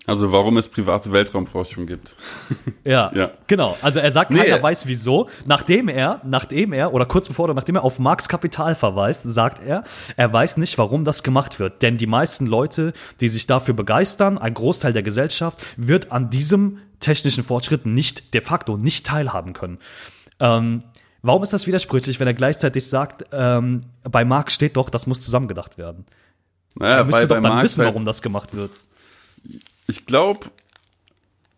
Also 0.04 0.32
warum 0.32 0.56
es 0.56 0.68
private 0.68 1.12
Weltraumforschung 1.12 1.86
gibt. 1.86 2.16
Ja, 2.84 3.12
Ja. 3.14 3.30
genau. 3.46 3.76
Also 3.82 4.00
er 4.00 4.10
sagt, 4.10 4.32
Nee, 4.32 4.38
keiner 4.38 4.56
er- 4.56 4.62
weiß 4.62 4.86
wieso. 4.88 5.28
Nachdem 5.46 5.88
er, 5.88 6.20
nachdem 6.24 6.72
er, 6.72 6.92
oder 6.92 7.06
kurz 7.06 7.28
bevor 7.28 7.44
oder 7.44 7.54
nachdem 7.54 7.76
er 7.76 7.84
auf 7.84 8.00
Marx 8.00 8.28
Kapital 8.28 8.74
verweist, 8.74 9.22
sagt 9.22 9.62
er, 9.64 9.84
er 10.16 10.32
weiß 10.32 10.56
nicht, 10.56 10.76
warum 10.78 11.04
das 11.04 11.22
gemacht 11.22 11.60
wird. 11.60 11.82
Denn 11.82 11.98
die 11.98 12.08
meisten 12.08 12.46
Leute, 12.46 12.92
die 13.20 13.28
sich 13.28 13.46
dafür 13.46 13.74
begeistern, 13.74 14.38
ein 14.38 14.54
Großteil 14.54 14.92
der 14.92 15.04
Gesellschaft, 15.04 15.62
wird 15.76 16.10
an 16.10 16.30
diesem 16.30 16.78
technischen 16.98 17.44
Fortschritt 17.44 17.86
nicht 17.86 18.34
de 18.34 18.40
facto 18.40 18.76
nicht 18.76 19.06
teilhaben 19.06 19.52
können. 19.52 19.78
Ähm, 20.40 20.82
warum 21.22 21.42
ist 21.42 21.52
das 21.52 21.66
widersprüchlich, 21.66 22.20
wenn 22.20 22.26
er 22.26 22.34
gleichzeitig 22.34 22.86
sagt, 22.86 23.24
ähm, 23.32 23.82
bei 24.02 24.24
Marx 24.24 24.54
steht 24.54 24.76
doch, 24.76 24.90
das 24.90 25.06
muss 25.06 25.20
zusammengedacht 25.20 25.78
werden? 25.78 26.06
Naja, 26.74 26.98
Er 26.98 27.04
müsste 27.04 27.28
doch 27.28 27.36
dann 27.36 27.42
Marx 27.44 27.64
wissen, 27.64 27.80
halt- 27.80 27.88
warum 27.88 28.04
das 28.04 28.22
gemacht 28.22 28.54
wird. 28.54 28.70
Ich 29.86 30.06
glaube, 30.06 30.46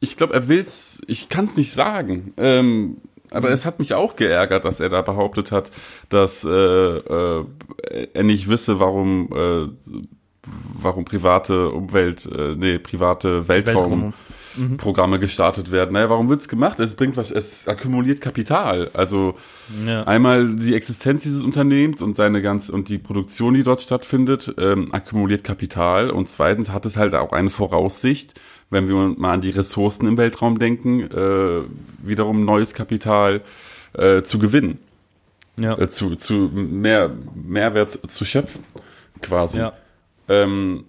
ich 0.00 0.16
glaube, 0.16 0.34
er 0.34 0.48
will's, 0.48 1.00
ich 1.06 1.28
kann 1.28 1.44
es 1.44 1.56
nicht 1.56 1.72
sagen. 1.72 2.34
Ähm, 2.36 2.98
aber 3.30 3.50
es 3.50 3.64
hat 3.64 3.78
mich 3.78 3.94
auch 3.94 4.16
geärgert, 4.16 4.64
dass 4.64 4.80
er 4.80 4.88
da 4.88 5.02
behauptet 5.02 5.50
hat, 5.50 5.70
dass 6.08 6.44
äh, 6.44 6.48
äh, 6.50 7.44
er 8.12 8.22
nicht 8.22 8.48
wisse, 8.48 8.80
warum, 8.80 9.28
äh, 9.32 9.68
warum 10.46 11.04
private 11.04 11.70
Umwelt, 11.70 12.26
äh, 12.26 12.54
nee, 12.56 12.78
private 12.78 13.48
Weltraumprogramme 14.56 15.18
gestartet 15.18 15.70
werden. 15.70 15.92
Naja, 15.92 16.10
warum 16.10 16.28
wird's 16.28 16.48
gemacht? 16.48 16.78
Es 16.80 16.94
bringt 16.94 17.16
was, 17.16 17.30
es 17.30 17.68
akkumuliert 17.68 18.20
Kapital. 18.20 18.90
Also 18.94 19.34
Ja. 19.86 20.04
einmal 20.04 20.56
die 20.56 20.74
Existenz 20.74 21.22
dieses 21.22 21.42
Unternehmens 21.42 22.02
und 22.02 22.14
seine 22.14 22.42
ganz 22.42 22.68
und 22.68 22.88
die 22.88 22.98
Produktion, 22.98 23.54
die 23.54 23.62
dort 23.62 23.80
stattfindet, 23.80 24.54
ähm, 24.58 24.92
akkumuliert 24.92 25.44
Kapital 25.44 26.10
und 26.10 26.28
zweitens 26.28 26.70
hat 26.70 26.86
es 26.86 26.96
halt 26.96 27.14
auch 27.14 27.32
eine 27.32 27.50
Voraussicht, 27.50 28.40
wenn 28.70 28.88
wir 28.88 28.94
mal 29.16 29.32
an 29.34 29.40
die 29.40 29.50
Ressourcen 29.50 30.06
im 30.06 30.16
Weltraum 30.16 30.58
denken, 30.58 31.00
äh, 31.10 31.62
wiederum 32.02 32.44
neues 32.44 32.74
Kapital 32.74 33.42
äh, 33.92 34.22
zu 34.22 34.38
gewinnen, 34.38 34.78
Ja. 35.56 35.78
äh, 35.78 35.88
zu, 35.88 36.16
zu 36.16 36.34
mehr 36.52 37.10
Mehrwert 37.34 38.10
zu 38.10 38.24
schöpfen, 38.24 38.64
quasi. 39.22 39.58
ja. 39.58 39.72
Ähm, 40.28 40.84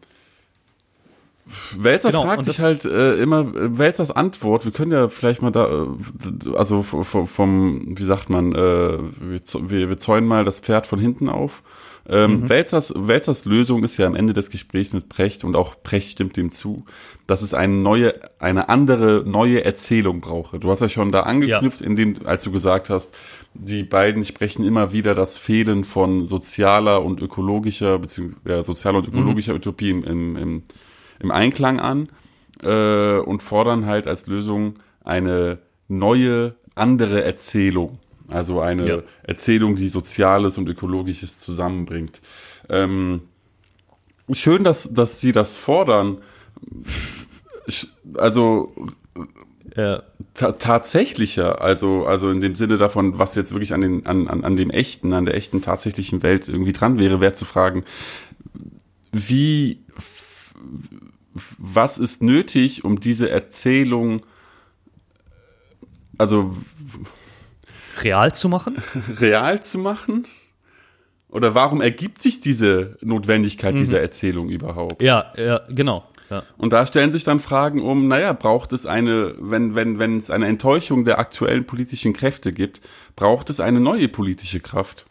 Wälzer 1.78 2.10
Genau, 2.10 2.24
fragt 2.24 2.46
sich 2.46 2.60
halt 2.60 2.86
äh, 2.86 3.16
immer, 3.18 3.42
äh, 3.42 3.78
Wälzers 3.78 4.10
Antwort, 4.12 4.66
wir 4.66 4.72
können 4.72 4.92
ja 4.92 5.10
vielleicht 5.10 5.42
mal 5.42 5.52
da, 5.52 5.68
äh, 5.68 6.56
also 6.56 6.82
v- 6.84 7.04
v- 7.04 7.26
vom, 7.28 7.98
wie 7.98 8.04
sagt 8.04 8.30
man, 8.30 8.54
äh, 8.54 8.98
wir, 9.22 9.90
wir, 9.90 9.98
zäunen 10.00 10.28
mal 10.28 10.44
das 10.44 10.60
Pferd 10.60 10.88
von 10.88 11.00
hinten 11.00 11.30
auf. 11.30 11.62
Ähm, 12.08 12.42
Mhm. 12.42 12.50
Wälzers, 12.50 12.94
Wälzers 12.96 13.46
Lösung 13.46 13.84
ist 13.84 13.98
ja 13.98 14.06
am 14.06 14.16
Ende 14.16 14.34
des 14.34 14.52
Gesprächs 14.52 14.94
mit 14.94 15.10
Precht 15.10 15.44
und 15.44 15.56
auch 15.56 15.76
Precht 15.82 16.12
stimmt 16.12 16.38
dem 16.38 16.52
zu, 16.52 16.86
dass 17.26 17.42
es 17.42 17.56
eine 17.56 17.74
neue, 17.74 18.14
eine 18.40 18.70
andere 18.70 19.24
neue 19.26 19.64
Erzählung 19.66 20.22
brauche. 20.22 20.60
Du 20.60 20.70
hast 20.70 20.82
ja 20.82 20.90
schon 20.90 21.12
da 21.12 21.22
angeknüpft, 21.22 21.82
indem, 21.82 22.16
als 22.26 22.44
du 22.44 22.52
gesagt 22.52 22.92
hast, 22.92 23.16
die 23.56 23.84
beiden 23.84 24.24
sprechen 24.24 24.64
immer 24.66 24.94
wieder 24.94 25.16
das 25.16 25.40
Fehlen 25.40 25.84
von 25.84 26.26
sozialer 26.28 27.04
und 27.04 27.22
ökologischer, 27.22 27.98
beziehungsweise 27.98 28.40
ja, 28.56 28.62
sozialer 28.64 29.00
und 29.00 29.08
ökologischer 29.08 29.56
Utopie 29.56 29.90
im, 29.90 30.04
im, 30.04 30.36
im, 30.36 30.64
im 31.20 31.32
Einklang 31.32 31.80
an 31.80 32.10
äh, 32.62 33.18
und 33.20 33.44
fordern 33.44 33.86
halt 33.86 34.08
als 34.08 34.28
Lösung 34.28 34.76
eine 35.04 35.60
neue, 35.88 36.56
andere 36.76 37.24
Erzählung. 37.24 38.00
Also 38.28 38.60
eine 38.60 38.88
Ja. 38.88 39.00
Erzählung, 39.24 39.76
die 39.76 39.88
Soziales 39.88 40.58
und 40.58 40.68
Ökologisches 40.68 41.38
zusammenbringt. 41.40 42.22
Ähm, 42.70 43.22
schön, 44.32 44.64
dass, 44.64 44.94
dass 44.94 45.20
sie 45.20 45.32
das 45.32 45.58
fordern. 45.58 46.18
Also 48.16 48.74
Ja. 49.76 50.04
ta 50.34 50.54
tatsächlicher, 50.54 51.62
also, 51.62 52.06
also 52.06 52.30
in 52.32 52.42
dem 52.42 52.56
Sinne 52.56 52.78
davon, 52.78 53.20
was 53.20 53.36
jetzt 53.36 53.52
wirklich 53.52 53.74
an, 53.74 53.82
den, 53.82 54.06
an, 54.06 54.28
an, 54.28 54.44
an 54.44 54.56
dem 54.56 54.70
echten, 54.72 55.14
an 55.14 55.26
der 55.26 55.36
echten 55.36 55.62
tatsächlichen 55.62 56.24
Welt 56.24 56.48
irgendwie 56.48 56.74
dran 56.74 56.98
wäre, 56.98 57.22
wäre 57.22 57.34
zu 57.34 57.46
fragen, 57.46 57.84
wie, 59.12 59.84
was 61.58 61.98
ist 61.98 62.24
nötig, 62.24 62.84
um 62.84 63.00
diese 63.00 63.30
Erzählung, 63.30 64.26
also 66.18 66.56
Real 68.02 68.34
zu 68.34 68.50
machen? 68.50 68.78
real 69.20 69.62
zu 69.62 69.80
machen? 69.80 70.26
Oder 71.30 71.54
warum 71.54 71.82
ergibt 71.82 72.22
sich 72.22 72.40
diese 72.40 72.98
Notwendigkeit 73.02 73.76
dieser 73.76 74.00
Erzählung 74.00 74.50
überhaupt? 74.50 75.02
Ja, 75.02 75.34
ja, 75.36 75.62
genau. 75.70 76.08
Ja. 76.30 76.44
Und 76.58 76.74
da 76.74 76.86
stellen 76.86 77.12
sich 77.12 77.24
dann 77.24 77.40
Fragen 77.40 77.82
um, 77.82 78.08
naja, 78.08 78.34
braucht 78.34 78.74
es 78.74 78.86
eine, 78.86 79.36
wenn, 79.40 79.76
wenn, 79.76 80.00
wenn 80.00 80.18
es 80.18 80.30
eine 80.30 80.48
Enttäuschung 80.48 81.06
der 81.06 81.20
aktuellen 81.20 81.68
politischen 81.68 82.14
Kräfte 82.14 82.52
gibt, 82.52 82.82
braucht 83.16 83.50
es 83.50 83.60
eine 83.60 83.80
neue 83.80 84.08
politische 84.08 84.60
Kraft, 84.60 85.06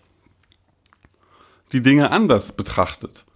die 1.73 1.83
Dinge 1.83 2.11
anders 2.11 2.57
betrachtet. 2.57 3.27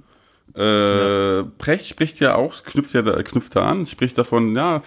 Äh, 0.54 1.44
Precht 1.58 1.86
spricht 1.86 2.20
ja 2.20 2.34
auch, 2.34 2.62
knüpft 2.64 2.94
ja 2.94 3.02
da, 3.02 3.22
knüpft 3.22 3.56
da 3.56 3.66
an, 3.66 3.86
spricht 3.86 4.18
davon, 4.18 4.54
ja, 4.56 4.82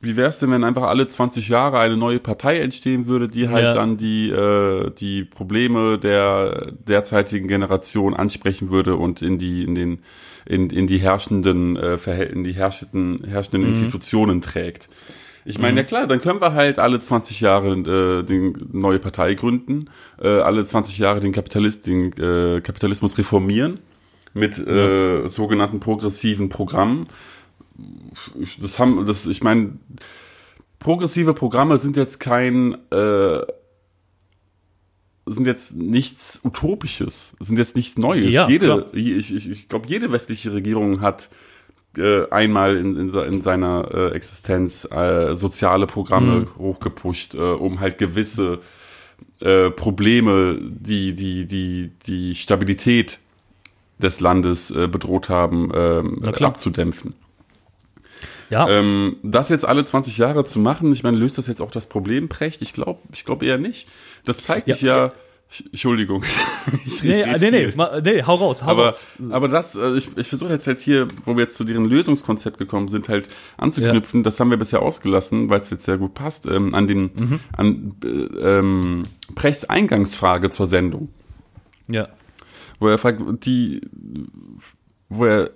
wie 0.00 0.16
wäre 0.16 0.28
es 0.28 0.38
denn, 0.38 0.50
wenn 0.50 0.62
einfach 0.62 0.82
alle 0.82 1.08
20 1.08 1.48
Jahre 1.48 1.78
eine 1.78 1.96
neue 1.96 2.18
Partei 2.18 2.58
entstehen 2.58 3.06
würde, 3.06 3.28
die 3.28 3.48
halt 3.48 3.64
Ja. 3.64 3.72
dann 3.72 3.96
die, 3.96 4.28
äh, 4.28 4.90
die 4.90 5.24
Probleme 5.24 5.98
der 5.98 6.72
derzeitigen 6.86 7.48
Generation 7.48 8.14
ansprechen 8.14 8.70
würde 8.70 8.96
und 8.96 9.22
in 9.22 9.38
die, 9.38 9.64
in 9.64 9.74
den, 9.74 9.98
in, 10.44 10.68
in 10.68 10.86
die 10.86 10.98
herrschenden, 10.98 11.76
äh, 11.76 11.96
in 12.24 12.44
die 12.44 12.52
herrschenden, 12.52 13.24
herrschenden 13.24 13.66
Institutionen 13.68 14.42
trägt. 14.42 14.90
Ich 15.44 15.58
meine, 15.58 15.80
ja 15.80 15.84
klar, 15.84 16.06
dann 16.06 16.20
können 16.20 16.40
wir 16.40 16.52
halt 16.52 16.78
alle 16.78 17.00
20 17.00 17.40
Jahre 17.40 17.72
äh, 17.72 18.22
die 18.22 18.52
neue 18.70 18.98
Partei 18.98 19.34
gründen, 19.34 19.86
äh, 20.20 20.28
alle 20.28 20.62
20 20.64 20.98
Jahre 20.98 21.20
den, 21.20 21.32
Kapitalist, 21.32 21.86
den 21.86 22.12
äh, 22.12 22.60
Kapitalismus 22.60 23.16
reformieren 23.18 23.80
mit 24.34 24.58
äh, 24.58 25.28
sogenannten 25.28 25.80
progressiven 25.80 26.48
Programmen. 26.48 27.08
Das 28.60 28.78
haben, 28.78 29.06
das, 29.06 29.26
ich 29.26 29.42
meine, 29.42 29.78
progressive 30.78 31.34
Programme 31.34 31.78
sind 31.78 31.96
jetzt 31.96 32.18
kein, 32.20 32.76
äh, 32.90 33.40
sind 35.26 35.46
jetzt 35.46 35.76
nichts 35.76 36.40
Utopisches, 36.44 37.36
sind 37.40 37.58
jetzt 37.58 37.76
nichts 37.76 37.98
Neues. 37.98 38.32
Ja, 38.32 38.48
jede, 38.48 38.90
ich, 38.92 39.34
ich, 39.34 39.50
ich 39.50 39.68
glaube, 39.68 39.88
jede 39.88 40.12
westliche 40.12 40.52
Regierung 40.52 41.00
hat 41.00 41.30
äh, 41.96 42.28
einmal 42.30 42.76
in, 42.76 42.96
in, 42.96 43.08
in 43.14 43.42
seiner 43.42 43.88
äh, 43.92 44.14
Existenz 44.14 44.88
äh, 44.90 45.34
soziale 45.36 45.86
Programme 45.86 46.48
hochgepusht, 46.58 47.34
äh, 47.34 47.38
um 47.38 47.80
halt 47.80 47.98
gewisse 47.98 48.60
äh, 49.40 49.70
Probleme, 49.70 50.58
die, 50.62 51.14
die, 51.14 51.46
die, 51.46 51.92
die 52.06 52.34
Stabilität 52.34 53.18
des 54.02 54.20
Landes 54.20 54.70
äh, 54.70 54.88
bedroht 54.88 55.28
haben, 55.28 55.70
klar. 55.70 56.50
abzudämpfen. 56.50 57.14
Ja, 58.50 58.68
Ähm, 58.68 59.16
das 59.22 59.48
jetzt 59.48 59.66
alle 59.66 59.82
20 59.84 60.18
Jahre 60.18 60.44
zu 60.44 60.58
machen, 60.58 60.92
ich 60.92 61.02
meine, 61.02 61.16
löst 61.16 61.38
das 61.38 61.46
jetzt 61.46 61.62
auch 61.62 61.70
das 61.70 61.86
Problem, 61.88 62.28
Precht? 62.28 62.60
Ich 62.60 62.74
glaube 62.74 63.00
ich 63.12 63.24
glaub 63.24 63.42
eher 63.42 63.56
nicht. 63.56 63.88
Das 64.26 64.38
zeigt 64.42 64.68
Ja, 64.68 64.74
sich 64.74 64.82
ja. 64.82 65.12
Entschuldigung. 65.70 66.22
Ich 66.86 67.02
nee, 67.02 67.22
red 67.22 67.40
nee, 67.40 67.50
nee, 67.50 67.72
ma- 67.74 68.00
nee, 68.00 68.22
hau 68.22 68.36
raus, 68.36 68.62
hau 68.62 68.70
Aber, 68.70 68.86
raus. 68.86 69.06
aber 69.30 69.48
das, 69.48 69.74
äh, 69.74 69.94
ich, 69.96 70.16
ich 70.16 70.28
versuche 70.28 70.50
jetzt 70.50 70.66
halt 70.66 70.80
hier, 70.80 71.08
wo 71.24 71.34
wir 71.34 71.42
jetzt 71.42 71.56
zu 71.56 71.64
deren 71.64 71.84
Lösungskonzept 71.86 72.56
gekommen 72.58 72.88
sind, 72.88 73.08
halt 73.08 73.28
anzuknüpfen. 73.58 74.22
Das 74.22 74.38
haben 74.38 74.50
wir 74.50 74.56
bisher 74.58 74.80
ausgelassen, 74.80 75.50
weil 75.50 75.60
es 75.60 75.68
jetzt 75.70 75.84
sehr 75.84 75.98
gut 75.98 76.14
passt, 76.14 76.46
ähm, 76.46 76.74
an 76.74 76.86
den, 76.86 77.02
Mhm. 77.14 77.40
an 77.56 77.94
äh, 78.04 78.08
ähm, 78.08 79.02
Prechts 79.34 79.64
Eingangsfrage 79.68 80.50
zur 80.50 80.66
Sendung 80.66 81.08
Ja. 81.88 82.08
Wo 82.82 82.88
er 82.88 82.98
fragt, 82.98 83.22
die, 83.46 83.80
wo 85.08 85.24
er, 85.24 85.50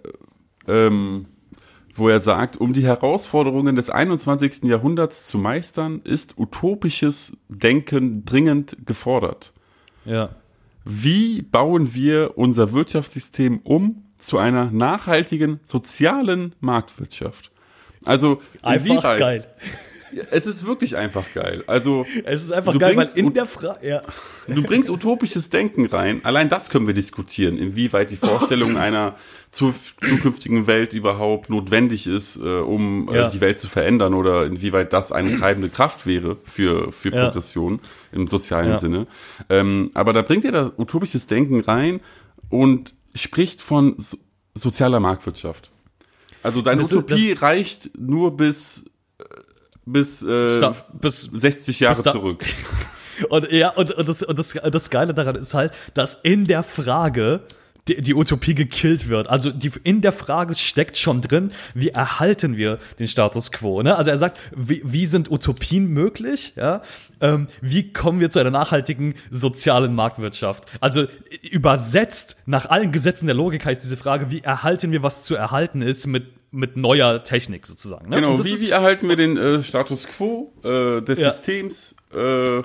ähm, 0.67 1.27
wo 1.95 2.09
er 2.09 2.21
sagt, 2.21 2.57
um 2.57 2.73
die 2.73 2.85
Herausforderungen 2.85 3.75
des 3.77 3.91
21. 3.91 4.65
Jahrhunderts 4.65 5.27
zu 5.27 5.39
meistern, 5.39 6.01
ist 6.05 6.39
utopisches 6.39 7.37
Denken 7.49 8.25
dringend 8.25 8.77
gefordert. 8.87 9.53
Ja. 10.05 10.31
Wie 10.85 11.43
bauen 11.43 11.95
wir 11.95 12.39
unser 12.39 12.73
Wirtschaftssystem 12.73 13.61
um 13.65 14.05
zu 14.19 14.39
einer 14.39 14.71
nachhaltigen 14.71 15.59
sozialen 15.65 16.55
Marktwirtschaft? 16.61 17.51
Also 18.05 18.41
Einfach 18.63 18.87
inwieweit- 18.87 19.19
geil. 19.19 19.47
Es 20.31 20.47
ist 20.47 20.67
wirklich 20.67 20.97
einfach 20.97 21.25
geil. 21.35 21.65
Also 21.67 22.05
Es 22.25 22.45
ist 22.45 22.53
einfach 22.53 22.73
Du 22.73 22.79
geil, 22.79 22.91
weil 22.91 22.97
bringst 22.97 23.17
in 23.17 23.27
ut- 23.27 23.37
der 23.37 23.47
Frage, 23.47 23.87
ja. 23.89 24.03
Du 24.49 24.63
bringst 24.63 24.89
utopisches 24.91 25.51
Denken 25.51 25.87
rein. 25.87 26.21
Allein 26.25 26.49
das 26.49 26.71
können 26.71 26.87
wir 26.87 26.95
diskutieren, 26.95 27.59
inwieweit 27.59 28.11
die 28.11 28.17
Vorstellung 28.17 28.77
einer 28.77 29.17
zu, 29.51 29.73
zukünftigen 30.03 30.67
Welt 30.67 30.93
überhaupt 30.93 31.51
notwendig 31.51 32.07
ist, 32.07 32.37
äh, 32.37 32.41
um 32.61 33.09
Ja. 33.13 33.29
äh, 33.29 33.31
die 33.31 33.41
Welt 33.41 33.61
zu 33.61 33.69
verändern 33.69 34.15
oder 34.15 34.45
inwieweit 34.47 34.93
das 34.93 35.13
eine 35.13 35.37
treibende 35.39 35.69
Kraft 35.69 36.07
wäre 36.07 36.37
für, 36.45 36.93
für 36.93 37.11
Ja. 37.15 37.25
Progression 37.27 37.81
im 38.13 38.27
sozialen 38.27 38.71
Ja. 38.71 38.77
Sinne. 38.77 39.07
Ähm, 39.49 39.91
aber 39.95 40.13
da 40.13 40.23
bringt 40.23 40.45
er 40.45 40.53
da 40.53 40.73
utopisches 40.77 41.27
Denken 41.27 41.61
rein 41.61 42.01
und 42.51 42.95
spricht 43.15 43.63
von 43.63 43.95
so, 43.99 44.17
sozialer 44.55 45.01
Marktwirtschaft. 45.01 45.71
Also 46.43 46.63
deine 46.63 46.83
Das 46.83 46.93
ist- 46.93 46.97
Utopie 46.99 47.33
reicht 47.33 47.91
nur 47.99 48.37
bis, 48.37 48.85
äh, 48.85 48.89
bis 49.87 50.23
äh, 50.23 50.61
Da, 50.61 50.75
bis, 50.93 51.23
60 51.23 51.81
Jahre 51.81 52.03
bis 52.03 52.13
zurück. 52.13 52.45
Und 53.31 53.51
ja, 53.51 53.71
und, 53.71 53.93
und, 53.93 54.09
das, 54.11 54.23
und 54.23 54.39
das, 54.39 54.53
das 54.53 54.91
Geile 54.91 55.15
daran 55.15 55.37
ist 55.37 55.55
halt, 55.55 55.73
dass 55.95 56.13
in 56.23 56.45
der 56.45 56.63
Frage 56.63 57.41
die, 57.89 58.01
die 58.01 58.15
Utopie 58.15 58.55
gekillt 58.55 59.09
wird. 59.09 59.29
Also 59.29 59.51
die, 59.51 59.71
in 59.85 60.01
der 60.01 60.13
Frage 60.13 60.55
steckt 60.55 60.97
schon 60.97 61.21
drin, 61.21 61.53
wie 61.75 61.91
erhalten 61.91 62.57
wir 62.57 62.79
den 62.99 63.09
Status 63.09 63.53
quo. 63.53 63.83
Ne? 63.83 63.97
Also 63.97 64.11
er 64.11 64.19
sagt, 64.19 64.41
wie, 64.55 64.83
wie 64.85 65.07
sind 65.07 65.31
Utopien 65.31 65.87
möglich? 65.87 66.55
Ja? 66.57 66.83
Ähm, 67.21 67.47
wie 67.61 67.93
kommen 67.93 68.21
wir 68.21 68.31
zu 68.31 68.39
einer 68.39 68.51
nachhaltigen 68.51 69.15
sozialen 69.31 69.95
Marktwirtschaft? 69.95 70.65
Also 70.81 71.07
übersetzt 71.43 72.43
nach 72.47 72.67
allen 72.69 72.93
Gesetzen 72.93 73.27
der 73.27 73.37
Logik 73.37 73.65
heißt 73.65 73.83
diese 73.83 73.97
Frage, 73.97 74.31
wie 74.31 74.41
erhalten 74.41 74.91
wir, 74.93 75.03
was 75.03 75.23
zu 75.23 75.37
erhalten 75.37 75.81
ist 75.81 76.07
mit 76.07 76.25
mit 76.51 76.77
neuer 76.77 77.23
Technik 77.25 77.67
sozusagen. 77.67 78.09
Ne? 78.09 78.17
Genau, 78.17 78.43
wie, 78.45 78.61
wie 78.61 78.71
erhalten 78.71 79.09
wir 79.09 79.17
den 79.17 79.37
äh, 79.37 79.63
Status 79.63 80.07
quo 80.07 80.53
äh, 80.65 81.03
des 81.03 81.19
Ja. 81.19 81.31
Systems, 81.31 81.95
äh, 82.15 82.63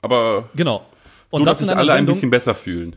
aber 0.00 0.48
genau. 0.54 0.86
Und 1.30 1.40
so, 1.40 1.44
das 1.46 1.60
dass 1.60 1.68
sich 1.68 1.76
alle 1.76 1.92
ein 1.92 1.98
Sendung- 2.00 2.14
bisschen 2.14 2.30
besser 2.30 2.54
fühlen. 2.54 2.96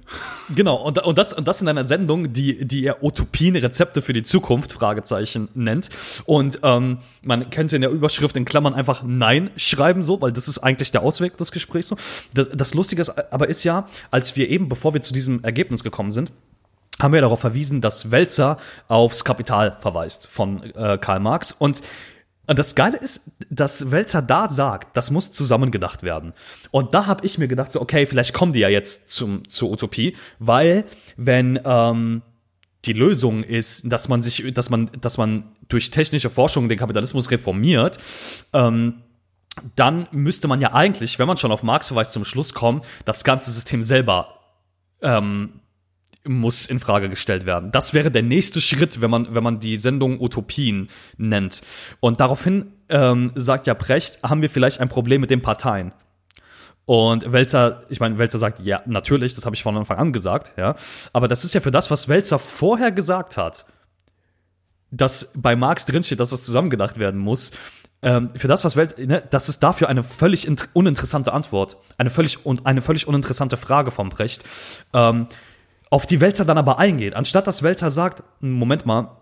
Genau, 0.53 0.75
und, 0.75 1.01
und, 1.01 1.17
das, 1.17 1.31
und 1.31 1.47
das 1.47 1.61
in 1.61 1.69
einer 1.69 1.85
Sendung, 1.85 2.33
die, 2.33 2.67
die 2.67 2.85
er 2.85 3.01
Utopien, 3.01 3.55
Rezepte 3.55 4.01
für 4.01 4.11
die 4.11 4.23
Zukunft, 4.23 4.73
Fragezeichen, 4.73 5.47
nennt. 5.53 5.87
Und 6.25 6.59
ähm, 6.61 6.97
man 7.23 7.49
könnte 7.49 7.77
in 7.77 7.81
der 7.81 7.91
Überschrift 7.91 8.35
in 8.35 8.43
Klammern 8.43 8.73
einfach 8.73 9.03
Nein 9.05 9.51
schreiben, 9.55 10.03
so, 10.03 10.19
weil 10.19 10.33
das 10.33 10.49
ist 10.49 10.57
eigentlich 10.59 10.91
der 10.91 11.01
Ausweg 11.01 11.37
des 11.37 11.53
Gesprächs. 11.53 11.87
So. 11.87 11.95
Das, 12.33 12.49
das 12.53 12.73
Lustige 12.73 13.01
ist, 13.03 13.11
aber 13.31 13.47
ist 13.47 13.63
ja, 13.63 13.87
als 14.11 14.35
wir 14.35 14.49
eben, 14.49 14.67
bevor 14.67 14.93
wir 14.93 15.01
zu 15.01 15.13
diesem 15.13 15.41
Ergebnis 15.45 15.81
gekommen 15.81 16.11
sind, 16.11 16.33
haben 17.01 17.13
wir 17.13 17.21
darauf 17.21 17.41
verwiesen, 17.41 17.81
dass 17.81 18.11
Welzer 18.11 18.57
aufs 18.87 19.23
Kapital 19.23 19.77
verweist 19.79 20.27
von 20.27 20.63
äh, 20.75 20.97
Karl 20.97 21.19
Marx. 21.19 21.51
Und 21.51 21.81
das 22.47 22.75
Geile 22.75 22.97
ist, 22.97 23.31
dass 23.49 23.91
Welzer 23.91 24.21
da 24.21 24.47
sagt, 24.47 24.95
das 24.95 25.09
muss 25.09 25.31
zusammengedacht 25.31 26.03
werden. 26.03 26.33
Und 26.71 26.93
da 26.93 27.07
habe 27.07 27.25
ich 27.25 27.37
mir 27.37 27.47
gedacht, 27.47 27.71
so, 27.71 27.81
okay, 27.81 28.05
vielleicht 28.05 28.33
kommen 28.33 28.53
die 28.53 28.59
ja 28.59 28.69
jetzt 28.69 29.09
zum, 29.09 29.49
zur 29.49 29.71
Utopie, 29.71 30.15
weil 30.37 30.85
wenn 31.17 31.59
ähm, 31.65 32.21
die 32.85 32.93
Lösung 32.93 33.43
ist, 33.43 33.91
dass 33.91 34.09
man 34.09 34.21
sich, 34.21 34.53
dass 34.53 34.69
man, 34.69 34.91
dass 35.01 35.17
man 35.17 35.51
durch 35.69 35.89
technische 35.89 36.29
Forschung 36.29 36.69
den 36.69 36.77
Kapitalismus 36.77 37.31
reformiert, 37.31 37.97
ähm, 38.53 39.01
dann 39.75 40.07
müsste 40.11 40.47
man 40.47 40.61
ja 40.61 40.73
eigentlich, 40.73 41.17
wenn 41.17 41.27
man 41.27 41.37
schon 41.37 41.51
auf 41.51 41.63
Marx 41.63 41.87
verweist, 41.87 42.11
zum 42.11 42.25
Schluss 42.25 42.53
kommen, 42.53 42.81
das 43.05 43.23
ganze 43.23 43.51
System 43.51 43.81
selber 43.81 44.39
ähm, 45.01 45.61
muss 46.27 46.65
in 46.65 46.79
Frage 46.79 47.09
gestellt 47.09 47.45
werden. 47.45 47.71
Das 47.71 47.93
wäre 47.93 48.11
der 48.11 48.23
nächste 48.23 48.61
Schritt, 48.61 49.01
wenn 49.01 49.09
man, 49.09 49.33
wenn 49.33 49.43
man 49.43 49.59
die 49.59 49.77
Sendung 49.77 50.19
Utopien 50.19 50.89
nennt. 51.17 51.61
Und 51.99 52.19
daraufhin 52.19 52.73
ähm, 52.89 53.31
sagt 53.35 53.67
ja 53.67 53.73
Precht, 53.73 54.21
haben 54.23 54.41
wir 54.41 54.49
vielleicht 54.49 54.79
ein 54.79 54.89
Problem 54.89 55.21
mit 55.21 55.31
den 55.31 55.41
Parteien. 55.41 55.93
Und 56.85 57.31
Welzer, 57.31 57.83
ich 57.89 57.99
meine, 57.99 58.17
Welzer 58.17 58.37
sagt, 58.37 58.59
ja, 58.59 58.81
natürlich, 58.85 59.33
das 59.33 59.45
habe 59.45 59.55
ich 59.55 59.63
von 59.63 59.75
Anfang 59.75 59.97
an 59.97 60.13
gesagt, 60.13 60.53
ja. 60.57 60.75
Aber 61.13 61.27
das 61.27 61.43
ist 61.43 61.53
ja 61.53 61.61
für 61.61 61.71
das, 61.71 61.89
was 61.89 62.09
Welzer 62.09 62.37
vorher 62.37 62.91
gesagt 62.91 63.37
hat, 63.37 63.65
dass 64.91 65.31
bei 65.35 65.55
Marx 65.55 65.85
drinsteht, 65.87 66.19
dass 66.19 66.29
das 66.29 66.43
zusammengedacht 66.43 66.99
werden 66.99 67.19
muss, 67.19 67.51
ähm, 68.03 68.29
für 68.35 68.47
das, 68.47 68.63
was 68.63 68.75
Welt, 68.75 68.99
ne, 68.99 69.23
das 69.29 69.49
ist 69.49 69.63
dafür 69.63 69.89
eine 69.89 70.03
völlig 70.03 70.47
int- 70.47 70.69
uninteressante 70.73 71.33
Antwort, 71.33 71.77
eine 71.97 72.11
völlig 72.11 72.45
und 72.45 72.67
eine 72.67 72.81
völlig 72.81 73.07
uninteressante 73.07 73.57
Frage 73.57 73.89
vom 73.89 74.09
Brecht, 74.09 74.43
ähm, 74.93 75.27
auf 75.89 76.05
die 76.05 76.21
Welzer 76.21 76.45
dann 76.45 76.57
aber 76.57 76.79
eingeht, 76.79 77.15
anstatt 77.15 77.47
dass 77.47 77.63
Welzer 77.63 77.91
sagt, 77.91 78.23
Moment 78.39 78.85
mal, 78.85 79.17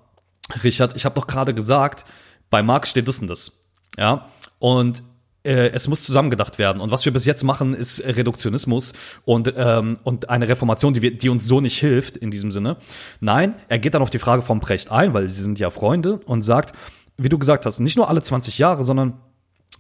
Richard, 0.64 0.96
ich 0.96 1.06
habe 1.06 1.16
doch 1.16 1.28
gerade 1.28 1.54
gesagt, 1.54 2.06
bei 2.50 2.64
Marx 2.64 2.90
steht 2.90 3.08
das 3.08 3.20
und 3.20 3.28
das, 3.28 3.64
ja, 3.98 4.28
und 4.60 5.04
äh, 5.44 5.70
es 5.70 5.88
muss 5.88 6.04
zusammengedacht 6.04 6.58
werden. 6.58 6.82
Und 6.82 6.92
was 6.92 7.06
wir 7.06 7.12
bis 7.12 7.26
jetzt 7.26 7.44
machen, 7.44 7.74
ist 7.74 8.04
Reduktionismus 8.06 8.94
und, 9.26 9.54
ähm, 9.56 10.00
und 10.04 10.30
eine 10.30 10.48
Reformation, 10.48 10.94
die, 10.94 11.02
wir, 11.02 11.18
die 11.18 11.30
uns 11.30 11.46
so 11.46 11.62
nicht 11.62 11.78
hilft 11.78 12.18
in 12.18 12.32
diesem 12.32 12.52
Sinne. 12.52 12.78
Nein, 13.20 13.56
er 13.68 13.80
geht 13.80 13.94
dann 13.94 14.02
auf 14.02 14.10
die 14.10 14.20
Frage 14.20 14.42
vom 14.42 14.62
Precht 14.62 14.92
ein, 14.92 15.14
weil 15.14 15.28
sie 15.28 15.44
sind 15.44 15.60
ja 15.60 15.70
Freunde 15.70 16.20
und 16.26 16.44
sagt, 16.44 16.76
wie 17.18 17.30
du 17.30 17.38
gesagt 17.38 17.66
hast, 17.66 17.80
nicht 17.80 17.98
nur 17.98 18.10
alle 18.10 18.24
20 18.24 18.58
Jahre, 18.58 18.84
sondern 18.84 19.20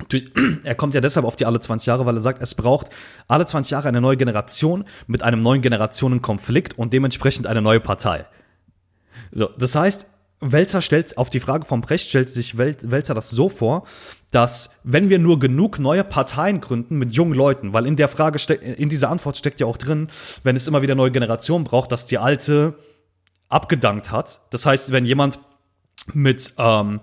er 0.63 0.75
kommt 0.75 0.95
ja 0.95 1.01
deshalb 1.01 1.25
auf 1.25 1.35
die 1.35 1.45
alle 1.45 1.59
20 1.59 1.85
Jahre, 1.85 2.05
weil 2.05 2.15
er 2.15 2.21
sagt, 2.21 2.41
es 2.41 2.55
braucht 2.55 2.89
alle 3.27 3.45
20 3.45 3.71
Jahre 3.71 3.87
eine 3.87 4.01
neue 4.01 4.17
Generation 4.17 4.85
mit 5.07 5.23
einem 5.23 5.41
neuen 5.41 5.61
Generationenkonflikt 5.61 6.77
und 6.77 6.93
dementsprechend 6.93 7.47
eine 7.47 7.61
neue 7.61 7.79
Partei. 7.79 8.25
So, 9.31 9.49
das 9.57 9.75
heißt, 9.75 10.07
Welzer 10.51 10.81
stellt 10.81 11.17
auf 11.17 11.29
die 11.29 11.39
Frage 11.39 11.65
vom 11.65 11.81
Brecht 11.81 12.09
stellt 12.09 12.29
sich 12.29 12.57
Wel 12.57 12.75
Welzer 12.81 13.13
das 13.13 13.29
so 13.29 13.47
vor, 13.47 13.85
dass 14.31 14.81
wenn 14.83 15.09
wir 15.09 15.19
nur 15.19 15.39
genug 15.39 15.79
neue 15.79 16.03
Parteien 16.03 16.59
gründen 16.59 16.97
mit 16.97 17.13
jungen 17.13 17.33
Leuten, 17.33 17.73
weil 17.73 17.87
in 17.87 17.95
der 17.95 18.09
Frage 18.09 18.39
in 18.53 18.89
dieser 18.89 19.09
Antwort 19.09 19.37
steckt 19.37 19.61
ja 19.61 19.67
auch 19.67 19.77
drin, 19.77 20.09
wenn 20.43 20.55
es 20.55 20.67
immer 20.67 20.81
wieder 20.81 20.95
neue 20.95 21.11
Generationen 21.11 21.63
braucht, 21.63 21.91
dass 21.91 22.05
die 22.05 22.17
alte 22.17 22.75
abgedankt 23.47 24.11
hat. 24.11 24.41
Das 24.49 24.65
heißt, 24.65 24.91
wenn 24.91 25.05
jemand 25.05 25.39
mit 26.13 26.53
ähm, 26.57 26.99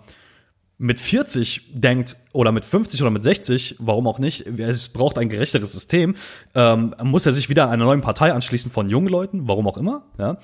mit 0.81 0.99
40 0.99 1.73
denkt 1.75 2.17
oder 2.33 2.53
mit 2.53 2.65
50 2.65 3.03
oder 3.03 3.11
mit 3.11 3.23
60, 3.23 3.77
warum 3.81 4.07
auch 4.07 4.19
nicht, 4.19 4.47
es 4.47 4.89
braucht 4.89 5.19
ein 5.19 5.29
gerechteres 5.29 5.73
System, 5.73 6.15
ähm, 6.55 6.95
muss 7.03 7.27
er 7.27 7.35
sich 7.35 7.51
wieder 7.51 7.69
einer 7.69 7.85
neuen 7.85 8.01
Partei 8.01 8.33
anschließen 8.33 8.73
von 8.73 8.89
jungen 8.89 9.09
Leuten, 9.09 9.47
warum 9.47 9.69
auch 9.69 9.77
immer, 9.77 10.05
ja. 10.19 10.39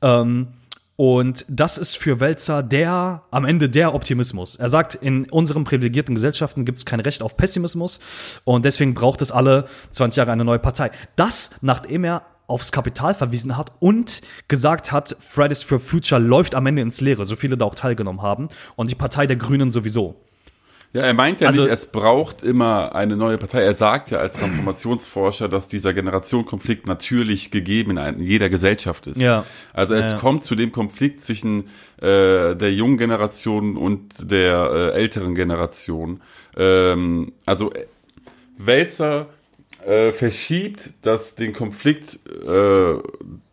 Ähm, 0.00 0.48
und 0.94 1.46
das 1.48 1.78
ist 1.78 1.96
für 1.96 2.20
Welzer 2.20 2.62
der, 2.62 3.22
am 3.30 3.46
Ende 3.46 3.70
der 3.70 3.94
Optimismus. 3.94 4.56
Er 4.56 4.68
sagt, 4.68 4.94
in 4.94 5.24
unseren 5.30 5.64
privilegierten 5.64 6.14
Gesellschaften 6.14 6.66
gibt 6.66 6.78
es 6.78 6.84
kein 6.84 7.00
Recht 7.00 7.22
auf 7.22 7.38
Pessimismus 7.38 8.00
und 8.44 8.66
deswegen 8.66 8.92
braucht 8.92 9.22
es 9.22 9.32
alle 9.32 9.64
20 9.90 10.18
Jahre 10.18 10.32
eine 10.32 10.44
neue 10.44 10.58
Partei. 10.58 10.90
Das, 11.16 11.52
nachdem 11.62 12.04
er 12.04 12.22
aufs 12.50 12.72
Kapital 12.72 13.14
verwiesen 13.14 13.56
hat 13.56 13.72
und 13.78 14.20
gesagt 14.48 14.92
hat, 14.92 15.16
Fridays 15.20 15.62
for 15.62 15.78
Future 15.80 16.20
läuft 16.20 16.54
am 16.54 16.66
Ende 16.66 16.82
ins 16.82 17.00
Leere, 17.00 17.24
so 17.24 17.36
viele 17.36 17.56
da 17.56 17.64
auch 17.64 17.74
teilgenommen 17.74 18.22
haben 18.22 18.48
und 18.76 18.90
die 18.90 18.94
Partei 18.94 19.26
der 19.26 19.36
Grünen 19.36 19.70
sowieso. 19.70 20.16
Ja, 20.92 21.02
er 21.02 21.14
meint 21.14 21.40
ja 21.40 21.46
Also- 21.46 21.62
nicht, 21.62 21.72
es 21.72 21.86
braucht 21.86 22.42
immer 22.42 22.96
eine 22.96 23.16
neue 23.16 23.38
Partei. 23.38 23.62
Er 23.62 23.74
sagt 23.74 24.10
ja 24.10 24.18
als 24.18 24.36
Transformationsforscher, 24.36 25.48
dass 25.48 25.68
dieser 25.68 25.94
Generationenkonflikt 25.94 26.88
natürlich 26.88 27.52
gegeben 27.52 27.96
in, 27.96 28.20
jeder 28.20 28.50
Gesellschaft 28.50 29.06
ist. 29.06 29.20
Ja. 29.20 29.44
Also 29.72 29.94
es 29.94 30.06
Ja, 30.06 30.12
ja. 30.16 30.18
kommt 30.18 30.42
zu 30.42 30.56
dem 30.56 30.72
Konflikt 30.72 31.20
zwischen 31.20 31.68
äh, 31.98 32.56
der 32.56 32.72
jungen 32.74 32.96
Generation 32.96 33.76
und 33.76 34.14
der 34.32 34.70
äh, 34.72 34.98
älteren 34.98 35.36
Generation. 35.36 36.22
Ähm, 36.56 37.34
also 37.46 37.72
äh, 37.72 37.86
Wälzer 38.58 39.26
äh, 39.86 40.12
verschiebt 40.12 40.90
das 41.02 41.34
den 41.34 41.52
Konflikt, 41.52 42.20
äh, 42.26 42.98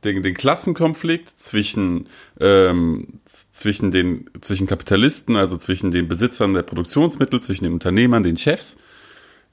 den, 0.04 0.24
den 0.24 0.34
Klassenkonflikt 0.34 1.40
zwischen 1.40 2.10
ähm, 2.40 3.20
zwischen 3.26 3.92
den 3.92 4.30
zwischen 4.42 4.68
Kapitalisten, 4.68 5.36
also 5.36 5.58
zwischen 5.58 5.92
den 5.92 6.08
Besitzern 6.08 6.54
der 6.54 6.64
Produktionsmittel, 6.64 7.42
zwischen 7.42 7.64
den 7.66 7.74
Unternehmern, 7.74 8.24
den 8.24 8.38
Chefs 8.38 8.78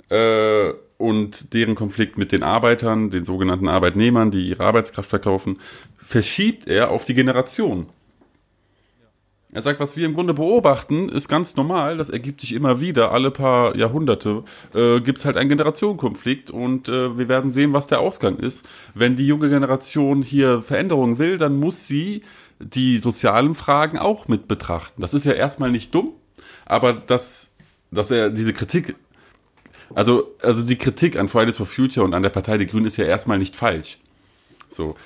äh, 0.08 0.72
und 0.96 1.54
deren 1.54 1.74
Konflikt 1.74 2.18
mit 2.18 2.32
den 2.32 2.42
Arbeitern, 2.42 3.10
den 3.10 3.24
sogenannten 3.24 3.68
Arbeitnehmern, 3.68 4.30
die 4.30 4.48
ihre 4.48 4.64
Arbeitskraft 4.64 5.10
verkaufen, 5.10 5.60
verschiebt 5.96 6.66
er 6.66 6.90
auf 6.90 7.04
die 7.04 7.14
Generation. 7.14 7.86
Er 9.54 9.62
sagt, 9.62 9.78
was 9.78 9.96
wir 9.96 10.04
im 10.04 10.14
Grunde 10.14 10.34
beobachten, 10.34 11.08
ist 11.08 11.28
ganz 11.28 11.54
normal. 11.54 11.96
Das 11.96 12.10
ergibt 12.10 12.40
sich 12.40 12.54
immer 12.54 12.80
wieder. 12.80 13.12
Alle 13.12 13.30
paar 13.30 13.76
Jahrhunderte 13.76 14.42
äh, 14.74 15.00
gibt 15.00 15.18
es 15.18 15.24
halt 15.24 15.36
einen 15.36 15.48
Generationenkonflikt 15.48 16.50
und 16.50 16.88
äh, 16.88 17.16
wir 17.16 17.28
werden 17.28 17.52
sehen, 17.52 17.72
was 17.72 17.86
der 17.86 18.00
Ausgang 18.00 18.36
ist. 18.38 18.68
Wenn 18.94 19.14
die 19.14 19.28
junge 19.28 19.48
Generation 19.48 20.22
hier 20.22 20.60
Veränderungen 20.60 21.18
will, 21.18 21.38
dann 21.38 21.60
muss 21.60 21.86
sie 21.86 22.22
die 22.58 22.98
sozialen 22.98 23.54
Fragen 23.54 23.96
auch 23.96 24.26
mit 24.26 24.48
betrachten. 24.48 25.00
Das 25.00 25.14
ist 25.14 25.24
ja 25.24 25.34
erstmal 25.34 25.70
nicht 25.70 25.94
dumm, 25.94 26.14
aber 26.66 26.92
dass, 26.92 27.54
dass 27.92 28.10
er 28.10 28.30
diese 28.30 28.54
Kritik, 28.54 28.96
also, 29.94 30.34
also 30.42 30.62
die 30.62 30.78
Kritik 30.78 31.16
an 31.16 31.28
Fridays 31.28 31.58
for 31.58 31.66
Future 31.66 32.04
und 32.04 32.12
an 32.12 32.24
der 32.24 32.30
Partei 32.30 32.58
Die 32.58 32.66
Grünen 32.66 32.86
ist 32.86 32.96
ja 32.96 33.04
erstmal 33.04 33.38
nicht 33.38 33.54
falsch. 33.54 33.98
So. 34.68 34.96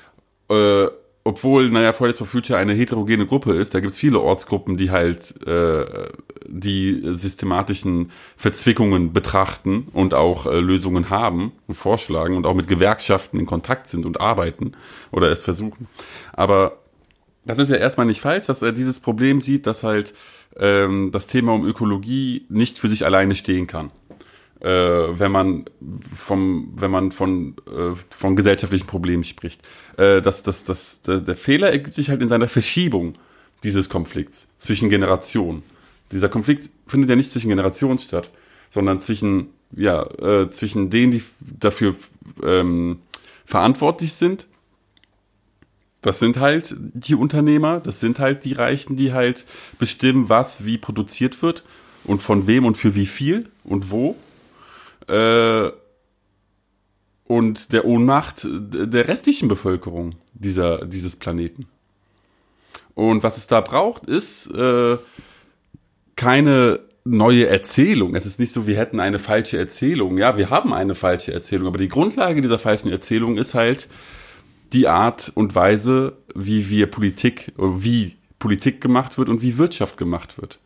Äh, 0.48 0.86
obwohl, 1.28 1.68
naja, 1.68 1.92
Fridays 1.92 2.16
for 2.16 2.26
Future 2.26 2.58
eine 2.58 2.72
heterogene 2.72 3.26
Gruppe 3.26 3.52
ist, 3.52 3.74
da 3.74 3.80
gibt 3.80 3.92
es 3.92 3.98
viele 3.98 4.18
Ortsgruppen, 4.20 4.78
die 4.78 4.90
halt 4.90 5.34
äh, 5.46 5.84
die 6.46 7.02
systematischen 7.12 8.12
Verzwickungen 8.34 9.12
betrachten 9.12 9.88
und 9.92 10.14
auch 10.14 10.46
äh, 10.46 10.58
Lösungen 10.58 11.10
haben 11.10 11.52
und 11.66 11.74
vorschlagen 11.74 12.34
und 12.34 12.46
auch 12.46 12.54
mit 12.54 12.66
Gewerkschaften 12.66 13.38
in 13.38 13.44
Kontakt 13.44 13.90
sind 13.90 14.06
und 14.06 14.22
arbeiten 14.22 14.72
oder 15.12 15.30
es 15.30 15.42
versuchen. 15.42 15.86
Aber 16.32 16.78
das 17.44 17.58
ist 17.58 17.68
ja 17.68 17.76
erstmal 17.76 18.06
nicht 18.06 18.22
falsch, 18.22 18.46
dass 18.46 18.62
er 18.62 18.72
dieses 18.72 18.98
Problem 18.98 19.42
sieht, 19.42 19.66
dass 19.66 19.82
halt 19.82 20.14
ähm, 20.56 21.10
das 21.12 21.26
Thema 21.26 21.52
um 21.52 21.66
Ökologie 21.66 22.46
nicht 22.48 22.78
für 22.78 22.88
sich 22.88 23.04
alleine 23.04 23.34
stehen 23.34 23.66
kann 23.66 23.90
äh, 24.60 24.68
wenn 24.68 25.32
man 25.32 25.64
vom, 26.14 26.72
wenn 26.74 26.90
man 26.90 27.12
von, 27.12 27.56
äh, 27.66 27.94
von 28.10 28.36
gesellschaftlichen 28.36 28.86
Problemen 28.86 29.24
spricht. 29.24 29.62
Äh, 29.96 30.20
das, 30.20 30.42
das, 30.42 30.64
das, 30.64 31.02
der, 31.02 31.18
der 31.18 31.36
Fehler 31.36 31.70
ergibt 31.70 31.94
sich 31.94 32.10
halt 32.10 32.22
in 32.22 32.28
seiner 32.28 32.48
Verschiebung 32.48 33.14
dieses 33.62 33.88
Konflikts 33.88 34.48
zwischen 34.58 34.88
Generationen. 34.88 35.62
Dieser 36.12 36.28
Konflikt 36.28 36.70
findet 36.86 37.10
ja 37.10 37.16
nicht 37.16 37.30
zwischen 37.30 37.48
Generationen 37.48 37.98
statt, 37.98 38.30
sondern 38.70 39.00
zwischen, 39.00 39.48
ja, 39.76 40.02
äh, 40.20 40.50
zwischen 40.50 40.90
denen, 40.90 41.12
die 41.12 41.22
dafür 41.40 41.94
ähm, 42.42 43.00
verantwortlich 43.44 44.12
sind. 44.14 44.48
Das 46.02 46.20
sind 46.20 46.38
halt 46.38 46.76
die 46.78 47.16
Unternehmer, 47.16 47.80
das 47.80 48.00
sind 48.00 48.20
halt 48.20 48.44
die 48.44 48.52
Reichen, 48.52 48.96
die 48.96 49.12
halt 49.12 49.46
bestimmen, 49.78 50.28
was 50.28 50.64
wie 50.64 50.78
produziert 50.78 51.42
wird 51.42 51.64
und 52.04 52.22
von 52.22 52.46
wem 52.46 52.64
und 52.64 52.76
für 52.76 52.94
wie 52.94 53.06
viel 53.06 53.50
und 53.64 53.90
wo 53.90 54.16
äh, 55.08 55.70
und 57.24 57.72
der 57.72 57.84
Ohnmacht 57.84 58.46
der 58.48 59.08
restlichen 59.08 59.48
Bevölkerung 59.48 60.14
dieser, 60.32 60.86
dieses 60.86 61.16
Planeten. 61.16 61.66
Und 62.94 63.22
was 63.22 63.36
es 63.36 63.46
da 63.46 63.60
braucht, 63.60 64.06
ist 64.06 64.50
äh, 64.52 64.96
keine 66.16 66.80
neue 67.04 67.46
Erzählung. 67.46 68.14
Es 68.14 68.26
ist 68.26 68.40
nicht 68.40 68.52
so, 68.52 68.66
wir 68.66 68.76
hätten 68.76 69.00
eine 69.00 69.18
falsche 69.18 69.58
Erzählung. 69.58 70.18
Ja, 70.18 70.36
wir 70.36 70.50
haben 70.50 70.74
eine 70.74 70.94
falsche 70.94 71.32
Erzählung, 71.32 71.68
aber 71.68 71.78
die 71.78 71.88
Grundlage 71.88 72.40
dieser 72.40 72.58
falschen 72.58 72.90
Erzählung 72.90 73.36
ist 73.36 73.54
halt 73.54 73.88
die 74.72 74.88
Art 74.88 75.32
und 75.34 75.54
Weise, 75.54 76.16
wie 76.34 76.70
wir 76.70 76.90
Politik, 76.90 77.52
wie 77.56 78.16
Politik 78.38 78.80
gemacht 78.80 79.16
wird 79.16 79.28
und 79.28 79.42
wie 79.42 79.58
Wirtschaft 79.58 79.96
gemacht 79.96 80.40
wird. 80.40 80.58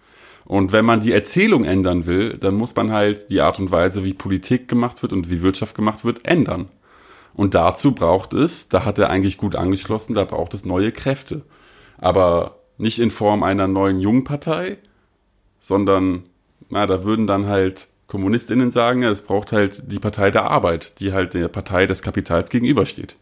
Und 0.44 0.72
wenn 0.72 0.84
man 0.84 1.00
die 1.00 1.12
Erzählung 1.12 1.64
ändern 1.64 2.06
will, 2.06 2.36
dann 2.38 2.54
muss 2.54 2.74
man 2.74 2.90
halt 2.90 3.30
die 3.30 3.40
Art 3.40 3.58
und 3.58 3.70
Weise, 3.70 4.04
wie 4.04 4.14
Politik 4.14 4.68
gemacht 4.68 5.02
wird 5.02 5.12
und 5.12 5.30
wie 5.30 5.42
Wirtschaft 5.42 5.74
gemacht 5.74 6.04
wird, 6.04 6.24
ändern. 6.24 6.68
Und 7.34 7.54
dazu 7.54 7.92
braucht 7.92 8.34
es, 8.34 8.68
da 8.68 8.84
hat 8.84 8.98
er 8.98 9.10
eigentlich 9.10 9.38
gut 9.38 9.56
angeschlossen, 9.56 10.14
da 10.14 10.24
braucht 10.24 10.54
es 10.54 10.64
neue 10.64 10.92
Kräfte. 10.92 11.42
Aber 11.98 12.56
nicht 12.76 12.98
in 12.98 13.10
Form 13.10 13.42
einer 13.42 13.68
neuen 13.68 14.00
Jungpartei, 14.00 14.78
sondern, 15.58 16.24
na, 16.68 16.86
da 16.86 17.04
würden 17.04 17.26
dann 17.26 17.46
halt 17.46 17.88
KommunistInnen 18.08 18.70
sagen, 18.70 19.04
es 19.04 19.22
braucht 19.22 19.52
halt 19.52 19.90
die 19.90 19.98
Partei 19.98 20.30
der 20.30 20.50
Arbeit, 20.50 21.00
die 21.00 21.12
halt 21.12 21.34
der 21.34 21.48
Partei 21.48 21.86
des 21.86 22.02
Kapitals 22.02 22.50
gegenübersteht. 22.50 23.16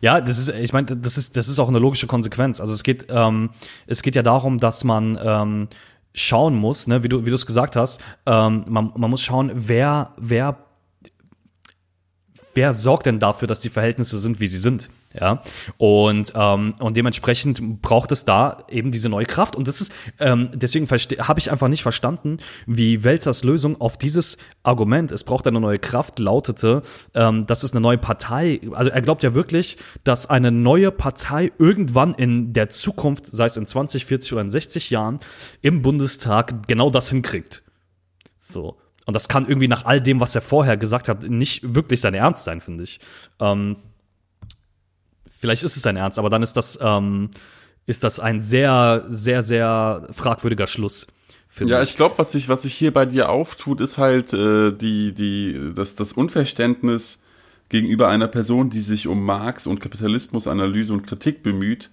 Ja, 0.00 0.20
das 0.20 0.38
ist, 0.38 0.48
ich 0.48 0.72
meine, 0.72 0.86
das 0.86 1.18
ist, 1.18 1.36
das 1.36 1.48
ist 1.48 1.58
auch 1.58 1.68
eine 1.68 1.78
logische 1.78 2.06
Konsequenz. 2.06 2.60
Also 2.60 2.72
es 2.72 2.82
geht, 2.82 3.06
ähm, 3.10 3.50
es 3.86 4.02
geht 4.02 4.16
ja 4.16 4.22
darum, 4.22 4.58
dass 4.58 4.84
man 4.84 5.18
ähm, 5.22 5.68
schauen 6.14 6.54
muss, 6.54 6.86
ne, 6.86 7.02
wie 7.02 7.08
du, 7.08 7.24
wie 7.24 7.30
du 7.30 7.36
es 7.36 7.46
gesagt 7.46 7.76
hast, 7.76 8.00
ähm, 8.26 8.64
man, 8.66 8.92
man 8.96 9.10
muss 9.10 9.22
schauen, 9.22 9.50
wer, 9.54 10.12
wer, 10.18 10.58
wer 12.54 12.74
sorgt 12.74 13.06
denn 13.06 13.18
dafür, 13.18 13.48
dass 13.48 13.60
die 13.60 13.70
Verhältnisse 13.70 14.18
sind, 14.18 14.40
wie 14.40 14.46
sie 14.46 14.58
sind. 14.58 14.90
Ja, 15.18 15.42
und, 15.76 16.32
ähm, 16.34 16.74
und 16.80 16.96
dementsprechend 16.96 17.82
braucht 17.82 18.12
es 18.12 18.24
da 18.24 18.64
eben 18.68 18.92
diese 18.92 19.08
neue 19.08 19.26
Kraft. 19.26 19.56
Und 19.56 19.68
das 19.68 19.80
ist, 19.80 19.92
ähm, 20.18 20.50
deswegen 20.54 20.88
habe 20.88 21.38
ich 21.38 21.50
einfach 21.50 21.68
nicht 21.68 21.82
verstanden, 21.82 22.38
wie 22.66 23.04
Welzers 23.04 23.44
Lösung 23.44 23.80
auf 23.80 23.98
dieses 23.98 24.38
Argument, 24.62 25.12
es 25.12 25.24
braucht 25.24 25.46
eine 25.46 25.60
neue 25.60 25.78
Kraft, 25.78 26.18
lautete, 26.18 26.82
ähm, 27.14 27.46
dass 27.46 27.62
es 27.62 27.72
eine 27.72 27.80
neue 27.80 27.98
Partei, 27.98 28.60
also 28.72 28.90
er 28.90 29.02
glaubt 29.02 29.22
ja 29.22 29.34
wirklich, 29.34 29.76
dass 30.04 30.30
eine 30.30 30.50
neue 30.50 30.90
Partei 30.90 31.52
irgendwann 31.58 32.14
in 32.14 32.52
der 32.54 32.70
Zukunft, 32.70 33.26
sei 33.26 33.46
es 33.46 33.56
in 33.56 33.66
20, 33.66 34.06
40 34.06 34.32
oder 34.32 34.42
in 34.42 34.50
60 34.50 34.90
Jahren, 34.90 35.20
im 35.60 35.82
Bundestag 35.82 36.66
genau 36.68 36.90
das 36.90 37.10
hinkriegt. 37.10 37.62
So. 38.38 38.78
Und 39.04 39.14
das 39.14 39.28
kann 39.28 39.46
irgendwie 39.46 39.68
nach 39.68 39.84
all 39.84 40.00
dem, 40.00 40.20
was 40.20 40.34
er 40.34 40.42
vorher 40.42 40.76
gesagt 40.76 41.08
hat, 41.08 41.28
nicht 41.28 41.74
wirklich 41.74 42.00
sein 42.00 42.14
Ernst 42.14 42.44
sein, 42.44 42.60
finde 42.60 42.84
ich. 42.84 43.00
Ähm, 43.40 43.76
vielleicht 45.42 45.64
ist 45.64 45.76
es 45.76 45.82
sein 45.82 45.96
Ernst, 45.96 46.18
aber 46.20 46.30
dann 46.30 46.42
ist 46.42 46.54
das, 46.56 46.78
ähm, 46.80 47.30
ist 47.86 48.04
das 48.04 48.20
ein 48.20 48.38
sehr, 48.40 49.04
sehr, 49.08 49.42
sehr 49.42 50.06
fragwürdiger 50.12 50.68
Schluss. 50.68 51.08
Ja, 51.58 51.82
ich 51.82 51.96
glaube, 51.96 52.16
was 52.16 52.30
sich, 52.32 52.48
was 52.48 52.62
sich 52.62 52.72
hier 52.74 52.92
bei 52.92 53.04
dir 53.06 53.28
auftut, 53.28 53.80
ist 53.80 53.98
halt 53.98 54.32
äh, 54.32 54.72
die, 54.72 55.12
die, 55.12 55.72
das, 55.74 55.96
das 55.96 56.12
Unverständnis 56.14 57.22
gegenüber 57.68 58.08
einer 58.08 58.28
Person, 58.28 58.70
die 58.70 58.80
sich 58.80 59.06
um 59.08 59.24
Marx 59.24 59.66
und 59.66 59.80
Kapitalismus, 59.80 60.46
Analyse 60.46 60.92
und 60.92 61.06
Kritik 61.06 61.42
bemüht, 61.42 61.90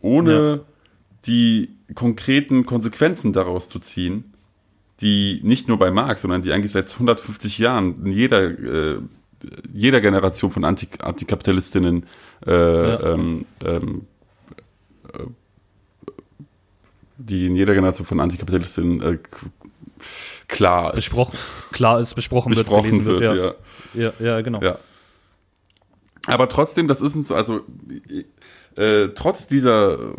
ohne 0.00 0.32
Ja. 0.32 0.60
die 1.26 1.68
konkreten 1.94 2.64
Konsequenzen 2.64 3.32
daraus 3.34 3.68
zu 3.68 3.78
ziehen, 3.78 4.32
die 5.00 5.40
nicht 5.44 5.68
nur 5.68 5.78
bei 5.78 5.90
Marx, 5.90 6.22
sondern 6.22 6.42
die 6.42 6.52
eigentlich 6.52 6.72
seit 6.72 6.90
150 6.92 7.58
Jahren 7.58 8.06
in 8.06 8.12
jeder, 8.12 8.42
äh, 8.42 8.98
jeder 9.72 10.00
Generation 10.00 10.50
von 10.50 10.64
Anti 10.64 10.88
Antikapitalistinnen 10.98 12.06
äh, 12.46 12.50
Ja. 12.50 13.00
ähm, 13.14 13.46
ähm, 13.64 14.06
äh, 15.12 15.24
die 17.18 17.46
in 17.46 17.56
jeder 17.56 17.74
Generation 17.74 18.06
von 18.06 18.20
Antikapitalistinnen 18.20 19.02
äh, 19.02 19.18
klar 20.48 20.90
ist. 20.90 20.96
besprochen, 20.96 21.38
klar 21.72 22.00
ist, 22.00 22.14
besprochen, 22.14 22.50
besprochen 22.50 23.04
wird, 23.06 23.20
wird, 23.20 23.22
ja. 23.22 23.34
ja. 23.34 23.54
Ja, 23.94 24.12
ja, 24.18 24.40
genau. 24.42 24.60
ja. 24.60 24.78
Aber 26.26 26.48
trotzdem, 26.48 26.88
das 26.88 27.00
ist 27.00 27.14
uns, 27.14 27.32
also 27.32 27.60
äh, 28.76 29.08
trotz 29.14 29.46
dieser 29.46 30.14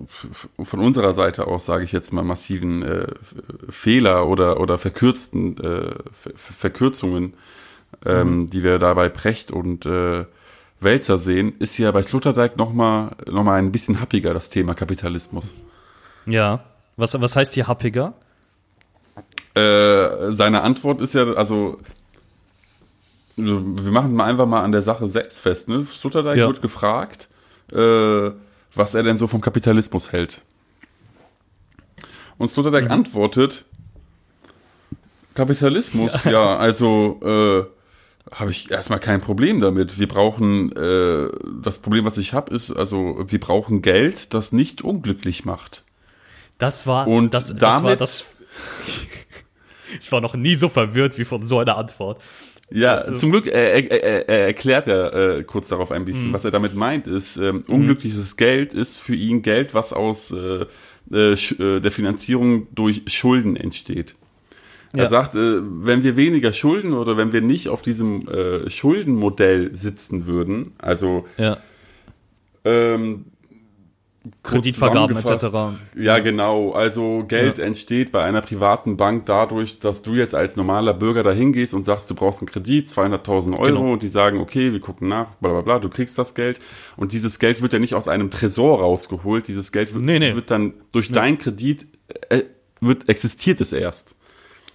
von 0.63 0.79
unserer 0.79 1.13
Seite 1.13 1.47
aus, 1.47 1.65
sage 1.65 1.83
ich 1.83 1.91
jetzt 1.91 2.11
mal, 2.13 2.23
massiven 2.23 2.81
äh, 2.81 3.07
Fehler 3.69 4.27
oder, 4.27 4.59
oder 4.59 4.77
verkürzten 4.77 5.57
äh, 5.57 5.91
Ver 6.11 6.31
Verkürzungen, 6.35 7.33
ähm, 8.07 8.49
die 8.49 8.63
wir 8.63 8.79
da 8.79 8.93
bei 8.93 9.09
Precht 9.09 9.51
und 9.51 9.85
äh, 9.85 10.25
Wälzer 10.79 11.17
sehen, 11.17 11.53
ist 11.59 11.77
ja 11.77 11.91
bei 11.91 12.03
Sloterdijk 12.03 12.57
nochmal 12.57 13.11
noch 13.29 13.43
mal 13.43 13.55
ein 13.59 13.71
bisschen 13.71 13.99
happiger, 13.99 14.33
das 14.33 14.49
Thema 14.49 14.73
Kapitalismus. 14.75 15.55
Ja. 16.25 16.63
Was, 16.97 17.19
was 17.19 17.35
heißt 17.35 17.53
hier 17.53 17.67
happiger? 17.67 18.13
Äh, 19.55 20.31
seine 20.31 20.61
Antwort 20.61 21.01
ist 21.01 21.13
ja, 21.13 21.33
also 21.33 21.79
wir 23.35 23.91
machen 23.91 24.07
es 24.07 24.13
mal 24.13 24.25
einfach 24.25 24.47
mal 24.47 24.63
an 24.63 24.71
der 24.71 24.81
Sache 24.81 25.07
selbst 25.07 25.39
fest. 25.41 25.67
Ne? 25.69 25.85
Sloterdijk 25.85 26.37
Ja. 26.37 26.47
wird 26.47 26.61
gefragt, 26.61 27.29
äh, 27.71 28.31
was 28.73 28.93
er 28.95 29.03
denn 29.03 29.17
so 29.17 29.27
vom 29.27 29.41
Kapitalismus 29.41 30.11
hält. 30.11 30.41
Und 32.37 32.49
Sloterdijk 32.49 32.85
Mhm. 32.85 32.91
antwortet, 32.91 33.65
Kapitalismus, 35.35 36.23
ja, 36.23 36.31
ja 36.31 36.57
also 36.57 37.19
äh, 37.23 37.76
habe 38.31 38.51
ich 38.51 38.69
erstmal 38.71 38.99
kein 38.99 39.21
Problem 39.21 39.59
damit. 39.61 39.99
Wir 39.99 40.07
brauchen, 40.07 40.71
äh, 40.75 41.29
das 41.61 41.79
Problem, 41.79 42.05
was 42.05 42.17
ich 42.17 42.33
habe, 42.33 42.53
ist, 42.53 42.71
also 42.71 43.23
wir 43.27 43.39
brauchen 43.39 43.81
Geld, 43.81 44.33
das 44.33 44.51
nicht 44.51 44.81
unglücklich 44.81 45.45
macht. 45.45 45.83
Das 46.57 46.87
war, 46.87 47.07
Und 47.07 47.33
das, 47.33 47.49
das 47.49 47.57
damit- 47.57 47.83
war 47.83 47.95
das. 47.95 48.25
ich 50.01 50.11
war 50.11 50.21
noch 50.21 50.35
nie 50.35 50.55
so 50.55 50.69
verwirrt 50.69 51.17
wie 51.17 51.25
von 51.25 51.43
so 51.43 51.59
einer 51.59 51.77
Antwort. 51.77 52.21
Ja, 52.69 53.13
zum 53.13 53.31
Glück 53.31 53.47
äh, 53.47 53.79
er, 53.87 54.27
er 54.27 54.45
erklärt 54.47 54.87
er 54.87 55.13
äh, 55.37 55.43
kurz 55.43 55.69
darauf 55.69 55.89
ein 55.91 56.01
Mhm. 56.01 56.05
bisschen. 56.05 56.33
Was 56.33 56.43
er 56.43 56.51
damit 56.51 56.75
meint, 56.75 57.07
ist, 57.07 57.37
ähm, 57.37 57.63
unglückliches 57.67 58.35
Geld 58.35 58.73
ist 58.73 58.99
für 58.99 59.15
ihn 59.15 59.41
Geld, 59.41 59.73
was 59.73 59.93
aus 59.93 60.31
äh, 60.31 60.65
äh, 61.09 61.33
äh, 61.33 61.79
der 61.79 61.91
Finanzierung 61.91 62.67
durch 62.75 63.03
Schulden 63.07 63.55
entsteht. 63.55 64.15
Er 64.93 64.99
Ja. 65.03 65.05
sagt, 65.07 65.35
äh, 65.35 65.59
wenn 65.61 66.03
wir 66.03 66.15
weniger 66.15 66.53
Schulden 66.53 66.93
oder 66.93 67.17
wenn 67.17 67.33
wir 67.33 67.41
nicht 67.41 67.67
auf 67.69 67.81
diesem 67.81 68.27
äh, 68.27 68.69
Schuldenmodell 68.69 69.75
sitzen 69.75 70.27
würden, 70.27 70.73
also 70.77 71.25
Ja. 71.37 71.57
ähm, 72.65 73.25
Kreditvergaben 74.43 75.15
etc. 75.15 75.45
Ja, 75.95 76.19
genau. 76.19 76.71
Also 76.73 77.23
Geld 77.25 77.59
entsteht 77.59 78.11
bei 78.11 78.23
einer 78.23 78.41
privaten 78.41 78.97
Bank 78.97 79.25
dadurch, 79.25 79.79
dass 79.79 80.01
du 80.01 80.15
jetzt 80.15 80.35
als 80.35 80.57
normaler 80.57 80.93
Bürger 80.93 81.23
da 81.23 81.31
hingehst 81.31 81.73
und 81.73 81.85
sagst, 81.85 82.09
du 82.09 82.15
brauchst 82.15 82.41
einen 82.41 82.49
Kredit, 82.49 82.89
200.000 82.89 83.57
Euro 83.57 83.65
Genau. 83.79 83.93
und 83.93 84.03
die 84.03 84.09
sagen, 84.09 84.39
okay, 84.39 84.73
wir 84.73 84.81
gucken 84.81 85.07
nach, 85.07 85.31
bla 85.35 85.51
bla 85.51 85.61
bla, 85.61 85.79
du 85.79 85.87
kriegst 85.87 86.17
das 86.17 86.35
Geld 86.35 86.59
und 86.97 87.13
dieses 87.13 87.39
Geld 87.39 87.61
wird 87.61 87.71
ja 87.71 87.79
nicht 87.79 87.93
aus 87.93 88.09
einem 88.09 88.29
Tresor 88.29 88.81
rausgeholt, 88.81 89.47
dieses 89.47 89.71
Geld 89.71 89.93
wird, 89.93 90.03
Nee, 90.03 90.19
nee. 90.19 90.35
wird 90.35 90.51
dann 90.51 90.73
durch 90.91 91.09
deinen 91.09 91.37
Kredit, 91.37 91.87
äh, 92.29 92.43
wird, 92.81 93.07
existiert 93.07 93.61
es 93.61 93.71
erst. 93.71 94.15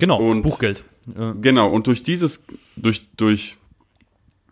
Genau, 0.03 0.19
Und- 0.19 0.43
Buchgeld. 0.43 0.83
Ja. 1.17 1.33
Genau, 1.41 1.71
und 1.71 1.87
durch 1.87 2.03
dieses, 2.03 2.45
durch, 2.75 3.07
durch, 3.17 3.57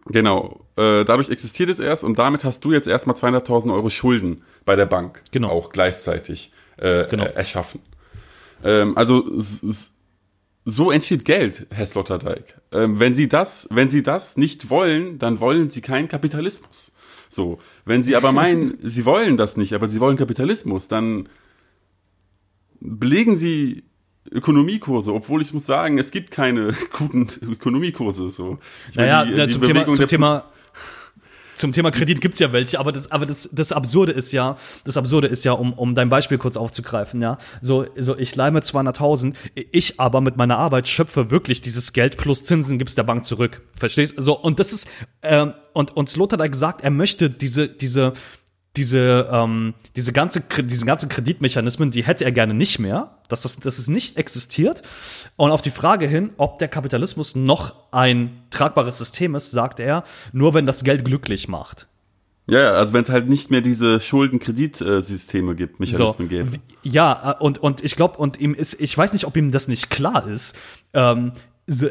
genau, 0.06 0.64
äh, 0.76 1.04
dadurch 1.04 1.28
existiert 1.28 1.68
es 1.70 1.80
erst 1.80 2.04
und 2.04 2.20
damit 2.20 2.44
hast 2.44 2.64
du 2.64 2.70
jetzt 2.72 2.86
erstmal 2.86 3.16
200.000 3.16 3.72
Euro 3.74 3.90
Schulden 3.90 4.42
bei 4.64 4.76
der 4.76 4.86
Bank 4.86 5.24
Genau. 5.32 5.48
auch 5.48 5.70
gleichzeitig 5.72 6.52
äh, 6.76 7.06
Genau. 7.08 7.24
äh, 7.24 7.32
erschaffen. 7.34 7.80
Ähm, 8.62 8.96
also 8.96 9.24
so 10.64 10.92
entsteht 10.92 11.24
Geld, 11.24 11.66
Herr 11.72 11.86
Sloterdijk. 11.86 12.60
Ähm, 12.70 13.00
wenn 13.00 13.14
Sie 13.14 13.28
das, 13.28 13.66
wenn 13.72 13.88
Sie 13.88 14.04
das 14.04 14.36
nicht 14.36 14.70
wollen, 14.70 15.18
dann 15.18 15.40
wollen 15.40 15.68
Sie 15.68 15.80
keinen 15.80 16.06
Kapitalismus. 16.06 16.92
So, 17.28 17.58
wenn 17.84 18.04
Sie 18.04 18.14
aber 18.14 18.30
meinen, 18.30 18.78
Sie 18.84 19.04
wollen 19.04 19.36
das 19.36 19.56
nicht, 19.56 19.72
aber 19.72 19.88
Sie 19.88 19.98
wollen 19.98 20.16
Kapitalismus, 20.16 20.86
dann 20.86 21.28
belegen 22.80 23.34
Sie 23.34 23.82
Ökonomiekurse, 24.30 25.12
obwohl 25.14 25.42
ich 25.42 25.52
muss 25.52 25.66
sagen, 25.66 25.98
es 25.98 26.10
gibt 26.10 26.30
keine 26.30 26.74
guten 26.98 27.28
Ökonomiekurse. 27.42 28.30
So. 28.30 28.58
Ich 28.90 28.96
meine, 28.96 29.08
Naja, 29.10 29.24
die- 29.24 29.34
die 29.46 29.52
zum, 29.52 29.62
Thema, 29.62 29.92
zum 29.92 30.06
Thema 30.06 30.44
zum 31.54 31.72
Thema 31.72 31.90
Kredit 31.90 32.22
gibt's 32.22 32.38
ja 32.38 32.52
welche, 32.52 32.78
aber 32.80 32.90
das, 32.90 33.10
aber 33.12 33.26
das, 33.26 33.48
das 33.52 33.70
Absurde 33.72 34.12
ist 34.12 34.32
ja, 34.32 34.56
das 34.84 34.96
Absurde 34.96 35.26
ist 35.28 35.44
ja, 35.44 35.52
um, 35.52 35.74
um 35.74 35.94
dein 35.94 36.08
Beispiel 36.08 36.38
kurz 36.38 36.56
aufzugreifen, 36.56 37.20
ja, 37.20 37.36
so, 37.60 37.84
so 37.96 38.16
ich 38.16 38.34
leime 38.34 38.60
200.000, 38.60 39.34
ich 39.54 40.00
aber 40.00 40.22
mit 40.22 40.38
meiner 40.38 40.56
Arbeit 40.58 40.88
schöpfe 40.88 41.30
wirklich 41.30 41.60
dieses 41.60 41.92
Geld 41.92 42.16
plus 42.16 42.44
Zinsen 42.44 42.78
gibt's 42.78 42.94
der 42.94 43.02
Bank 43.02 43.26
zurück, 43.26 43.60
verstehst? 43.76 44.14
So 44.16 44.38
und 44.38 44.58
das 44.58 44.72
ist 44.72 44.88
ähm, 45.22 45.52
und 45.74 45.94
und 45.96 46.08
Sloterdijk 46.08 46.54
sagt, 46.54 46.82
er 46.82 46.90
möchte 46.90 47.28
diese 47.28 47.68
diese 47.68 48.14
diese, 48.80 49.28
ähm, 49.30 49.74
diese 49.94 50.12
ganze, 50.12 50.40
Kre- 50.40 50.62
diese 50.62 50.86
ganzen 50.86 51.08
Kreditmechanismen, 51.10 51.90
die 51.90 52.02
hätte 52.02 52.24
er 52.24 52.32
gerne 52.32 52.54
nicht 52.54 52.78
mehr, 52.78 53.10
dass 53.28 53.42
das, 53.42 53.60
dass 53.60 53.78
es 53.78 53.88
nicht 53.88 54.16
existiert. 54.16 54.80
Und 55.36 55.50
auf 55.50 55.60
die 55.60 55.70
Frage 55.70 56.06
hin, 56.08 56.30
ob 56.38 56.58
der 56.58 56.68
Kapitalismus 56.68 57.36
noch 57.36 57.74
ein 57.92 58.42
tragbares 58.50 58.96
System 58.98 59.34
ist, 59.34 59.50
sagt 59.50 59.80
er, 59.80 60.02
nur 60.32 60.54
wenn 60.54 60.64
das 60.64 60.82
Geld 60.82 61.04
glücklich 61.04 61.46
macht. 61.46 61.86
Ja, 62.48 62.72
also 62.72 62.94
wenn 62.94 63.02
es 63.04 63.10
halt 63.10 63.28
nicht 63.28 63.50
mehr 63.50 63.60
diese 63.60 64.00
Schuldenkreditsysteme 64.00 65.54
gibt, 65.54 65.78
Mechanismen 65.78 66.28
gibt. 66.28 66.52
w- 66.54 66.58
Ja, 66.82 67.32
äh, 67.38 67.42
und, 67.44 67.58
und 67.58 67.84
ich 67.84 67.94
glaube, 67.96 68.16
und 68.18 68.40
ihm 68.40 68.54
ist, 68.54 68.80
ich 68.80 68.96
weiß 68.96 69.12
nicht, 69.12 69.26
ob 69.26 69.36
ihm 69.36 69.52
das 69.52 69.68
nicht 69.68 69.90
klar 69.90 70.26
ist, 70.26 70.56
ähm, 70.94 71.32
so, 71.66 71.86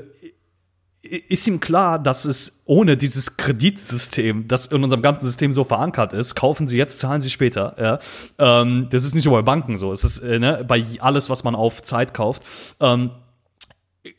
ist 1.02 1.48
ihm 1.48 1.60
klar, 1.60 1.98
dass 1.98 2.26
es 2.26 2.64
ohne 2.66 2.98
dieses 2.98 3.38
Kreditsystem, 3.38 4.48
das 4.48 4.68
in 4.68 4.84
unserem 4.84 5.02
ganzen 5.02 5.26
System 5.26 5.54
so 5.54 5.64
verankert 5.64 6.14
ist, 6.14 6.36
kaufen 6.36 6.68
sie 6.68 6.78
jetzt, 6.78 7.00
zahlen 7.00 7.22
sie 7.22 7.30
später. 7.30 7.76
Ja? 7.80 8.00
Ähm, 8.38 8.88
das 8.90 9.06
ist 9.06 9.16
nicht 9.16 9.26
nur 9.26 9.38
bei 9.38 9.42
Banken 9.42 9.78
so. 9.78 9.92
Es 9.92 10.04
ist 10.04 10.20
äh, 10.20 10.40
ne, 10.40 10.66
bei 10.68 10.86
alles, 11.00 11.30
was 11.30 11.44
man 11.44 11.56
auf 11.56 11.82
Zeit 11.84 12.14
kauft. 12.14 12.44
Ähm, 12.82 13.12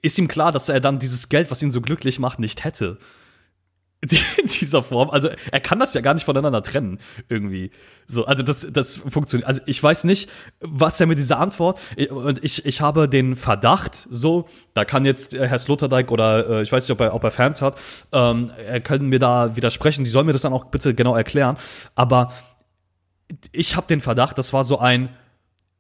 ist 0.03 0.19
ihm 0.19 0.29
klar, 0.29 0.53
dass 0.53 0.69
er 0.69 0.81
dann 0.81 0.99
dieses 0.99 1.29
Geld, 1.29 1.51
was 1.51 1.63
ihn 1.63 1.71
so 1.71 1.81
glücklich 1.81 2.19
macht, 2.19 2.39
nicht 2.39 2.65
hätte. 2.65 2.99
In 4.03 4.47
dieser 4.61 4.83
Form. 4.83 5.11
Also 5.11 5.29
er 5.53 5.61
kann 5.61 5.79
das 5.79 5.93
ja 5.93 6.01
gar 6.01 6.15
nicht 6.15 6.25
voneinander 6.25 6.63
trennen, 6.63 6.99
irgendwie. 7.29 7.71
So, 8.07 8.25
also 8.25 8.43
das, 8.43 8.67
das 8.73 8.97
funktioniert. 8.97 9.47
Also 9.47 9.61
ich 9.67 9.83
weiß 9.83 10.05
nicht, 10.05 10.31
was 10.61 10.99
er 11.01 11.07
mit 11.07 11.19
dieser 11.19 11.39
Antwort. 11.39 11.79
Und 12.09 12.43
ich, 12.43 12.65
ich 12.65 12.81
habe 12.81 13.09
den 13.11 13.37
Verdacht, 13.37 14.09
so, 14.11 14.49
da 14.73 14.87
kann 14.87 15.05
jetzt 15.05 15.35
äh, 15.35 15.47
Herr 15.47 15.59
Sloterdijk 15.59 16.11
oder 16.13 16.49
äh, 16.49 16.63
ich 16.63 16.73
weiß 16.73 16.89
nicht, 16.89 16.93
ob 16.93 17.01
er, 17.01 17.15
ob 17.15 17.25
er 17.25 17.31
Fans 17.31 17.61
hat, 17.61 17.79
ähm, 18.13 18.51
er 18.67 18.81
können 18.81 19.09
mir 19.11 19.19
da 19.19 19.55
widersprechen, 19.55 20.03
die 20.05 20.11
sollen 20.11 20.27
mir 20.27 20.33
das 20.33 20.43
dann 20.43 20.55
auch 20.55 20.67
bitte 20.67 20.95
genau 20.95 21.15
erklären. 21.15 21.59
Aber 21.95 22.33
ich 23.53 23.77
habe 23.77 23.87
den 23.87 24.01
Verdacht, 24.01 24.39
das 24.39 24.55
war 24.55 24.65
so 24.65 24.79
ein, 24.79 25.11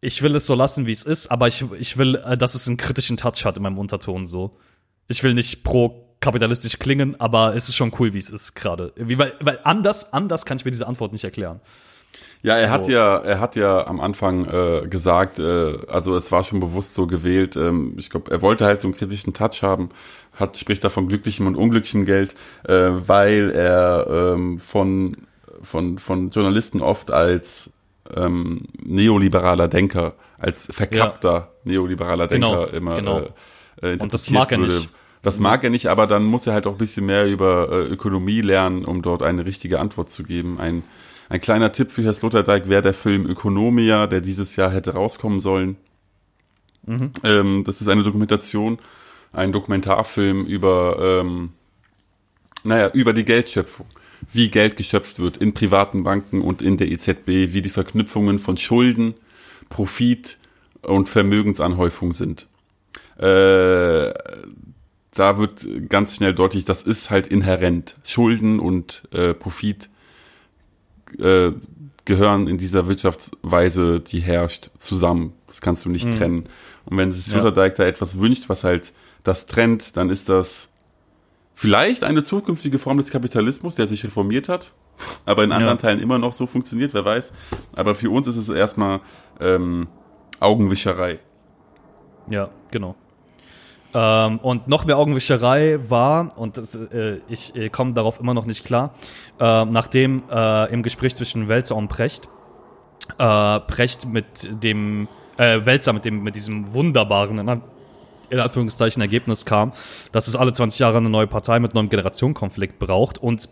ich 0.02 0.20
will 0.20 0.36
es 0.36 0.44
so 0.44 0.54
lassen, 0.54 0.86
wie 0.86 0.92
es 0.92 1.04
ist, 1.04 1.28
aber 1.28 1.48
ich, 1.48 1.64
ich 1.78 1.96
will, 1.96 2.16
äh, 2.16 2.36
dass 2.36 2.54
es 2.54 2.68
einen 2.68 2.76
kritischen 2.76 3.16
Touch 3.16 3.46
hat 3.46 3.56
in 3.56 3.62
meinem 3.62 3.78
Unterton 3.78 4.26
so. 4.26 4.58
Ich 5.08 5.22
will 5.22 5.32
nicht 5.32 5.64
pro 5.64 6.09
kapitalistisch 6.20 6.78
klingen, 6.78 7.18
aber 7.18 7.56
es 7.56 7.68
ist 7.68 7.76
schon 7.76 7.92
cool, 7.98 8.12
wie 8.12 8.18
es 8.18 8.30
ist 8.30 8.54
gerade. 8.54 8.92
Weil, 8.96 9.32
weil 9.40 9.58
anders, 9.64 10.12
anders 10.12 10.44
kann 10.44 10.58
ich 10.58 10.64
mir 10.64 10.70
diese 10.70 10.86
Antwort 10.86 11.12
nicht 11.12 11.24
erklären. 11.24 11.60
Ja, 12.42 12.56
er 12.56 12.70
hat 12.70 12.86
So. 12.86 12.92
ja, 12.92 13.18
er 13.18 13.38
hat 13.38 13.54
ja 13.56 13.86
am 13.86 14.00
Anfang 14.00 14.46
äh, 14.46 14.86
gesagt, 14.88 15.38
äh, 15.38 15.76
also 15.88 16.16
es 16.16 16.32
war 16.32 16.42
schon 16.42 16.60
bewusst 16.60 16.94
so 16.94 17.06
gewählt. 17.06 17.56
Ähm, 17.56 17.94
ich 17.98 18.08
glaube, 18.08 18.30
er 18.30 18.40
wollte 18.40 18.64
halt 18.64 18.80
so 18.80 18.88
einen 18.88 18.96
kritischen 18.96 19.34
Touch 19.34 19.62
haben, 19.62 19.90
hat 20.34 20.56
spricht 20.56 20.82
da 20.82 20.88
von 20.88 21.06
glücklichem 21.08 21.46
und 21.46 21.54
unglücklichem 21.56 22.06
Geld, 22.06 22.34
äh, 22.64 22.72
weil 22.72 23.50
er 23.50 24.06
ähm, 24.34 24.58
von 24.58 25.16
von 25.62 25.98
von 25.98 26.30
Journalisten 26.30 26.80
oft 26.80 27.10
als 27.10 27.70
ähm, 28.16 28.68
neoliberaler 28.82 29.68
Denker, 29.68 30.14
als 30.38 30.66
verkappter 30.72 31.52
neoliberaler 31.64 32.26
Genau, 32.28 32.64
Denker 32.64 32.74
immer 32.74 32.94
genau. 32.96 33.18
äh, 33.82 33.92
äh, 33.92 33.98
Und 33.98 34.14
das 34.14 34.28
interpretiert 34.28 34.32
mag 34.32 34.52
er 34.52 34.58
würde. 34.60 34.72
nicht. 34.72 34.88
Das 35.22 35.38
mag 35.38 35.64
er 35.64 35.70
nicht, 35.70 35.88
aber 35.88 36.06
dann 36.06 36.24
muss 36.24 36.46
er 36.46 36.54
halt 36.54 36.66
auch 36.66 36.72
ein 36.72 36.78
bisschen 36.78 37.06
mehr 37.06 37.26
über 37.26 37.68
äh, 37.70 37.82
Ökonomie 37.82 38.40
lernen, 38.40 38.84
um 38.84 39.02
dort 39.02 39.22
eine 39.22 39.44
richtige 39.44 39.78
Antwort 39.78 40.10
zu 40.10 40.22
geben. 40.22 40.58
Ein, 40.58 40.82
ein 41.28 41.40
kleiner 41.40 41.72
Tipp 41.72 41.92
für 41.92 42.02
Herr 42.02 42.14
Sloterdijk 42.14 42.68
wäre 42.68 42.82
der 42.82 42.94
Film 42.94 43.26
Ökonomia, 43.26 44.06
der 44.06 44.22
dieses 44.22 44.56
Jahr 44.56 44.70
hätte 44.70 44.94
rauskommen 44.94 45.40
sollen. 45.40 45.76
Ähm, 47.22 47.64
das 47.64 47.80
ist 47.80 47.88
eine 47.88 48.02
Dokumentation, 48.02 48.78
ein 49.32 49.52
Dokumentarfilm 49.52 50.46
über, 50.46 51.20
ähm, 51.22 51.50
naja, 52.64 52.90
über 52.92 53.12
die 53.12 53.24
Geldschöpfung. 53.24 53.86
Wie 54.32 54.50
Geld 54.50 54.76
geschöpft 54.76 55.18
wird 55.18 55.38
in 55.38 55.54
privaten 55.54 56.02
Banken 56.02 56.42
und 56.42 56.62
in 56.62 56.76
der 56.76 56.90
EZB, 56.90 57.52
wie 57.52 57.62
die 57.62 57.70
Verknüpfungen 57.70 58.38
von 58.38 58.56
Schulden, 58.56 59.14
Profit 59.68 60.38
und 60.82 61.08
Vermögensanhäufung 61.08 62.12
sind. 62.12 62.46
Äh, 63.18 64.12
da 65.14 65.38
wird 65.38 65.66
ganz 65.88 66.14
schnell 66.16 66.34
deutlich, 66.34 66.64
das 66.64 66.82
ist 66.82 67.10
halt 67.10 67.26
inhärent. 67.26 67.96
Schulden 68.04 68.60
und 68.60 69.08
äh, 69.12 69.34
Profit 69.34 69.88
äh, 71.18 71.50
gehören 72.04 72.48
in 72.48 72.58
dieser 72.58 72.88
Wirtschaftsweise, 72.88 74.00
die 74.00 74.20
herrscht, 74.20 74.70
zusammen. 74.78 75.32
Das 75.46 75.60
kannst 75.60 75.84
du 75.84 75.90
nicht 75.90 76.10
trennen. 76.16 76.46
Und 76.86 76.96
wenn 76.96 77.12
sich 77.12 77.26
Ja. 77.26 77.40
Sloterdijk 77.40 77.76
da 77.76 77.84
etwas 77.84 78.18
wünscht, 78.18 78.48
was 78.48 78.64
halt 78.64 78.92
das 79.24 79.46
trennt, 79.46 79.96
dann 79.96 80.10
ist 80.10 80.28
das 80.28 80.68
vielleicht 81.54 82.04
eine 82.04 82.22
zukünftige 82.22 82.78
Form 82.78 82.96
des 82.96 83.10
Kapitalismus, 83.10 83.74
der 83.76 83.86
sich 83.86 84.02
reformiert 84.04 84.48
hat, 84.48 84.72
aber 85.26 85.44
in 85.44 85.52
anderen 85.52 85.76
Ja. 85.76 85.82
Teilen 85.82 86.00
immer 86.00 86.18
noch 86.18 86.32
so 86.32 86.46
funktioniert, 86.46 86.94
wer 86.94 87.04
weiß. 87.04 87.32
Aber 87.74 87.94
für 87.94 88.10
uns 88.10 88.26
ist 88.26 88.36
es 88.36 88.48
erstmal 88.48 89.00
ähm, 89.40 89.88
Augenwischerei. 90.38 91.18
Ja, 92.28 92.48
genau. 92.70 92.94
Ähm, 93.92 94.38
und 94.38 94.68
noch 94.68 94.84
mehr 94.84 94.98
Augenwischerei 94.98 95.78
war, 95.88 96.38
und 96.38 96.56
das, 96.56 96.74
äh, 96.74 97.18
ich 97.28 97.56
äh, 97.56 97.68
komme 97.68 97.92
darauf 97.92 98.20
immer 98.20 98.34
noch 98.34 98.46
nicht 98.46 98.64
klar, 98.64 98.94
äh, 99.38 99.64
nachdem 99.64 100.22
im 100.70 100.82
Gespräch 100.82 101.14
zwischen 101.16 101.48
Welzer 101.48 101.76
und 101.76 101.88
Precht, 101.88 102.28
äh, 103.18 103.60
Precht 103.60 104.06
mit 104.06 104.62
dem, 104.62 105.08
äh, 105.36 105.60
Welzer 105.64 105.92
mit 105.92 106.04
dem, 106.04 106.22
mit 106.22 106.34
diesem 106.34 106.72
wunderbaren, 106.72 107.38
in 107.38 107.62
in 108.30 108.38
Anführungszeichen, 108.38 109.02
Ergebnis 109.02 109.44
kam, 109.44 109.72
dass 110.12 110.28
es 110.28 110.36
alle 110.36 110.52
20 110.52 110.78
Jahre 110.78 110.98
eine 110.98 111.10
neue 111.10 111.26
Partei 111.26 111.58
mit 111.58 111.74
neuem 111.74 111.88
Generationenkonflikt 111.88 112.78
braucht 112.78 113.18
und 113.18 113.48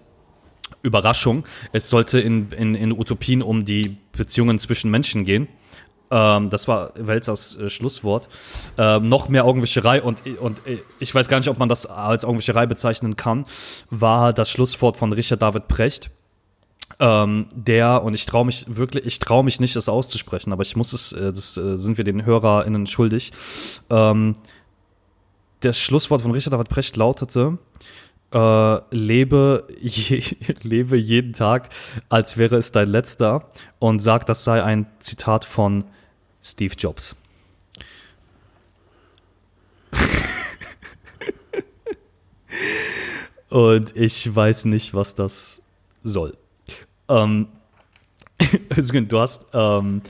Überraschung, 0.82 1.44
es 1.72 1.88
sollte 1.88 2.20
in, 2.20 2.52
in, 2.52 2.76
in 2.76 2.92
Utopien 2.92 3.42
um 3.42 3.64
die 3.64 3.96
Beziehungen 4.12 4.60
zwischen 4.60 4.90
Menschen 4.90 5.24
gehen 5.24 5.48
Ähm, 6.10 6.50
das 6.50 6.68
war 6.68 6.92
Welzers 6.96 7.56
äh, 7.56 7.70
Schlusswort. 7.70 8.28
Ähm, 8.76 9.08
noch 9.08 9.28
mehr 9.28 9.44
Augenwischerei 9.44 10.02
und, 10.02 10.22
und 10.38 10.66
äh, 10.66 10.78
ich 10.98 11.14
weiß 11.14 11.28
gar 11.28 11.38
nicht, 11.38 11.48
ob 11.48 11.58
man 11.58 11.68
das 11.68 11.86
als 11.86 12.24
Augenwischerei 12.24 12.66
bezeichnen 12.66 13.16
kann, 13.16 13.46
war 13.90 14.32
das 14.32 14.50
Schlusswort 14.50 14.96
von 14.96 15.12
Richard 15.12 15.42
David 15.42 15.68
Precht. 15.68 16.10
Ähm, 17.00 17.48
der, 17.52 18.02
und 18.02 18.14
ich 18.14 18.24
traue 18.26 18.46
mich 18.46 18.64
wirklich, 18.76 19.04
ich 19.04 19.18
traue 19.18 19.44
mich 19.44 19.60
nicht, 19.60 19.76
das 19.76 19.88
auszusprechen, 19.88 20.52
aber 20.52 20.62
ich 20.62 20.74
muss 20.74 20.92
es, 20.92 21.12
äh, 21.12 21.32
das 21.32 21.56
äh, 21.56 21.76
sind 21.76 21.98
wir 21.98 22.04
den 22.04 22.24
HörerInnen 22.24 22.86
schuldig. 22.86 23.32
Ähm, 23.90 24.36
das 25.60 25.78
Schlusswort 25.78 26.22
von 26.22 26.30
Richard 26.30 26.54
David 26.54 26.68
Precht 26.68 26.96
lautete, 26.96 27.58
äh, 28.32 28.94
lebe, 28.94 29.66
je, 29.80 30.22
lebe 30.62 30.96
jeden 30.96 31.34
Tag, 31.34 31.68
als 32.08 32.38
wäre 32.38 32.56
es 32.56 32.72
dein 32.72 32.88
letzter 32.88 33.50
und 33.78 34.00
sag, 34.00 34.26
das 34.26 34.44
sei 34.44 34.62
ein 34.62 34.86
Zitat 34.98 35.44
von 35.44 35.84
Steve 36.42 36.74
Jobs. 36.76 37.16
und 43.48 43.96
ich 43.96 44.34
weiß 44.34 44.66
nicht, 44.66 44.94
was 44.94 45.14
das 45.14 45.62
soll. 46.02 46.36
Ähm, 47.08 47.48
du 49.08 49.20
hast, 49.20 49.48
ähm, 49.52 50.02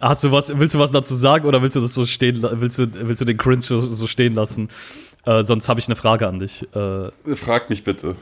hast 0.00 0.24
du 0.24 0.32
was, 0.32 0.58
willst 0.58 0.74
du 0.74 0.78
was 0.78 0.92
dazu 0.92 1.14
sagen 1.14 1.46
oder 1.46 1.62
willst 1.62 1.76
du 1.76 1.80
das 1.80 1.94
so 1.94 2.04
stehen, 2.04 2.42
willst 2.42 2.78
du, 2.78 3.08
willst 3.08 3.20
du 3.20 3.24
den 3.24 3.36
Cringe 3.36 3.62
so 3.62 4.06
stehen 4.06 4.34
lassen? 4.34 4.68
Äh, 5.26 5.42
sonst 5.42 5.68
habe 5.68 5.78
ich 5.80 5.86
eine 5.86 5.96
Frage 5.96 6.26
an 6.26 6.38
dich. 6.38 6.66
Äh, 6.74 7.36
Frag 7.36 7.68
mich 7.68 7.84
bitte. 7.84 8.16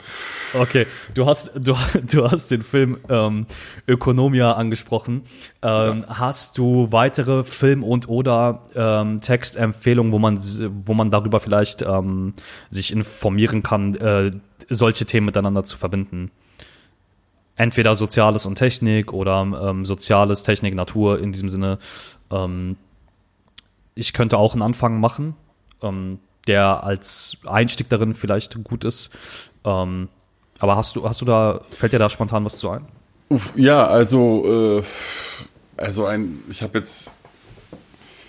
Okay, 0.53 0.87
du 1.15 1.27
hast, 1.27 1.53
du, 1.55 1.77
du 2.11 2.31
hast 2.31 2.51
den 2.51 2.65
Film 2.65 2.99
ähm, 3.09 3.47
Ökonomia 3.87 4.53
angesprochen. 4.53 5.23
Ähm, 5.63 6.05
ja. 6.07 6.19
Hast 6.19 6.59
du 6.59 6.91
weitere 6.91 7.45
Film- 7.45 7.85
und 7.85 8.09
oder 8.09 8.63
ähm, 8.75 9.21
Textempfehlungen, 9.21 10.13
wo 10.13 10.19
man, 10.19 10.39
wo 10.87 10.95
man 10.95 11.11
darüber 11.11 11.39
vielleicht 11.39 11.83
ähm, 11.83 12.35
sich 12.71 12.93
informieren 12.93 13.63
kann, 13.63 13.95
äh, 13.97 14.33
solche 14.69 15.07
Themen 15.07 15.27
miteinander 15.27 15.65
zu 15.65 15.77
verbinden? 15.77 16.33
Entweder 17.55 17.95
Soziales 17.95 18.45
und 18.47 18.57
Technik 18.57 19.13
oder 19.13 19.41
ähm, 19.43 19.85
Soziales, 19.85 20.43
Technik, 20.43 20.75
Natur 20.75 21.21
in 21.21 21.33
diesem 21.33 21.49
Sinne. 21.49 21.79
Ähm, 22.31 22.77
ich 23.95 24.13
könnte 24.13 24.39
auch 24.39 24.53
einen 24.53 24.63
Anfang 24.63 25.01
machen. 25.01 25.35
Ähm, 25.83 26.21
der 26.49 26.83
als 26.85 27.39
Einstieg 27.47 27.89
darin 27.89 28.15
vielleicht 28.15 28.63
gut 28.65 28.85
ist. 28.85 29.11
Ähm, 29.65 30.09
aber 30.59 30.77
hast 30.77 30.97
du, 30.97 31.09
hast 31.09 31.21
du 31.21 31.25
da, 31.25 31.61
fällt 31.71 31.93
dir 31.93 31.99
da 31.99 32.11
spontan 32.11 32.45
was 32.45 32.59
zu 32.59 32.71
ein? 32.71 32.87
Ja, 33.55 33.87
also, 33.87 34.81
äh, 34.81 34.83
also 35.77 36.07
ein, 36.07 36.43
ich 36.49 36.63
habe 36.63 36.79
jetzt 36.79 37.13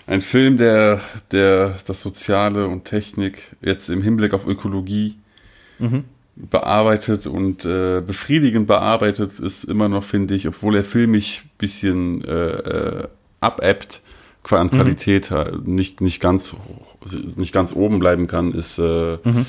einen 0.06 0.22
Film, 0.22 0.56
der, 0.56 1.00
der 1.32 1.76
das 1.86 2.02
Soziale 2.02 2.66
und 2.66 2.84
Technik 2.84 3.56
jetzt 3.62 3.88
im 3.88 4.02
Hinblick 4.02 4.34
auf 4.34 4.46
Ökologie 4.46 5.16
mhm. 5.78 6.04
bearbeitet 6.36 7.26
und 7.26 7.64
äh, 7.64 8.00
befriedigend 8.00 8.66
bearbeitet, 8.66 9.38
ist 9.38 9.64
immer 9.64 9.88
noch, 9.88 10.04
finde 10.04 10.34
ich, 10.34 10.46
obwohl 10.46 10.76
er 10.76 10.84
filmisch 10.84 11.42
ein 11.44 11.50
bisschen 11.58 12.24
äh, 12.24 12.50
äh, 12.50 13.08
abebbt, 13.40 14.02
an. 14.48 14.68
Qualität 14.68 15.30
mhm. 15.30 15.74
nicht, 15.74 16.00
nicht, 16.00 16.20
ganz, 16.20 16.56
nicht 17.36 17.52
ganz 17.52 17.74
oben 17.74 17.98
bleiben 17.98 18.26
kann, 18.26 18.52
ist, 18.52 18.78
äh, 18.78 19.18
mhm. 19.22 19.46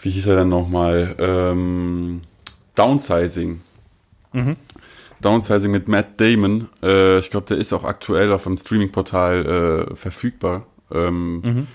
wie 0.00 0.10
hieß 0.10 0.26
er 0.26 0.36
denn 0.36 0.48
nochmal? 0.48 1.16
Ähm, 1.18 2.22
Downsizing. 2.74 3.60
Mhm. 4.32 4.56
Downsizing 5.20 5.70
mit 5.70 5.88
Matt 5.88 6.20
Damon. 6.20 6.68
Äh, 6.82 7.18
ich 7.18 7.30
glaube, 7.30 7.46
der 7.46 7.58
ist 7.58 7.72
auch 7.72 7.84
aktuell 7.84 8.32
auf 8.32 8.46
einem 8.46 8.58
Streaming-Portal 8.58 9.88
äh, 9.90 9.96
verfügbar. 9.96 10.66
Ähm, 10.92 11.40
mhm. 11.40 11.66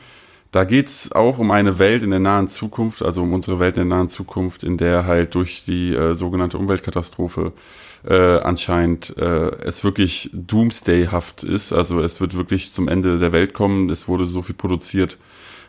Da 0.52 0.64
geht's 0.64 1.12
auch 1.12 1.40
um 1.40 1.52
eine 1.52 1.78
Welt 1.78 2.04
in 2.04 2.10
der 2.10 2.20
nahen 2.20 2.48
Zukunft, 2.48 3.04
also 3.04 3.24
um 3.24 3.34
unsere 3.34 3.60
Welt 3.60 3.78
in 3.78 3.90
der 3.90 3.98
nahen 3.98 4.10
Zukunft, 4.10 4.64
in 4.64 4.78
der 4.78 5.06
halt 5.06 5.36
durch 5.36 5.66
die 5.66 5.94
äh, 5.94 6.16
sogenannte 6.16 6.58
Umweltkatastrophe 6.58 7.54
äh, 8.06 8.40
anscheinend 8.40 9.16
äh, 9.18 9.52
es 9.64 9.84
wirklich 9.84 10.30
Doomsday-haft 10.34 11.44
ist. 11.44 11.74
Also 11.74 12.02
es 12.02 12.22
wird 12.22 12.36
wirklich 12.36 12.74
zum 12.74 12.88
Ende 12.88 13.18
der 13.20 13.32
Welt 13.32 13.54
kommen. 13.54 13.90
Es 13.90 14.08
wurde 14.08 14.26
so 14.26 14.42
viel 14.42 14.56
produziert, 14.56 15.18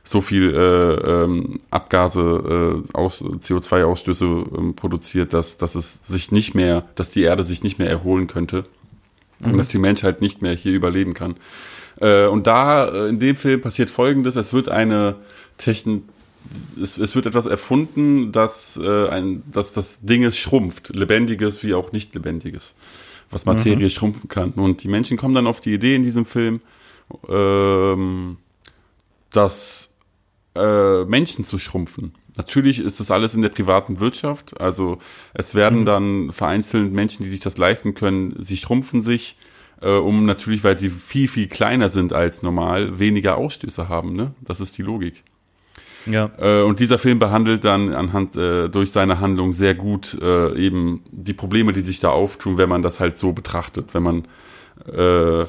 so 0.04 0.20
viel 0.20 0.54
äh, 0.54 1.24
ähm, 1.24 1.60
Abgase, 1.70 2.82
äh, 2.92 2.96
aus, 2.96 3.22
CO2-Ausstöße 3.22 4.24
ähm, 4.24 4.74
produziert, 4.74 5.32
dass, 5.32 5.58
dass 5.58 5.74
es 5.74 6.06
sich 6.06 6.32
nicht 6.32 6.54
mehr, 6.54 6.84
dass 6.94 7.10
die 7.10 7.22
Erde 7.22 7.44
sich 7.44 7.62
nicht 7.62 7.78
mehr 7.78 7.90
erholen 7.90 8.26
könnte 8.26 8.64
mhm. 9.40 9.52
und 9.52 9.58
dass 9.58 9.68
die 9.68 9.78
Menschheit 9.78 10.20
nicht 10.20 10.42
mehr 10.42 10.54
hier 10.54 10.72
überleben 10.72 11.14
kann. 11.14 11.36
Äh, 12.00 12.26
und 12.26 12.46
da 12.46 12.88
äh, 12.88 13.08
in 13.08 13.18
dem 13.18 13.36
Film 13.36 13.60
passiert 13.60 13.90
Folgendes: 13.90 14.36
Es 14.36 14.52
wird 14.52 14.68
eine 14.68 15.16
Technik 15.56 16.04
es, 16.80 16.98
es 16.98 17.14
wird 17.14 17.26
etwas 17.26 17.46
erfunden, 17.46 18.32
dass, 18.32 18.76
äh, 18.76 19.08
ein, 19.08 19.42
dass 19.50 19.72
das 19.72 20.02
Ding 20.02 20.30
schrumpft, 20.32 20.94
lebendiges 20.94 21.62
wie 21.62 21.74
auch 21.74 21.92
nicht 21.92 22.14
lebendiges, 22.14 22.76
was 23.30 23.46
Materie 23.46 23.86
mhm. 23.86 23.90
schrumpfen 23.90 24.28
kann. 24.28 24.52
Und 24.52 24.82
die 24.82 24.88
Menschen 24.88 25.16
kommen 25.16 25.34
dann 25.34 25.46
auf 25.46 25.60
die 25.60 25.74
Idee 25.74 25.94
in 25.94 26.02
diesem 26.02 26.24
Film, 26.24 26.60
ähm, 27.28 28.38
dass 29.30 29.90
äh, 30.54 31.04
Menschen 31.04 31.44
zu 31.44 31.58
schrumpfen. 31.58 32.14
Natürlich 32.36 32.78
ist 32.78 33.00
das 33.00 33.10
alles 33.10 33.34
in 33.34 33.42
der 33.42 33.48
privaten 33.48 34.00
Wirtschaft. 34.00 34.60
Also 34.60 34.98
es 35.34 35.54
werden 35.54 35.80
mhm. 35.80 35.84
dann 35.84 36.32
vereinzelt 36.32 36.92
Menschen, 36.92 37.24
die 37.24 37.30
sich 37.30 37.40
das 37.40 37.58
leisten 37.58 37.94
können, 37.94 38.36
sie 38.38 38.56
schrumpfen 38.56 39.02
sich, 39.02 39.36
äh, 39.80 39.90
um 39.90 40.24
natürlich, 40.24 40.64
weil 40.64 40.76
sie 40.76 40.90
viel, 40.90 41.28
viel 41.28 41.48
kleiner 41.48 41.88
sind 41.88 42.12
als 42.12 42.42
normal, 42.42 42.98
weniger 42.98 43.36
Ausstöße 43.36 43.88
haben. 43.88 44.14
Ne? 44.14 44.34
Das 44.40 44.60
ist 44.60 44.78
die 44.78 44.82
Logik. 44.82 45.24
Ja. 46.06 46.30
Äh, 46.38 46.62
und 46.62 46.80
dieser 46.80 46.98
Film 46.98 47.18
behandelt 47.18 47.64
dann 47.64 47.94
anhand 47.94 48.36
äh, 48.36 48.68
durch 48.68 48.90
seine 48.90 49.20
Handlung 49.20 49.52
sehr 49.52 49.74
gut 49.74 50.16
äh, 50.20 50.56
eben 50.56 51.02
die 51.10 51.34
Probleme, 51.34 51.72
die 51.72 51.80
sich 51.80 52.00
da 52.00 52.10
auftun, 52.10 52.58
wenn 52.58 52.68
man 52.68 52.82
das 52.82 53.00
halt 53.00 53.18
so 53.18 53.32
betrachtet, 53.32 53.94
wenn 53.94 54.02
man 54.02 54.28
äh, 54.86 55.46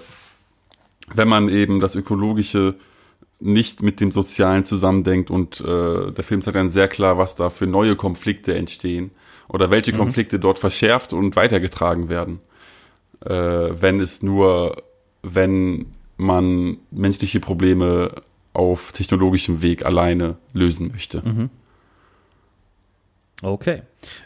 wenn 1.13 1.27
man 1.27 1.49
eben 1.49 1.79
das 1.79 1.95
ökologische 1.95 2.75
nicht 3.39 3.81
mit 3.81 4.01
dem 4.01 4.11
Sozialen 4.11 4.65
zusammendenkt 4.65 5.31
und 5.31 5.61
äh, 5.61 6.11
der 6.11 6.23
Film 6.23 6.41
zeigt 6.41 6.55
dann 6.55 6.69
sehr 6.69 6.87
klar, 6.87 7.17
was 7.17 7.35
da 7.35 7.49
für 7.49 7.67
neue 7.67 7.95
Konflikte 7.95 8.53
entstehen 8.53 9.11
oder 9.47 9.69
welche 9.69 9.93
mhm. 9.93 9.97
Konflikte 9.97 10.39
dort 10.39 10.59
verschärft 10.59 11.13
und 11.13 11.35
weitergetragen 11.35 12.09
werden, 12.09 12.41
äh, 13.25 13.31
wenn 13.31 14.01
es 14.01 14.21
nur, 14.23 14.83
wenn 15.23 15.95
man 16.17 16.77
menschliche 16.91 17.39
Probleme 17.39 18.09
auf 18.53 18.91
technologischem 18.91 19.61
Weg 19.61 19.85
alleine 19.85 20.37
lösen 20.53 20.89
möchte. 20.91 21.21
Mhm. 21.25 21.49
Okay. 23.41 23.83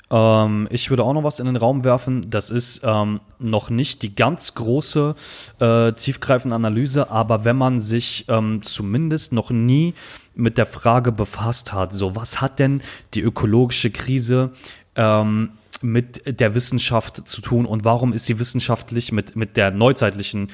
Ähm, 0.10 0.68
ich 0.72 0.90
würde 0.90 1.04
auch 1.04 1.14
noch 1.14 1.24
was 1.24 1.40
in 1.40 1.46
den 1.46 1.56
Raum 1.56 1.84
werfen. 1.84 2.30
Das 2.30 2.50
ist 2.50 2.82
ähm, 2.84 3.20
noch 3.38 3.70
nicht 3.70 4.02
die 4.02 4.16
ganz 4.16 4.56
große, 4.56 5.16
äh, 5.60 5.92
tiefgreifende 5.92 6.56
Analyse, 6.56 7.12
aber 7.12 7.46
wenn 7.46 7.58
man 7.58 7.80
sich 7.80 8.26
ähm, 8.28 8.62
zumindest 8.64 9.34
noch 9.34 9.52
nie 9.52 9.94
mit 10.34 10.58
der 10.58 10.66
Frage 10.66 11.12
befasst 11.12 11.74
hat, 11.74 11.94
so 11.94 12.16
was 12.16 12.42
hat 12.42 12.58
denn 12.58 12.82
die 13.14 13.22
ökologische 13.22 13.92
Krise 13.92 14.52
ähm, 14.96 15.52
mit 15.82 16.40
der 16.40 16.56
Wissenschaft 16.56 17.30
zu 17.30 17.42
tun 17.42 17.66
und 17.66 17.86
warum 17.86 18.14
ist 18.14 18.26
sie 18.26 18.40
wissenschaftlich 18.40 19.12
mit, 19.12 19.36
mit 19.36 19.58
der 19.58 19.70
neuzeitlichen 19.70 20.50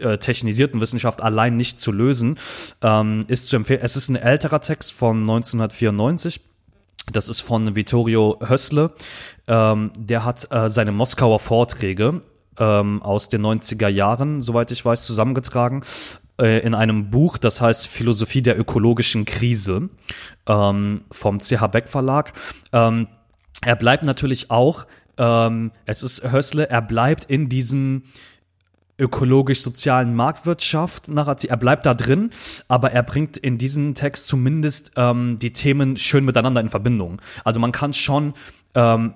äh, 0.00 0.18
technisierten 0.18 0.80
Wissenschaft 0.80 1.22
allein 1.22 1.56
nicht 1.56 1.80
zu 1.80 1.92
lösen, 1.92 2.38
ähm, 2.82 3.24
ist 3.28 3.48
zu 3.48 3.56
empfehlen. 3.56 3.80
Es 3.82 3.96
ist 3.96 4.08
ein 4.08 4.16
älterer 4.16 4.60
Text 4.60 4.92
von 4.92 5.18
1994. 5.18 6.40
Das 7.12 7.28
ist 7.28 7.40
von 7.40 7.76
Vittorio 7.76 8.38
Hössle. 8.46 8.92
Ähm, 9.46 9.92
der 9.96 10.24
hat 10.24 10.50
äh, 10.50 10.68
seine 10.70 10.92
Moskauer 10.92 11.38
Vorträge 11.38 12.22
ähm, 12.58 13.02
aus 13.02 13.28
den 13.28 13.42
90er 13.44 13.88
Jahren, 13.88 14.40
soweit 14.42 14.70
ich 14.70 14.84
weiß, 14.84 15.04
zusammengetragen 15.04 15.82
äh, 16.40 16.60
in 16.60 16.74
einem 16.74 17.10
Buch, 17.10 17.38
das 17.38 17.60
heißt 17.60 17.86
Philosophie 17.86 18.42
der 18.42 18.58
ökologischen 18.58 19.24
Krise 19.24 19.88
ähm, 20.46 21.04
vom 21.10 21.40
CH 21.40 21.66
Beck 21.68 21.88
Verlag. 21.88 22.32
Ähm, 22.72 23.08
er 23.60 23.76
bleibt 23.76 24.02
natürlich 24.02 24.50
auch, 24.50 24.86
ähm, 25.18 25.72
es 25.86 26.02
ist 26.02 26.32
Hössle, 26.32 26.68
er 26.68 26.82
bleibt 26.82 27.24
in 27.26 27.48
diesem 27.48 28.04
ökologisch-sozialen 28.98 30.14
Marktwirtschaft 30.14 31.08
Narrativ. 31.08 31.50
Er 31.50 31.56
bleibt 31.56 31.86
da 31.86 31.94
drin, 31.94 32.30
aber 32.68 32.92
er 32.92 33.02
bringt 33.02 33.36
in 33.36 33.58
diesen 33.58 33.94
Text 33.94 34.28
zumindest 34.28 34.92
ähm, 34.96 35.38
die 35.40 35.52
Themen 35.52 35.96
schön 35.96 36.24
miteinander 36.24 36.60
in 36.60 36.68
Verbindung. 36.68 37.20
Also 37.44 37.60
man 37.60 37.72
kann 37.72 37.92
schon 37.92 38.34
ähm, 38.74 39.14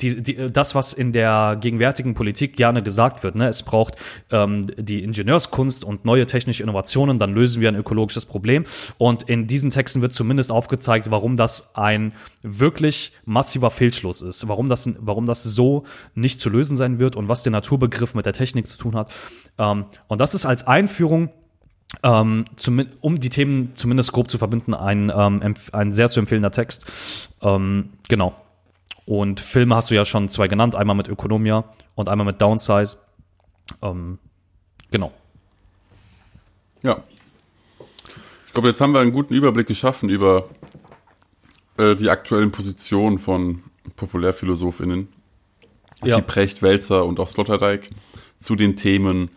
die, 0.00 0.22
die, 0.22 0.52
das, 0.52 0.74
was 0.74 0.92
in 0.92 1.12
der 1.12 1.56
gegenwärtigen 1.60 2.14
Politik 2.14 2.56
gerne 2.56 2.82
gesagt 2.82 3.22
wird, 3.22 3.34
ne, 3.34 3.48
es 3.48 3.62
braucht 3.62 3.96
ähm, 4.30 4.66
die 4.76 5.02
Ingenieurskunst 5.02 5.84
und 5.84 6.04
neue 6.04 6.26
technische 6.26 6.62
Innovationen, 6.62 7.18
dann 7.18 7.34
lösen 7.34 7.60
wir 7.60 7.68
ein 7.68 7.76
ökologisches 7.76 8.26
Problem. 8.26 8.64
Und 8.98 9.24
in 9.24 9.46
diesen 9.46 9.70
Texten 9.70 10.02
wird 10.02 10.14
zumindest 10.14 10.52
aufgezeigt, 10.52 11.10
warum 11.10 11.36
das 11.36 11.74
ein 11.76 12.12
wirklich 12.42 13.12
massiver 13.24 13.70
Fehlschluss 13.70 14.22
ist, 14.22 14.48
warum 14.48 14.68
das, 14.68 14.90
warum 15.00 15.26
das 15.26 15.42
so 15.42 15.84
nicht 16.14 16.40
zu 16.40 16.50
lösen 16.50 16.76
sein 16.76 16.98
wird 16.98 17.16
und 17.16 17.28
was 17.28 17.42
der 17.42 17.52
Naturbegriff 17.52 18.14
mit 18.14 18.26
der 18.26 18.32
Technik 18.32 18.66
zu 18.66 18.78
tun 18.78 18.94
hat. 18.94 19.10
Ähm, 19.58 19.86
und 20.08 20.20
das 20.20 20.34
ist 20.34 20.46
als 20.46 20.66
Einführung 20.66 21.30
ähm, 22.02 22.44
zum, 22.56 22.84
um 23.00 23.20
die 23.20 23.30
Themen 23.30 23.72
zumindest 23.74 24.12
grob 24.12 24.30
zu 24.30 24.38
verbinden, 24.38 24.74
ein, 24.74 25.12
ähm, 25.14 25.54
ein 25.72 25.92
sehr 25.92 26.08
zu 26.10 26.20
empfehlender 26.20 26.50
Text. 26.50 26.86
Ähm, 27.42 27.90
genau. 28.08 28.34
Und 29.06 29.40
Filme 29.40 29.76
hast 29.76 29.90
du 29.90 29.94
ja 29.94 30.04
schon 30.04 30.28
zwei 30.28 30.48
genannt, 30.48 30.74
einmal 30.74 30.96
mit 30.96 31.08
Ökonomia 31.08 31.64
und 31.94 32.08
einmal 32.08 32.26
mit 32.26 32.42
Downsize. 32.42 32.98
Ähm, 33.80 34.18
genau. 34.90 35.12
Ja. 36.82 37.02
Ich 38.46 38.52
glaube, 38.52 38.68
jetzt 38.68 38.80
haben 38.80 38.92
wir 38.92 39.00
einen 39.00 39.12
guten 39.12 39.32
Überblick 39.34 39.66
geschaffen 39.68 40.08
über 40.08 40.48
äh, 41.78 41.94
die 41.94 42.10
aktuellen 42.10 42.50
Positionen 42.50 43.18
von 43.18 43.62
PopulärphilosophInnen, 43.96 45.08
Ja. 46.02 46.18
wie 46.18 46.22
Precht, 46.22 46.62
Welzer 46.62 47.04
und 47.04 47.20
auch 47.20 47.28
Sloterdijk, 47.28 47.90
zu 48.38 48.56
den 48.56 48.76
Themen 48.76 49.30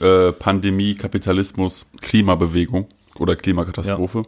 äh, 0.00 0.32
Pandemie, 0.32 0.94
Kapitalismus, 0.94 1.86
Klimabewegung 2.00 2.88
oder 3.16 3.36
Klimakatastrophe. 3.36 4.24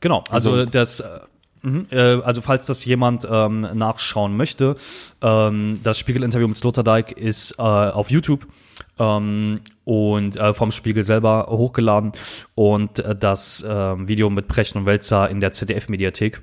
Genau, 0.00 0.22
also, 0.30 0.52
Also- 0.52 0.66
das, 0.66 1.00
äh, 1.00 1.20
mhm, 1.62 1.86
äh, 1.90 1.96
also 2.22 2.40
falls 2.40 2.66
das 2.66 2.84
jemand 2.84 3.26
ähm, 3.30 3.62
nachschauen 3.74 4.36
möchte, 4.36 4.76
ähm, 5.22 5.80
das 5.82 5.98
Spiegel-Interview 5.98 6.48
mit 6.48 6.56
Sloterdijk 6.56 7.12
ist 7.12 7.58
äh, 7.58 7.62
auf 7.62 8.10
YouTube 8.10 8.46
ähm, 8.98 9.60
und 9.84 10.36
äh, 10.36 10.54
vom 10.54 10.72
Spiegel 10.72 11.04
selber 11.04 11.46
hochgeladen 11.48 12.12
und 12.54 13.00
äh, 13.00 13.16
das 13.16 13.64
ähm, 13.68 14.08
Video 14.08 14.30
mit 14.30 14.48
Precht 14.48 14.76
und 14.76 14.86
Welzer 14.86 15.28
in 15.30 15.40
der 15.40 15.52
ZDF-Mediathek. 15.52 16.42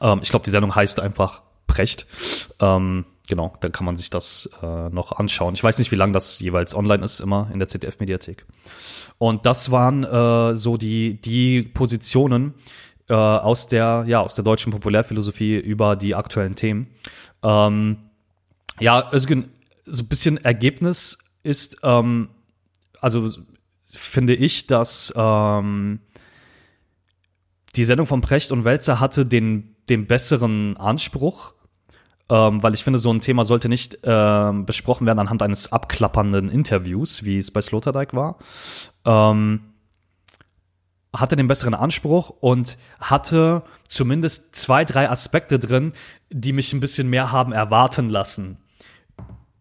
Ähm, 0.00 0.20
ich 0.22 0.30
glaube, 0.30 0.44
die 0.44 0.50
Sendung 0.50 0.74
heißt 0.74 1.00
einfach 1.00 1.42
Precht. 1.66 2.06
Ähm, 2.60 3.04
genau, 3.28 3.54
dann 3.60 3.72
kann 3.72 3.84
man 3.84 3.96
sich 3.96 4.10
das 4.10 4.50
äh, 4.62 4.88
noch 4.90 5.12
anschauen. 5.12 5.54
Ich 5.54 5.62
weiß 5.62 5.78
nicht, 5.78 5.92
wie 5.92 5.96
lange 5.96 6.12
das 6.12 6.40
jeweils 6.40 6.74
online 6.74 7.04
ist, 7.04 7.20
immer 7.20 7.48
in 7.52 7.58
der 7.58 7.68
ZDF-Mediathek. 7.68 8.44
Und 9.18 9.46
das 9.46 9.70
waren 9.70 10.04
äh, 10.04 10.56
so 10.56 10.76
die, 10.76 11.20
die 11.20 11.62
Positionen 11.62 12.54
äh, 13.08 13.14
aus 13.14 13.66
der, 13.68 14.04
ja, 14.06 14.20
aus 14.20 14.34
der 14.34 14.44
deutschen 14.44 14.72
Populärphilosophie 14.72 15.56
über 15.56 15.96
die 15.96 16.14
aktuellen 16.14 16.54
Themen. 16.54 16.88
Ähm, 17.42 17.98
ja, 18.80 19.06
also 19.08 19.28
so 19.84 20.02
ein 20.02 20.08
bisschen 20.08 20.38
Ergebnis 20.38 21.18
ist, 21.42 21.78
ähm, 21.82 22.28
also 23.00 23.30
finde 23.86 24.34
ich, 24.34 24.66
dass 24.66 25.12
ähm, 25.16 26.00
die 27.76 27.84
Sendung 27.84 28.06
von 28.06 28.20
Precht 28.20 28.50
und 28.52 28.64
Welzer 28.64 29.00
hatte 29.00 29.26
den, 29.26 29.76
den 29.88 30.06
besseren 30.06 30.76
Anspruch, 30.76 31.54
ähm, 32.28 32.62
weil 32.62 32.74
ich 32.74 32.82
finde, 32.82 32.98
so 32.98 33.12
ein 33.12 33.20
Thema 33.20 33.44
sollte 33.44 33.68
nicht 33.68 33.98
ähm, 34.02 34.66
besprochen 34.66 35.06
werden 35.06 35.20
anhand 35.20 35.42
eines 35.42 35.72
abklappernden 35.72 36.48
Interviews, 36.48 37.24
wie 37.24 37.38
es 37.38 37.50
bei 37.52 37.60
Sloterdijk 37.60 38.14
war. 38.14 38.38
Ähm, 39.04 39.60
hatte 41.20 41.36
den 41.36 41.48
besseren 41.48 41.74
Anspruch 41.74 42.30
und 42.40 42.78
hatte 43.00 43.62
zumindest 43.88 44.54
zwei, 44.56 44.84
drei 44.84 45.10
Aspekte 45.10 45.58
drin, 45.58 45.92
die 46.30 46.52
mich 46.52 46.72
ein 46.72 46.80
bisschen 46.80 47.08
mehr 47.08 47.32
haben 47.32 47.52
erwarten 47.52 48.08
lassen 48.08 48.58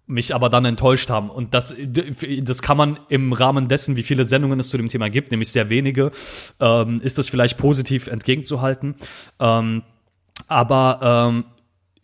mich 0.07 0.35
aber 0.35 0.49
dann 0.49 0.65
enttäuscht 0.65 1.09
haben. 1.09 1.29
Und 1.29 1.53
das, 1.53 1.75
das 1.79 2.61
kann 2.61 2.77
man 2.77 2.99
im 3.09 3.33
Rahmen 3.33 3.67
dessen, 3.67 3.95
wie 3.95 4.03
viele 4.03 4.25
Sendungen 4.25 4.59
es 4.59 4.69
zu 4.69 4.77
dem 4.77 4.87
Thema 4.87 5.09
gibt, 5.09 5.31
nämlich 5.31 5.51
sehr 5.51 5.69
wenige, 5.69 6.11
ähm, 6.59 7.01
ist 7.01 7.17
das 7.17 7.29
vielleicht 7.29 7.57
positiv 7.57 8.07
entgegenzuhalten. 8.07 8.95
Ähm, 9.39 9.83
aber 10.47 10.99
ähm, 11.01 11.45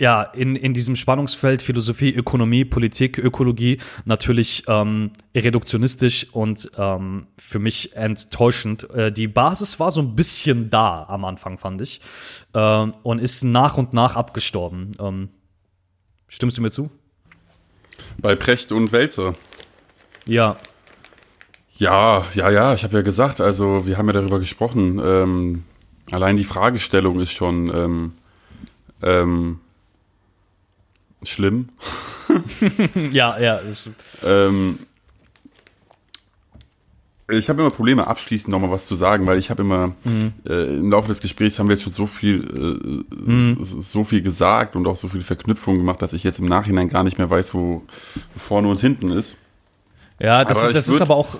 ja, 0.02 0.24
in, 0.24 0.56
in 0.56 0.74
diesem 0.74 0.96
Spannungsfeld 0.96 1.62
Philosophie, 1.62 2.10
Ökonomie, 2.12 2.66
Politik, 2.66 3.20
Ökologie 3.20 3.78
natürlich 4.04 4.64
ähm, 4.68 5.12
reduktionistisch 5.36 6.26
und 6.32 6.72
ähm, 6.76 7.28
für 7.38 7.60
mich 7.60 7.96
enttäuschend. 7.96 8.90
Äh, 8.90 9.12
die 9.12 9.28
Basis 9.28 9.80
war 9.80 9.92
so 9.92 10.02
ein 10.02 10.16
bisschen 10.16 10.72
da 10.72 11.06
am 11.08 11.24
Anfang, 11.24 11.60
fand 11.60 11.82
ich, 11.82 12.02
ähm, 12.56 12.96
und 13.04 13.20
ist 13.20 13.44
nach 13.44 13.78
und 13.78 13.94
nach 13.94 14.16
abgestorben. 14.16 14.94
Ähm, 15.00 15.30
stimmst 16.28 16.58
du 16.58 16.64
mir 16.64 16.72
zu? 16.72 16.90
Bei 18.18 18.36
Precht 18.36 18.72
und 18.72 18.92
Welzer. 18.92 19.34
Ja, 20.26 20.58
Ja, 21.78 22.26
ja, 22.34 22.50
ja, 22.50 22.74
ich 22.74 22.84
habe 22.84 22.96
ja 22.96 23.02
gesagt, 23.04 23.40
also 23.40 23.86
wir 23.86 24.00
haben 24.00 24.08
ja 24.08 24.14
darüber 24.14 24.40
gesprochen. 24.40 25.00
Ähm, 25.04 25.64
allein 26.10 26.38
die 26.38 26.44
Fragestellung 26.44 27.20
ist 27.20 27.34
schon 27.34 27.72
ähm, 27.78 28.14
ähm, 29.04 29.60
schlimm. 31.24 31.70
ja, 33.12 33.38
ja. 33.40 33.58
Ist, 33.58 33.90
Ähm, 34.24 34.80
ich 37.30 37.48
habe 37.48 37.62
immer 37.62 37.72
Probleme, 37.72 38.08
abschließend 38.08 38.52
nochmal 38.52 38.72
was 38.72 38.86
zu 38.86 38.96
sagen, 38.96 39.26
weil 39.26 39.38
ich 39.38 39.50
habe 39.50 39.62
immer 39.62 39.96
äh, 40.46 40.76
im 40.78 40.92
Laufe 40.92 41.08
des 41.08 41.22
Gesprächs 41.22 41.58
haben 41.60 41.70
wir 41.70 41.76
jetzt 41.76 41.84
schon 41.84 41.94
so 41.94 42.06
viel, 42.06 43.06
äh, 43.58 43.62
s- 43.62 43.92
so 43.92 44.04
viel 44.04 44.22
gesagt 44.22 44.76
und 44.76 44.86
auch 44.86 44.98
so 44.98 45.08
viele 45.08 45.24
Verknüpfungen 45.24 45.80
gemacht, 45.80 46.02
dass 46.02 46.12
ich 46.12 46.26
jetzt 46.26 46.40
im 46.40 46.48
Nachhinein 46.48 46.90
gar 46.90 47.04
nicht 47.06 47.18
mehr 47.18 47.30
weiß, 47.30 47.54
wo, 47.54 47.84
wo 48.34 48.40
vorne 48.40 48.68
und 48.68 48.82
hinten 48.82 49.12
ist. 49.12 49.38
ja, 50.20 50.44
das, 50.44 50.58
Aber 50.58 50.70
ist, 50.70 50.76
das 50.76 50.88
ich 50.90 50.94
ist 50.96 51.00
würd- 51.00 51.04
aber 51.04 51.16
auch. 51.16 51.38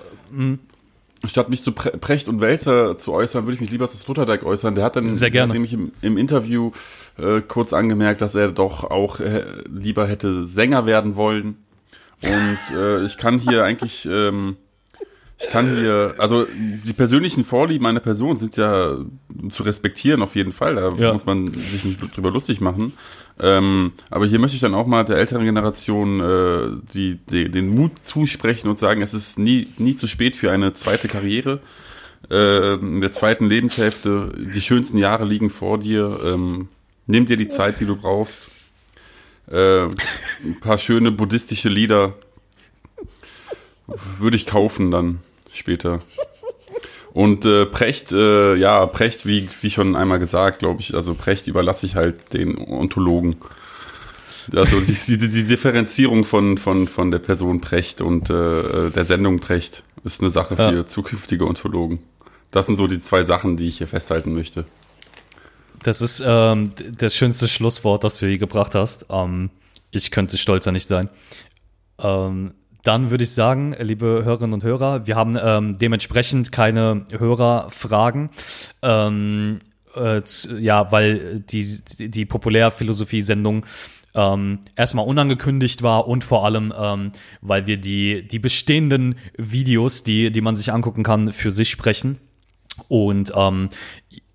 Statt 1.26 1.50
mich 1.50 1.62
zu 1.62 1.74
Pre 1.74 1.92
Precht 1.98 2.28
und 2.30 2.40
Welzer 2.42 2.98
zu 2.98 3.12
äußern, 3.14 3.44
würde 3.46 3.56
ich 3.56 3.62
mich 3.62 3.70
lieber 3.70 3.88
zu 3.90 3.98
Sloterdijk 3.98 4.44
äußern. 4.44 4.74
Der 4.76 4.86
hat 4.86 4.96
dann 4.96 5.12
Sehr 5.12 5.30
gerne. 5.30 5.54
nämlich 5.54 5.74
im, 5.74 5.92
im 6.02 6.18
Interview 6.18 6.72
äh, 7.18 7.42
kurz 7.42 7.74
angemerkt, 7.74 8.22
dass 8.22 8.36
er 8.36 8.52
doch 8.52 8.84
auch 8.86 9.20
äh, 9.20 9.44
lieber 9.70 10.06
hätte 10.08 10.46
Sänger 10.46 10.86
werden 10.86 11.16
wollen. 11.16 11.58
Und 12.22 12.78
äh, 12.78 13.04
ich 13.06 13.18
kann 13.18 13.40
hier 13.40 13.64
eigentlich, 13.64 14.08
ähm, 14.10 14.58
ich 15.40 15.50
kann 15.50 15.76
hier, 15.76 16.14
also 16.20 16.46
die 16.86 16.94
persönlichen 16.94 17.44
Vorlieben 17.44 17.88
einer 17.88 18.00
Person 18.00 18.38
sind 18.38 18.58
ja 18.58 18.98
zu 19.50 19.64
respektieren 19.64 20.22
auf 20.22 20.36
jeden 20.36 20.52
Fall. 20.52 20.76
Da 20.76 20.90
Ja. 20.96 21.14
muss 21.14 21.26
man 21.26 21.52
sich 21.54 21.84
nicht 21.84 22.16
drüber 22.16 22.30
lustig 22.30 22.62
machen. 22.62 22.94
Ähm, 23.40 23.94
aber 24.12 24.28
hier 24.28 24.38
möchte 24.38 24.54
ich 24.56 24.62
dann 24.62 24.76
auch 24.76 24.86
mal 24.86 25.04
der 25.04 25.18
älteren 25.18 25.44
Generation 25.46 26.20
äh, 26.20 26.68
die, 26.94 27.18
die, 27.32 27.50
den 27.50 27.70
Mut 27.70 27.98
zusprechen 28.04 28.68
und 28.68 28.78
sagen, 28.78 29.02
es 29.02 29.16
ist 29.16 29.40
nie, 29.40 29.68
nie 29.80 29.96
zu 29.96 30.06
spät 30.06 30.36
für 30.38 30.52
eine 30.52 30.74
zweite 30.74 31.08
Karriere. 31.08 31.60
Äh, 32.30 32.76
in 32.76 33.02
der 33.02 33.10
zweiten 33.12 33.48
Lebenshälfte, 33.48 34.32
die 34.54 34.62
schönsten 34.62 35.00
Jahre 35.00 35.26
liegen 35.26 35.50
vor 35.50 35.80
dir. 35.80 36.20
Ähm, 36.24 36.68
nimm 37.12 37.26
dir 37.28 37.38
die 37.38 37.48
Zeit, 37.48 37.80
die 37.80 37.86
du 37.86 37.96
brauchst. 37.96 38.50
Äh, 39.50 39.84
ein 39.86 40.60
paar 40.62 40.78
schöne 40.78 41.12
buddhistische 41.12 41.70
Lieder 41.70 42.14
würde 44.18 44.38
ich 44.38 44.46
kaufen 44.48 44.92
dann 44.92 45.20
später. 45.54 46.00
Und 47.14 47.44
äh, 47.46 47.66
Precht, 47.66 48.14
äh, 48.14 48.56
ja, 48.56 48.86
Precht, 48.86 49.26
wie, 49.26 49.50
wie 49.62 49.70
schon 49.70 49.98
einmal 49.98 50.20
gesagt, 50.20 50.60
glaube 50.60 50.80
ich, 50.80 50.96
also 50.96 51.14
Precht 51.14 51.48
überlasse 51.48 51.86
ich 51.86 51.96
halt 51.96 52.34
den 52.34 52.58
Ontologen. 52.58 53.36
Also 54.56 54.80
die, 54.80 55.18
die, 55.18 55.30
die 55.30 55.44
Differenzierung 55.44 56.24
von, 56.24 56.58
von, 56.58 56.88
von 56.88 57.12
der 57.12 57.20
Person 57.20 57.60
Precht 57.60 58.00
und 58.02 58.30
äh, 58.30 58.90
der 58.90 59.04
Sendung 59.06 59.40
Precht 59.40 59.84
ist 60.06 60.22
eine 60.22 60.32
Sache 60.32 60.56
für 60.56 60.74
Ja. 60.74 60.86
zukünftige 60.86 61.46
Ontologen. 61.46 62.00
Das 62.50 62.66
sind 62.68 62.76
so 62.76 62.88
die 62.88 63.00
zwei 63.00 63.24
Sachen, 63.24 63.58
die 63.58 63.68
ich 63.68 63.78
hier 63.78 63.88
festhalten 63.88 64.34
möchte. 64.34 64.66
Das 65.84 66.02
ist 66.02 66.24
ähm, 66.26 66.74
das 66.98 67.16
schönste 67.16 67.48
Schlusswort, 67.48 68.04
das 68.04 68.20
du 68.20 68.28
je 68.28 68.38
gebracht 68.38 68.76
hast. 68.76 69.08
Ähm, 69.10 69.50
ich 69.90 70.12
könnte 70.12 70.38
stolzer 70.38 70.72
nicht 70.72 70.88
sein. 70.88 71.10
Ähm, 72.00 72.54
dann 72.84 73.12
würde 73.12 73.24
ich 73.24 73.32
sagen, 73.32 73.76
liebe 73.80 74.22
Hörerinnen 74.24 74.54
und 74.54 74.64
Hörer, 74.64 75.06
wir 75.06 75.16
haben 75.16 75.38
ähm, 75.42 75.78
dementsprechend 75.78 76.52
keine 76.52 77.06
Hörerfragen. 77.12 78.30
Ähm, 78.82 79.60
äh, 79.96 80.22
ja, 80.60 80.92
weil 80.92 81.42
die, 81.42 81.66
die 82.00 82.26
Populärphilosophie-Sendung 82.26 83.66
ähm, 84.14 84.60
erstmal 84.76 85.06
unangekündigt 85.06 85.84
war 85.84 86.08
und 86.08 86.24
vor 86.24 86.46
allem, 86.46 86.74
ähm, 86.78 87.12
weil 87.42 87.68
wir 87.68 87.78
die, 87.78 88.28
die 88.28 88.40
bestehenden 88.40 89.16
Videos, 89.38 90.04
die, 90.04 90.32
die 90.32 90.42
man 90.42 90.58
sich 90.58 90.72
angucken 90.72 91.04
kann, 91.04 91.32
für 91.32 91.52
sich 91.52 91.70
sprechen. 91.70 92.18
Und 92.88 93.32
ähm, 93.36 93.70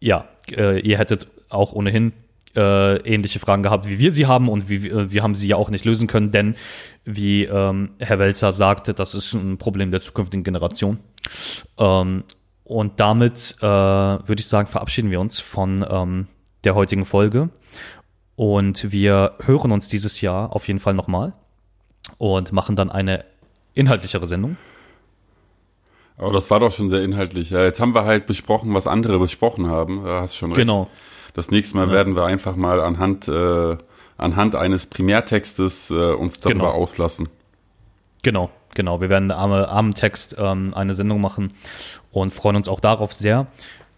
ja, 0.00 0.28
äh, 0.52 0.80
ihr 0.80 0.98
hättet 0.98 1.28
auch 1.48 1.72
ohnehin 1.72 2.12
äh, 2.56 2.96
ähnliche 3.02 3.38
Fragen 3.38 3.62
gehabt, 3.62 3.88
wie 3.88 3.98
wir 3.98 4.12
sie 4.12 4.26
haben 4.26 4.48
und 4.48 4.68
wie, 4.68 4.88
äh, 4.88 5.10
wir 5.10 5.22
haben 5.22 5.34
sie 5.34 5.48
ja 5.48 5.56
auch 5.56 5.68
nicht 5.68 5.84
lösen 5.84 6.06
können, 6.06 6.30
denn 6.30 6.56
wie 7.04 7.44
ähm, 7.44 7.90
Herr 7.98 8.18
Welzer 8.18 8.52
sagte, 8.52 8.94
das 8.94 9.14
ist 9.14 9.34
ein 9.34 9.58
Problem 9.58 9.90
der 9.90 10.00
zukünftigen 10.00 10.42
Generation. 10.42 10.98
Ähm, 11.78 12.24
und 12.64 12.98
damit 12.98 13.56
äh, 13.60 13.64
würde 13.64 14.40
ich 14.40 14.48
sagen, 14.48 14.68
verabschieden 14.68 15.10
wir 15.10 15.20
uns 15.20 15.38
von 15.38 15.86
ähm, 15.88 16.26
der 16.64 16.74
heutigen 16.74 17.04
Folge. 17.04 17.50
Und 18.34 18.90
wir 18.90 19.34
hören 19.44 19.72
uns 19.72 19.88
dieses 19.88 20.20
Jahr 20.20 20.54
auf 20.54 20.66
jeden 20.66 20.80
Fall 20.80 20.94
nochmal 20.94 21.32
und 22.18 22.52
machen 22.52 22.76
dann 22.76 22.90
eine 22.90 23.24
inhaltlichere 23.74 24.26
Sendung. 24.26 24.56
Aber 26.18 26.32
das 26.32 26.50
war 26.50 26.60
doch 26.60 26.72
schon 26.72 26.88
sehr 26.88 27.02
inhaltlich. 27.02 27.50
Ja, 27.50 27.62
jetzt 27.62 27.80
haben 27.80 27.94
wir 27.94 28.04
halt 28.04 28.26
besprochen, 28.26 28.74
was 28.74 28.86
andere 28.86 29.18
besprochen 29.18 29.68
haben. 29.68 30.04
Da 30.04 30.22
hast 30.22 30.34
du 30.34 30.38
schon 30.38 30.50
recht. 30.50 30.60
Genau. 30.60 30.88
Das 31.36 31.50
nächste 31.50 31.76
Mal 31.76 31.88
ja. 31.88 31.92
werden 31.92 32.16
wir 32.16 32.24
einfach 32.24 32.56
mal 32.56 32.80
anhand, 32.80 33.28
äh, 33.28 33.76
anhand 34.16 34.54
eines 34.54 34.86
Primärtextes 34.86 35.90
äh, 35.90 36.12
uns 36.14 36.40
darüber 36.40 36.60
genau. 36.60 36.72
auslassen. 36.72 37.28
Genau, 38.22 38.48
genau. 38.74 39.02
Wir 39.02 39.10
werden 39.10 39.30
am, 39.30 39.52
am 39.52 39.94
Text 39.94 40.36
ähm, 40.38 40.72
eine 40.74 40.94
Sendung 40.94 41.20
machen 41.20 41.52
und 42.10 42.32
freuen 42.32 42.56
uns 42.56 42.68
auch 42.70 42.80
darauf 42.80 43.12
sehr. 43.12 43.48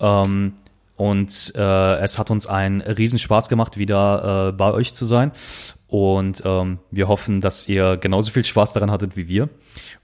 Ähm, 0.01 0.55
und 0.97 1.53
äh, 1.55 1.99
es 1.99 2.19
hat 2.19 2.33
uns 2.33 2.49
einen 2.49 2.81
Riesenspaß 2.81 3.49
gemacht, 3.49 3.79
wieder 3.79 4.49
äh, 4.49 4.53
bei 4.53 4.73
euch 4.73 4.93
zu 4.93 5.05
sein. 5.05 5.31
Und 5.87 6.43
ähm, 6.45 6.81
wir 6.91 7.07
hoffen, 7.07 7.41
dass 7.41 7.69
ihr 7.69 7.99
genauso 7.99 8.33
viel 8.33 8.45
Spaß 8.45 8.73
daran 8.73 8.91
hattet 8.91 9.17
wie 9.17 9.29
wir. 9.29 9.49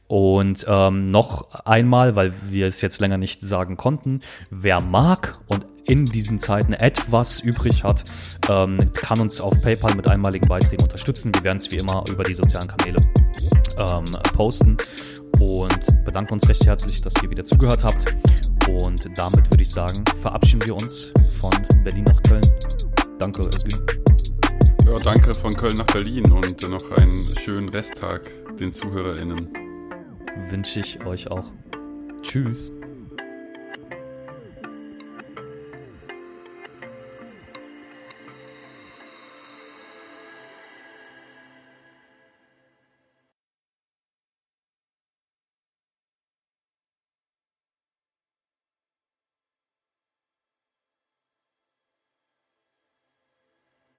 Und 0.06 0.64
ähm, 0.68 1.06
noch 1.06 1.50
einmal, 1.64 2.14
weil 2.14 2.32
wir 2.48 2.68
es 2.68 2.80
jetzt 2.80 3.00
länger 3.00 3.18
nicht 3.18 3.42
sagen 3.42 3.76
konnten, 3.76 4.20
wer 4.50 4.80
mag 4.80 5.40
und 5.48 5.66
in 5.86 6.06
diesen 6.06 6.38
Zeiten 6.38 6.72
etwas 6.72 7.40
übrig 7.40 7.84
hat, 7.84 8.04
ähm, 8.48 8.92
kann 8.92 9.20
uns 9.20 9.40
auf 9.40 9.60
PayPal 9.62 9.94
mit 9.94 10.08
einmaligen 10.08 10.48
Beiträgen 10.48 10.82
unterstützen. 10.82 11.34
Wir 11.34 11.44
werden 11.44 11.58
es 11.58 11.70
wie 11.70 11.76
immer 11.76 12.04
über 12.08 12.24
die 12.24 12.34
sozialen 12.34 12.68
Kanäle 12.68 12.98
ähm, 13.78 14.04
posten 14.32 14.76
und 15.40 16.04
bedanken 16.04 16.34
uns 16.34 16.48
recht 16.48 16.64
herzlich, 16.64 17.02
dass 17.02 17.14
ihr 17.22 17.30
wieder 17.30 17.44
zugehört 17.44 17.84
habt. 17.84 18.14
Und 18.68 19.10
damit 19.16 19.50
würde 19.50 19.62
ich 19.62 19.70
sagen, 19.70 20.04
verabschieden 20.20 20.66
wir 20.66 20.76
uns 20.76 21.12
von 21.40 21.52
Berlin 21.84 22.04
nach 22.04 22.22
Köln. 22.22 22.50
Danke, 23.18 23.42
Özgün. 23.42 23.78
Ja, 24.86 24.96
danke 25.04 25.34
von 25.34 25.52
Köln 25.52 25.76
nach 25.76 25.86
Berlin 25.86 26.30
und 26.30 26.62
noch 26.62 26.90
einen 26.92 27.36
schönen 27.42 27.68
Resttag 27.68 28.30
den 28.58 28.72
ZuhörerInnen 28.72 29.48
wünsche 30.50 30.80
ich 30.80 31.04
euch 31.04 31.30
auch. 31.30 31.50
Tschüss. 32.22 32.70